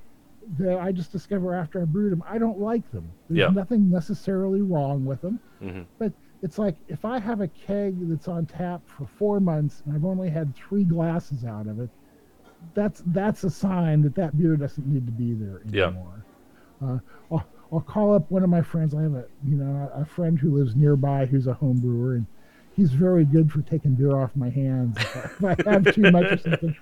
that 0.58 0.78
I 0.78 0.92
just 0.92 1.12
discover 1.12 1.54
after 1.54 1.80
I 1.82 1.84
brewed 1.84 2.12
them. 2.12 2.22
I 2.28 2.38
don't 2.38 2.58
like 2.60 2.90
them. 2.90 3.10
There's 3.28 3.40
Yeah. 3.40 3.50
nothing 3.50 3.90
necessarily 3.90 4.62
wrong 4.62 5.04
with 5.04 5.20
them, 5.20 5.40
hmm 5.60 5.82
but 5.98 6.12
it's 6.42 6.58
like 6.58 6.76
if 6.88 7.04
I 7.04 7.18
have 7.18 7.40
a 7.40 7.48
keg 7.48 8.08
that's 8.08 8.28
on 8.28 8.46
tap 8.46 8.82
for 8.86 9.06
four 9.06 9.40
months 9.40 9.82
and 9.84 9.94
I've 9.94 10.04
only 10.04 10.30
had 10.30 10.54
three 10.56 10.84
glasses 10.84 11.44
out 11.44 11.66
of 11.66 11.80
it, 11.80 11.90
that's 12.74 13.02
that's 13.06 13.44
a 13.44 13.50
sign 13.50 14.02
that 14.02 14.14
that 14.16 14.36
beer 14.36 14.56
doesn't 14.56 14.86
need 14.86 15.06
to 15.06 15.12
be 15.12 15.34
there 15.34 15.62
Yeah. 15.70 15.86
anymore. 15.86 16.26
Uh, 16.82 16.98
I'll, 17.30 17.46
I'll 17.72 17.80
call 17.80 18.14
up 18.14 18.30
one 18.30 18.42
of 18.42 18.50
my 18.50 18.62
friends. 18.62 18.94
I 18.94 19.02
have 19.02 19.14
a 19.14 19.26
you 19.44 19.56
know 19.56 19.90
a 19.94 20.04
friend 20.04 20.38
who 20.38 20.56
lives 20.56 20.76
nearby 20.76 21.26
who's 21.26 21.46
a 21.46 21.54
home 21.54 21.80
brewer, 21.80 22.16
and 22.16 22.26
he's 22.72 22.92
very 22.92 23.24
good 23.24 23.50
for 23.52 23.62
taking 23.62 23.94
beer 23.94 24.16
off 24.16 24.36
my 24.36 24.50
hands 24.50 24.96
if 25.02 25.16
I, 25.44 25.52
if 25.52 25.66
I 25.66 25.70
have 25.72 25.90
too 25.90 26.06
much 26.06 26.32
or 26.32 26.38
something. 26.38 26.74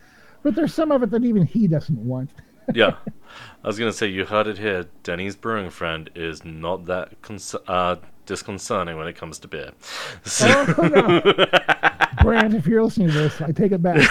But 0.42 0.54
there's 0.54 0.74
some 0.74 0.90
of 0.92 1.02
it 1.02 1.10
that 1.10 1.24
even 1.24 1.46
he 1.46 1.68
doesn't 1.68 1.98
want. 1.98 2.32
yeah. 2.74 2.96
I 3.64 3.66
was 3.66 3.78
gonna 3.78 3.92
say 3.92 4.08
you 4.08 4.24
heard 4.24 4.46
it 4.46 4.58
here. 4.58 4.86
Denny's 5.02 5.36
brewing 5.36 5.70
friend 5.70 6.10
is 6.14 6.44
not 6.44 6.86
that 6.86 7.20
cons- 7.22 7.54
uh, 7.68 7.96
disconcerting 8.26 8.96
when 8.96 9.06
it 9.08 9.14
comes 9.16 9.38
to 9.40 9.48
beer. 9.48 9.70
So, 10.24 10.46
Oh, 10.78 10.88
no. 10.88 11.20
Brant, 12.22 12.54
if 12.54 12.66
you're 12.66 12.82
listening 12.82 13.08
to 13.08 13.14
this, 13.14 13.40
I 13.40 13.52
take 13.52 13.72
it 13.72 13.82
back. 13.82 14.06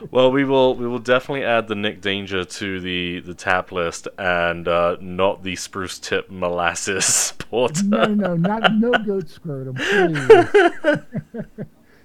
well, 0.10 0.30
we 0.30 0.44
will 0.44 0.74
we 0.74 0.86
will 0.86 0.98
definitely 0.98 1.44
add 1.44 1.68
the 1.68 1.74
Nick 1.74 2.00
Danger 2.00 2.44
to 2.44 2.80
the 2.80 3.20
the 3.20 3.34
tap 3.34 3.72
list 3.72 4.08
and 4.18 4.66
uh, 4.68 4.96
not 5.00 5.42
the 5.42 5.56
spruce 5.56 5.98
tip 5.98 6.30
molasses 6.30 7.32
porter. 7.38 7.84
No, 7.84 8.04
no, 8.06 8.36
not 8.36 8.74
no 8.74 8.92
goat 8.92 9.28
scrotum, 9.28 9.76
please. 9.76 10.28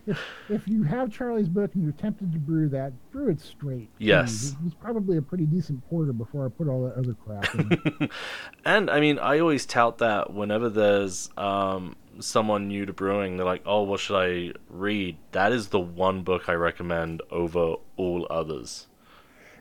If, 0.07 0.19
if 0.49 0.67
you 0.67 0.83
have 0.83 1.11
Charlie's 1.11 1.49
book 1.49 1.75
and 1.75 1.83
you're 1.83 1.93
tempted 1.93 2.31
to 2.33 2.39
brew 2.39 2.69
that, 2.69 2.93
brew 3.11 3.29
it 3.29 3.39
straight. 3.39 3.89
Yes. 3.99 4.53
It 4.53 4.63
was 4.63 4.73
probably 4.73 5.17
a 5.17 5.21
pretty 5.21 5.45
decent 5.45 5.87
porter 5.89 6.13
before 6.13 6.45
I 6.45 6.49
put 6.49 6.67
all 6.67 6.85
that 6.85 6.95
other 6.95 7.13
crap 7.13 7.53
in. 7.55 8.09
And 8.65 8.89
I 8.89 8.99
mean, 8.99 9.19
I 9.19 9.39
always 9.39 9.65
tout 9.65 9.99
that 9.99 10.33
whenever 10.33 10.69
there's 10.69 11.29
um, 11.37 11.95
someone 12.19 12.67
new 12.67 12.85
to 12.85 12.93
brewing, 12.93 13.37
they're 13.37 13.45
like, 13.45 13.63
"Oh, 13.65 13.83
what 13.83 13.99
should 13.99 14.17
I 14.17 14.53
read?" 14.69 15.17
That 15.31 15.51
is 15.53 15.69
the 15.69 15.79
one 15.79 16.23
book 16.23 16.49
I 16.49 16.53
recommend 16.53 17.21
over 17.31 17.75
all 17.95 18.27
others. 18.29 18.87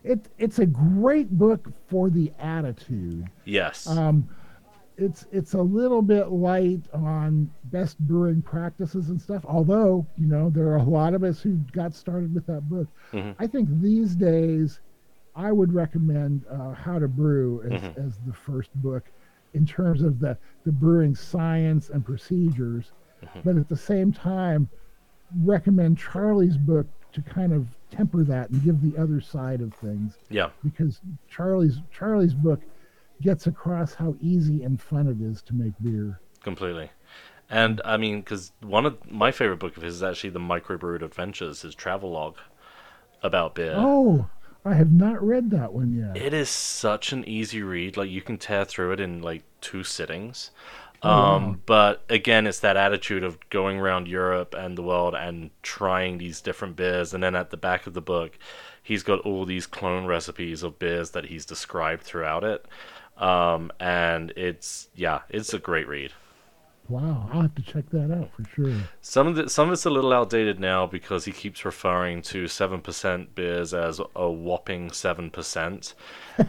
it, 0.03 0.29
it's 0.39 0.59
a 0.59 0.67
great 0.67 1.31
book 1.31 1.69
for 1.89 2.11
the 2.11 2.33
attitude. 2.39 3.29
Yes. 3.45 3.87
Um, 3.87 4.29
it's 4.99 5.27
it's 5.31 5.55
a 5.55 5.61
little 5.61 6.01
bit 6.03 6.29
light 6.31 6.81
on 6.93 7.51
best 7.65 7.99
brewing 8.01 8.41
practices 8.43 9.11
and 9.11 9.21
stuff. 9.21 9.45
Although 9.47 10.07
you 10.17 10.27
know 10.27 10.49
there 10.51 10.69
are 10.69 10.77
a 10.79 10.83
lot 10.83 11.15
of 11.15 11.23
us 11.23 11.41
who 11.41 11.57
got 11.73 11.95
started 11.95 12.35
with 12.35 12.47
that 12.47 12.69
book. 12.69 12.89
Mhm. 13.13 13.35
I 13.39 13.47
think 13.47 13.69
these 13.81 14.17
days, 14.17 14.81
I 15.35 15.53
would 15.53 15.73
recommend 15.73 16.45
uh, 16.51 16.73
How 16.73 16.99
to 16.99 17.09
Brew 17.09 17.63
as, 17.71 17.83
Mhm. 17.83 17.99
as 18.07 18.19
the 18.27 18.33
first 18.33 18.75
book 18.83 19.05
in 19.55 19.67
terms 19.67 20.03
of 20.03 20.19
the 20.19 20.37
the 20.65 20.73
brewing 20.73 21.15
science 21.15 21.91
and 21.91 22.05
procedures. 22.05 22.93
Mhm. 23.23 23.45
But 23.45 23.57
at 23.57 23.69
the 23.69 23.77
same 23.77 24.13
time, 24.13 24.69
recommend 25.45 25.99
Charlie's 25.99 26.57
book 26.57 26.87
to 27.13 27.23
kind 27.23 27.53
of 27.53 27.67
temper 27.91 28.25
that 28.25 28.51
and 28.51 28.63
give 28.63 28.81
the 28.83 28.97
other 29.01 29.21
side 29.21 29.61
of 29.61 29.73
things 29.75 30.19
yeah. 30.29 30.51
because 30.63 31.01
Charlie's 31.29 31.81
Charlie's 31.91 32.35
book 32.35 32.61
gets 33.23 33.47
across 33.47 33.95
how 33.95 34.17
easy 34.21 34.63
and 34.63 34.81
fun 34.81 35.07
it 35.09 35.21
is 35.21 35.43
to 35.43 35.55
make 35.55 35.75
beer. 35.83 36.21
Completely. 36.43 36.91
And 37.49 37.81
I 37.85 37.97
mean, 37.97 38.21
because 38.21 38.53
one 38.61 38.87
of 38.87 39.11
my 39.11 39.31
favorite 39.33 39.59
book 39.59 39.77
of 39.77 39.83
his 39.83 39.97
is 39.97 40.03
actually 40.03 40.31
the 40.31 40.41
Microbrewed 40.41 41.03
Adventures, 41.03 41.63
his 41.63 41.75
travel 41.75 42.11
log 42.11 42.37
about 43.23 43.55
beer. 43.55 43.75
Oh, 43.77 44.29
I 44.65 44.75
have 44.75 44.91
not 44.93 45.23
read 45.25 45.51
that 45.51 45.73
one 45.73 45.93
yet. 45.95 46.21
It 46.21 46.35
is 46.35 46.49
such 46.51 47.13
an 47.13 47.25
easy 47.29 47.63
read. 47.63 47.97
Like 47.97 48.11
you 48.11 48.23
can 48.23 48.39
tear 48.39 48.65
through 48.65 48.93
it 48.93 49.01
in 49.01 49.23
like 49.23 49.45
two 49.61 49.85
sittings. 49.85 50.51
Oh, 51.03 51.09
Um, 51.09 51.43
wow. 51.43 51.57
but 51.67 52.05
again, 52.09 52.47
it's 52.47 52.61
that 52.61 52.77
attitude 52.77 53.23
of 53.23 53.39
going 53.51 53.79
around 53.79 54.09
Europe 54.09 54.55
and 54.55 54.77
the 54.77 54.83
world 54.83 55.15
and 55.15 55.51
trying 55.63 56.19
these 56.19 56.41
different 56.41 56.75
beers. 56.77 57.15
And 57.15 57.23
then 57.23 57.37
at 57.37 57.51
the 57.51 57.57
back 57.57 57.87
of 57.87 57.95
the 57.95 58.01
book, 58.01 58.39
he's 58.83 59.03
got 59.03 59.21
all 59.21 59.45
these 59.45 59.67
clone 59.67 60.07
recipes 60.07 60.63
of 60.63 60.79
beers 60.79 61.11
that 61.11 61.27
he's 61.27 61.45
described 61.47 62.03
throughout 62.03 62.45
it. 62.45 62.65
Um, 63.19 63.73
and 63.81 64.33
it's 64.37 64.89
yeah, 64.95 65.21
it's 65.31 65.55
a 65.55 65.59
great 65.59 65.89
read. 65.89 66.13
Wow, 66.89 67.29
I'll 67.33 67.43
have 67.43 67.55
to 67.57 67.63
check 67.63 67.91
that 67.91 68.13
out 68.17 68.31
for 68.37 68.45
sure. 68.55 68.73
Some 69.01 69.27
of 69.27 69.37
it, 69.41 69.51
some 69.51 69.69
of 69.69 69.73
it's 69.73 69.87
a 69.87 69.91
little 69.91 70.13
outdated 70.13 70.61
now 70.61 70.87
because 70.87 71.25
he 71.25 71.33
keeps 71.33 71.65
referring 71.65 72.23
to 72.23 72.47
seven 72.47 72.81
percent 72.81 73.35
beers 73.35 73.75
as 73.75 74.01
a 74.15 74.31
whopping 74.31 74.93
seven 74.93 75.31
percent, 75.31 75.95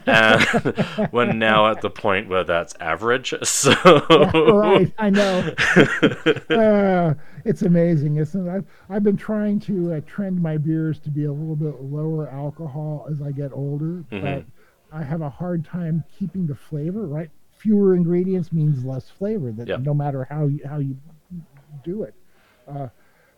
and 0.06 1.10
we're 1.12 1.34
now 1.34 1.72
at 1.72 1.82
the 1.82 1.90
point 1.90 2.30
where 2.30 2.44
that's 2.44 2.76
average. 2.80 3.34
So 3.44 3.74
right, 4.62 4.94
I 5.00 5.10
know. 5.10 5.54
uh, 6.52 7.14
it's 7.46 7.62
amazing, 7.64 8.18
isn't 8.18 8.48
it? 8.48 8.52
I've, 8.52 8.66
I've 8.90 9.04
been 9.04 9.18
trying 9.18 9.60
to 9.62 9.94
uh, 9.96 10.02
trend 10.06 10.40
my 10.42 10.58
beers 10.58 11.00
to 11.00 11.10
be 11.10 11.26
a 11.26 11.32
little 11.32 11.56
bit 11.56 11.82
lower 11.82 12.30
alcohol 12.30 13.08
as 13.10 13.22
I 13.24 13.32
get 13.32 13.54
older, 13.54 14.04
Mhm. 14.12 14.22
but 14.22 14.46
I 14.92 15.04
have 15.04 15.22
a 15.22 15.30
hard 15.30 15.66
time 15.66 16.04
keeping 16.18 16.48
the 16.48 16.56
flavor. 16.56 17.08
Right, 17.08 17.30
fewer 17.58 17.96
ingredients 17.96 18.52
means 18.52 18.84
less 18.84 19.10
flavor. 19.10 19.52
That 19.52 19.82
no 19.82 19.94
matter 19.94 20.26
how 20.30 20.48
you, 20.48 20.60
how 20.68 20.78
you 20.78 20.96
do 21.84 22.04
it. 22.04 22.14
Uh, 22.68 22.88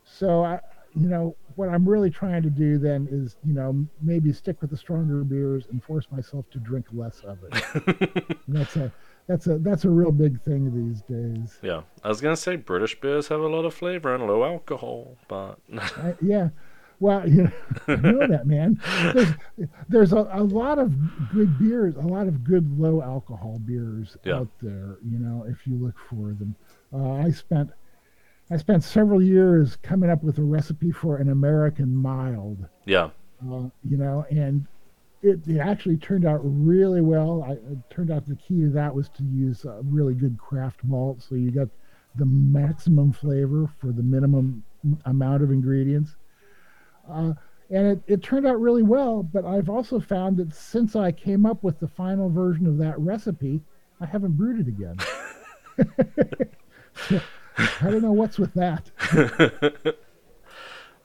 so 0.04 0.44
I, 0.44 0.60
you 0.94 1.08
know, 1.08 1.36
what 1.56 1.68
I'm 1.68 1.88
really 1.88 2.10
trying 2.10 2.42
to 2.42 2.50
do 2.50 2.78
then 2.78 3.06
is, 3.10 3.36
you 3.44 3.54
know, 3.54 3.86
maybe 4.02 4.32
stick 4.32 4.60
with 4.60 4.70
the 4.70 4.76
stronger 4.76 5.22
beers 5.22 5.66
and 5.70 5.82
force 5.82 6.06
myself 6.10 6.48
to 6.50 6.58
drink 6.58 6.86
less 6.92 7.20
of 7.20 7.38
it. 7.44 8.38
That's 8.48 8.76
a 8.76 8.92
that's 9.28 9.46
a 9.46 9.58
that's 9.58 9.84
a 9.84 9.90
real 9.90 10.10
big 10.10 10.40
thing 10.40 10.74
these 10.74 11.02
days. 11.02 11.58
yeah, 11.62 11.82
I 12.02 12.08
was 12.08 12.20
gonna 12.20 12.36
say 12.36 12.56
British 12.56 13.00
beers 13.00 13.28
have 13.28 13.38
a 13.38 13.46
lot 13.46 13.64
of 13.64 13.72
flavor 13.72 14.12
and 14.12 14.26
low 14.26 14.42
alcohol, 14.42 15.18
but 15.28 15.60
I, 15.78 16.14
yeah. 16.20 16.48
Well, 17.00 17.28
you 17.28 17.44
know, 17.44 17.50
I 17.88 17.96
know 17.96 18.26
that, 18.26 18.46
man. 18.46 18.80
There's, 19.14 19.28
there's 19.88 20.12
a, 20.12 20.28
a 20.32 20.42
lot 20.42 20.78
of 20.78 20.92
good 21.32 21.58
beers, 21.58 21.96
a 21.96 22.00
lot 22.00 22.28
of 22.28 22.44
good 22.44 22.78
low 22.78 23.02
alcohol 23.02 23.58
beers 23.64 24.16
Yeah. 24.24 24.36
out 24.36 24.48
there. 24.60 24.98
You 25.02 25.18
know, 25.18 25.44
if 25.48 25.66
you 25.66 25.74
look 25.76 25.96
for 26.08 26.34
them. 26.34 26.54
Uh, 26.92 27.14
I 27.14 27.30
spent 27.30 27.70
I 28.52 28.56
spent 28.56 28.82
several 28.82 29.22
years 29.22 29.76
coming 29.76 30.10
up 30.10 30.22
with 30.24 30.38
a 30.38 30.42
recipe 30.42 30.90
for 30.90 31.16
an 31.18 31.30
American 31.30 31.94
mild. 31.94 32.66
yeah, 32.84 33.10
Uh, 33.48 33.68
you 33.84 33.96
know, 33.96 34.26
and 34.30 34.66
it, 35.22 35.38
it 35.46 35.58
actually 35.58 35.96
turned 35.98 36.24
out 36.26 36.40
really 36.42 37.00
well. 37.00 37.44
I, 37.44 37.52
it 37.52 37.78
turned 37.90 38.10
out 38.10 38.26
the 38.26 38.34
key 38.36 38.62
to 38.62 38.70
that 38.70 38.92
was 38.94 39.08
to 39.10 39.22
use 39.22 39.64
a 39.64 39.80
really 39.84 40.14
good 40.14 40.36
craft 40.36 40.80
malt, 40.82 41.22
so 41.22 41.36
you 41.36 41.52
got 41.52 41.68
the 42.16 42.26
maximum 42.26 43.12
flavor 43.12 43.70
for 43.78 43.92
the 43.92 44.02
minimum 44.02 44.64
amount 45.04 45.44
of 45.44 45.52
ingredients. 45.52 46.16
Uh, 47.10 47.34
and 47.70 47.86
it, 47.86 48.02
it 48.06 48.22
turned 48.22 48.46
out 48.46 48.60
really 48.60 48.82
well, 48.82 49.22
but 49.22 49.44
I've 49.44 49.70
also 49.70 50.00
found 50.00 50.36
that 50.38 50.52
since 50.54 50.96
I 50.96 51.12
came 51.12 51.46
up 51.46 51.62
with 51.62 51.78
the 51.78 51.88
final 51.88 52.28
version 52.28 52.66
of 52.66 52.78
that 52.78 52.98
recipe, 52.98 53.60
I 54.00 54.06
haven't 54.06 54.32
brewed 54.32 54.60
it 54.60 54.68
again. 54.68 54.96
I 57.58 57.90
don't 57.90 58.02
know 58.02 58.12
what's 58.12 58.38
with 58.38 58.54
that. 58.54 58.90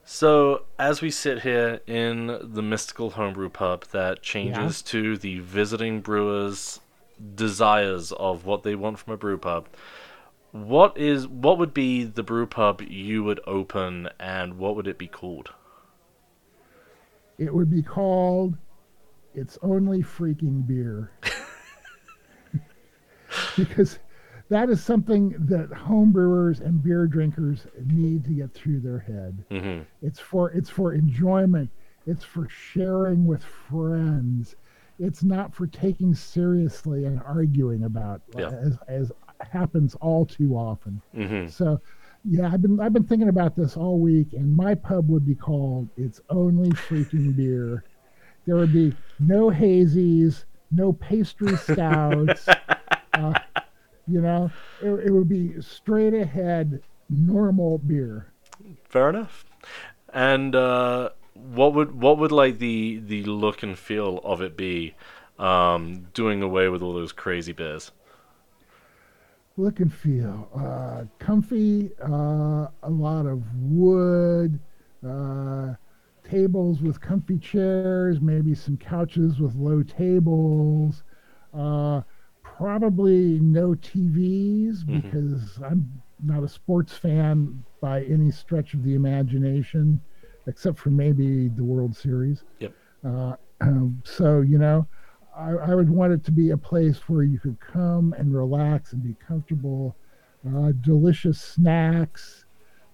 So, 0.08 0.62
as 0.78 1.02
we 1.02 1.10
sit 1.10 1.42
here 1.42 1.80
in 1.84 2.38
the 2.40 2.62
mystical 2.62 3.10
homebrew 3.10 3.48
pub 3.48 3.86
that 3.86 4.22
changes 4.22 4.80
to 4.82 5.16
the 5.16 5.40
visiting 5.40 6.00
brewer's 6.00 6.78
desires 7.34 8.12
of 8.12 8.46
what 8.46 8.62
they 8.62 8.76
want 8.76 9.00
from 9.00 9.14
a 9.14 9.16
brew 9.16 9.36
pub, 9.36 9.66
what 10.52 10.96
is 10.96 11.26
what 11.26 11.58
would 11.58 11.74
be 11.74 12.04
the 12.04 12.22
brew 12.22 12.46
pub 12.46 12.82
you 12.82 13.24
would 13.24 13.40
open 13.48 14.08
and 14.20 14.58
what 14.58 14.76
would 14.76 14.86
it 14.86 14.96
be 14.96 15.08
called? 15.08 15.50
It 17.38 17.54
would 17.54 17.70
be 17.70 17.82
called 17.82 18.56
it's 19.34 19.58
only 19.62 20.02
freaking 20.02 20.66
beer. 20.66 21.10
because 23.56 23.98
that 24.48 24.70
is 24.70 24.82
something 24.82 25.30
that 25.46 25.70
homebrewers 25.70 26.60
and 26.60 26.82
beer 26.82 27.06
drinkers 27.06 27.66
need 27.84 28.24
to 28.24 28.30
get 28.30 28.54
through 28.54 28.80
their 28.80 29.00
head. 29.00 29.44
Mm-hmm. 29.50 29.82
It's 30.02 30.20
for 30.20 30.50
it's 30.52 30.70
for 30.70 30.94
enjoyment. 30.94 31.70
It's 32.06 32.24
for 32.24 32.48
sharing 32.48 33.26
with 33.26 33.42
friends. 33.42 34.54
It's 34.98 35.22
not 35.22 35.54
for 35.54 35.66
taking 35.66 36.14
seriously 36.14 37.04
and 37.04 37.20
arguing 37.22 37.84
about, 37.84 38.22
Yeah. 38.34 38.48
as, 38.48 38.78
as 38.88 39.12
happens 39.40 39.94
all 39.96 40.24
too 40.24 40.54
often. 40.54 41.02
Mm-hmm. 41.14 41.48
So, 41.48 41.82
yeah, 42.28 42.50
I've 42.52 42.62
been 42.62 42.80
I've 42.80 42.92
been 42.92 43.04
thinking 43.04 43.28
about 43.28 43.56
this 43.56 43.76
all 43.76 43.98
week, 43.98 44.32
and 44.32 44.54
my 44.54 44.74
pub 44.74 45.08
would 45.08 45.26
be 45.26 45.34
called 45.34 45.88
"It's 45.96 46.20
Only 46.28 46.70
Freaking 46.70 47.36
Beer." 47.36 47.84
There 48.46 48.56
would 48.56 48.72
be 48.72 48.94
no 49.20 49.50
hazies, 49.50 50.44
no 50.70 50.92
pastry 50.92 51.56
stouts. 51.56 52.48
uh, 53.12 53.34
you 54.08 54.20
know, 54.20 54.50
it, 54.82 54.88
it 55.06 55.10
would 55.12 55.28
be 55.28 55.60
straight 55.60 56.14
ahead 56.14 56.82
normal 57.08 57.78
beer. 57.78 58.32
Fair 58.84 59.08
enough. 59.10 59.44
And 60.12 60.54
uh, 60.54 61.10
what 61.34 61.74
would 61.74 62.00
what 62.00 62.18
would 62.18 62.32
like 62.32 62.58
the 62.58 63.00
the 63.04 63.24
look 63.24 63.62
and 63.62 63.78
feel 63.78 64.20
of 64.24 64.40
it 64.40 64.56
be? 64.56 64.94
Um, 65.38 66.06
doing 66.14 66.42
away 66.42 66.70
with 66.70 66.80
all 66.82 66.94
those 66.94 67.12
crazy 67.12 67.52
beers. 67.52 67.92
Look 69.56 69.80
and 69.80 69.92
feel 69.92 70.48
uh, 70.54 71.04
comfy. 71.18 71.90
Uh, 72.02 72.68
a 72.82 72.90
lot 72.90 73.26
of 73.26 73.42
wood. 73.54 74.60
Uh, 75.06 75.74
tables 76.24 76.82
with 76.82 77.00
comfy 77.00 77.38
chairs. 77.38 78.20
Maybe 78.20 78.54
some 78.54 78.76
couches 78.76 79.38
with 79.40 79.54
low 79.54 79.82
tables. 79.82 81.04
Uh, 81.54 82.02
probably 82.42 83.38
no 83.40 83.74
TVs 83.74 84.84
Mhm. 84.84 85.02
because 85.02 85.58
I'm 85.62 85.90
not 86.22 86.42
a 86.42 86.48
sports 86.48 86.92
fan 86.94 87.62
by 87.80 88.02
any 88.04 88.30
stretch 88.30 88.74
of 88.74 88.82
the 88.82 88.94
imagination, 88.94 90.00
except 90.46 90.78
for 90.78 90.90
maybe 90.90 91.48
the 91.48 91.64
World 91.64 91.94
Series. 91.96 92.44
Yep. 92.60 92.72
Uh, 93.04 93.36
um, 93.62 94.00
so 94.04 94.40
you 94.42 94.58
know, 94.58 94.86
I, 95.36 95.50
I 95.50 95.74
would 95.74 95.90
want 95.90 96.12
it 96.12 96.24
to 96.24 96.30
be 96.32 96.50
a 96.50 96.56
place 96.56 96.96
where 97.08 97.22
you 97.22 97.38
could 97.38 97.58
come 97.60 98.14
and 98.16 98.34
relax 98.34 98.92
and 98.92 99.02
be 99.02 99.14
comfortable. 99.14 99.96
Uh, 100.46 100.72
delicious 100.80 101.40
snacks, 101.40 102.44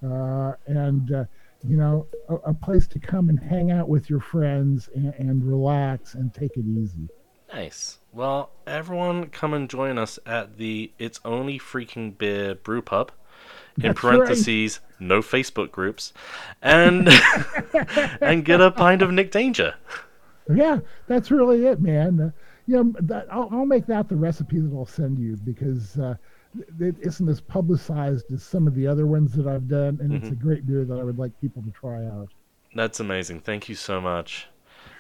uh, 0.03 0.53
and 0.67 1.13
uh, 1.13 1.25
you 1.67 1.77
know, 1.77 2.07
a, 2.29 2.35
a 2.37 2.55
place 2.55 2.87
to 2.89 2.99
come 2.99 3.29
and 3.29 3.39
hang 3.39 3.71
out 3.71 3.89
with 3.89 4.09
your 4.09 4.21
friends 4.21 4.89
and, 4.95 5.13
and 5.19 5.45
relax 5.45 6.15
and 6.15 6.33
take 6.33 6.57
it 6.57 6.65
easy. 6.67 7.09
Nice. 7.53 7.99
Well, 8.13 8.51
everyone, 8.67 9.27
come 9.27 9.53
and 9.53 9.69
join 9.69 9.99
us 9.99 10.19
at 10.25 10.57
the 10.57 10.93
It's 10.99 11.21
Only 11.25 11.59
Freaking 11.59 12.17
Beer 12.17 12.55
Brew 12.55 12.81
Pub. 12.81 13.13
In 13.77 13.83
That's 13.85 14.01
parentheses, 14.01 14.81
no 15.01 15.21
Facebook 15.21 15.71
groups, 15.71 16.13
and 16.61 17.09
and 18.21 18.45
get 18.45 18.61
a 18.61 18.71
pint 18.71 19.01
of 19.01 19.11
Nick 19.11 19.31
Danger. 19.31 19.75
Yeah, 20.53 20.81
that's 21.07 21.31
really 21.31 21.67
it, 21.67 21.81
man. 21.81 22.21
Uh, 22.21 22.31
yeah, 22.67 22.83
that, 23.01 23.27
I'll, 23.31 23.49
I'll 23.53 23.67
make 23.67 23.87
that 23.87 24.09
the 24.09 24.17
recipe 24.17 24.61
that 24.61 24.75
I'll 24.75 24.87
send 24.87 25.19
you 25.19 25.37
because 25.37 25.99
uh, 25.99 26.15
it 26.79 26.97
isn't 27.01 27.29
as 27.29 27.41
publicized 27.41 28.31
as 28.33 28.43
some 28.43 28.67
of 28.67 28.75
the 28.75 28.87
other 28.87 29.07
ones 29.07 29.33
that 29.33 29.47
I've 29.47 29.69
done, 29.69 29.99
and 30.01 30.13
it's 30.13 30.29
a 30.29 30.35
great 30.35 30.67
beer 30.67 30.85
that 30.85 30.99
I 30.99 31.03
would 31.03 31.19
like 31.19 31.39
people 31.41 31.63
to 31.63 31.71
try 31.71 32.05
out. 32.07 32.29
That's 32.75 33.01
amazing. 33.01 33.41
Thank 33.41 33.69
you 33.69 33.75
so 33.75 34.01
much. 34.01 34.49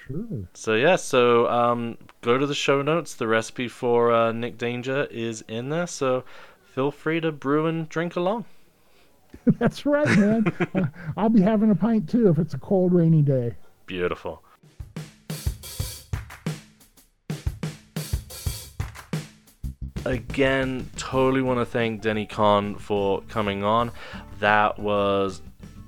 Sure. 0.07 0.49
So 0.55 0.74
yeah, 0.74 0.97
so 0.97 1.49
um, 1.49 1.99
go 2.20 2.36
to 2.38 2.47
the 2.47 2.55
show 2.55 2.82
notes. 2.82 3.14
The 3.14 3.28
recipe 3.28 3.68
for 3.68 4.12
uh, 4.12 4.32
Nick 4.32 4.59
Danger 4.59 5.07
is 5.11 5.43
in 5.49 5.68
there. 5.68 5.86
So 5.86 6.24
feel 6.64 6.90
free 6.90 7.20
to 7.20 7.32
brew 7.32 7.66
and 7.66 7.88
drink 7.88 8.16
along. 8.16 8.45
That's 9.59 9.86
right, 9.86 10.09
man. 10.18 10.53
uh, 10.74 10.86
I'll 11.16 11.28
be 11.28 11.40
having 11.40 11.70
a 11.70 11.74
pint 11.74 12.09
too 12.09 12.28
if 12.28 12.38
it's 12.38 12.55
a 12.55 12.59
cold, 12.59 12.93
rainy 12.93 13.22
day. 13.22 13.57
Beautiful. 13.86 14.43
Again, 20.05 20.90
totally 20.96 21.42
want 21.42 21.61
to 21.61 21.64
thank 21.64 22.00
Denny 22.03 22.26
Conn 22.26 22.74
for 22.74 23.22
coming 23.22 23.62
on. 23.62 23.92
That 24.40 24.78
was 24.78 25.42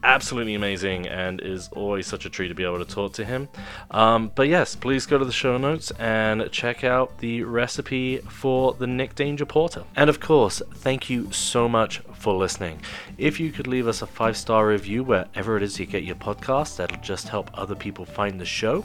absolutely 0.05 0.55
amazing 0.55 1.09
and 1.09 1.41
is 1.41 1.69
always 1.73 2.07
such 2.07 2.27
a 2.27 2.31
treat 2.31 2.49
to 2.49 2.55
be 2.55 2.65
able 2.65 2.79
to 2.79 2.85
talk 2.85 3.15
to 3.15 3.25
him. 3.25 3.49
Um, 3.91 4.31
but 4.35 4.49
yes, 4.49 4.77
please 4.77 5.07
go 5.07 5.19
to 5.19 5.25
the 5.25 5.33
show 5.33 5.57
notes 5.57 5.91
and 5.99 6.49
check 6.53 6.85
out 6.85 7.19
the 7.19 7.43
recipe 7.43 8.19
for 8.19 8.75
the 8.75 8.87
Nick 8.87 9.15
Danger 9.15 9.47
Porter. 9.47 9.85
And 9.97 10.11
of 10.11 10.21
course, 10.21 10.63
thank 10.75 11.09
you 11.09 11.33
so 11.33 11.69
much 11.69 12.01
for 12.15 12.35
listening. 12.35 12.81
If 13.19 13.41
you 13.41 13.51
could 13.51 13.67
leave 13.67 13.89
us 13.89 14.03
a 14.03 14.07
five 14.07 14.37
star 14.37 14.69
review 14.69 15.03
wherever 15.05 15.57
it 15.57 15.63
is 15.63 15.81
you 15.81 15.87
get 15.87 16.05
your 16.05 16.17
podcast, 16.17 16.77
that'll 16.77 17.01
just 17.01 17.29
help 17.29 17.51
other 17.55 17.75
people 17.75 18.05
find 18.05 18.41
the 18.41 18.45
show. 18.45 18.85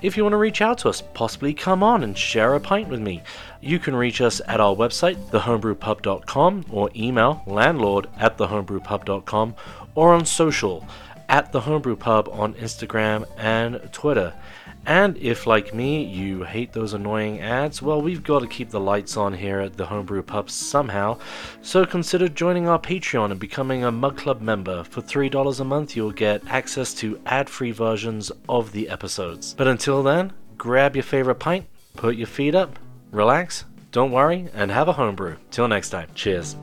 If 0.00 0.16
you 0.16 0.22
want 0.22 0.32
to 0.34 0.38
reach 0.38 0.62
out 0.62 0.78
to 0.78 0.88
us, 0.88 1.02
possibly 1.14 1.54
come 1.54 1.82
on 1.82 2.02
and 2.02 2.16
share 2.16 2.54
a 2.54 2.60
pint 2.60 2.88
with 2.88 3.00
me. 3.00 3.22
You 3.60 3.78
can 3.78 3.94
reach 3.94 4.20
us 4.20 4.40
at 4.48 4.60
our 4.60 4.74
website, 4.74 5.16
thehomebrewpub.com, 5.30 6.64
or 6.70 6.90
email 6.96 7.42
landlord 7.46 8.08
at 8.18 8.36
thehomebrewpub.com, 8.36 9.54
or 9.94 10.14
on 10.14 10.24
social 10.24 10.86
at 11.28 11.50
the 11.52 11.60
Homebrew 11.60 11.96
Pub 11.96 12.28
on 12.30 12.54
Instagram 12.54 13.26
and 13.38 13.80
Twitter. 13.92 14.34
And 14.84 15.16
if, 15.16 15.46
like 15.46 15.72
me, 15.72 16.04
you 16.04 16.42
hate 16.42 16.72
those 16.72 16.92
annoying 16.92 17.40
ads, 17.40 17.80
well, 17.80 18.02
we've 18.02 18.22
got 18.22 18.40
to 18.40 18.48
keep 18.48 18.70
the 18.70 18.80
lights 18.80 19.16
on 19.16 19.32
here 19.32 19.60
at 19.60 19.76
the 19.76 19.86
Homebrew 19.86 20.22
Pub 20.22 20.50
somehow. 20.50 21.18
So 21.62 21.84
consider 21.84 22.28
joining 22.28 22.68
our 22.68 22.80
Patreon 22.80 23.30
and 23.30 23.38
becoming 23.38 23.84
a 23.84 23.92
Mug 23.92 24.16
Club 24.16 24.40
member. 24.40 24.82
For 24.84 25.00
$3 25.00 25.60
a 25.60 25.64
month, 25.64 25.94
you'll 25.94 26.10
get 26.10 26.42
access 26.48 26.92
to 26.94 27.20
ad 27.26 27.48
free 27.48 27.70
versions 27.70 28.32
of 28.48 28.72
the 28.72 28.88
episodes. 28.88 29.54
But 29.54 29.68
until 29.68 30.02
then, 30.02 30.32
grab 30.58 30.96
your 30.96 31.04
favorite 31.04 31.36
pint, 31.36 31.66
put 31.94 32.16
your 32.16 32.26
feet 32.26 32.56
up, 32.56 32.78
relax, 33.12 33.64
don't 33.92 34.10
worry, 34.10 34.48
and 34.52 34.70
have 34.70 34.88
a 34.88 34.92
homebrew. 34.94 35.36
Till 35.50 35.68
next 35.68 35.90
time, 35.90 36.08
cheers. 36.14 36.56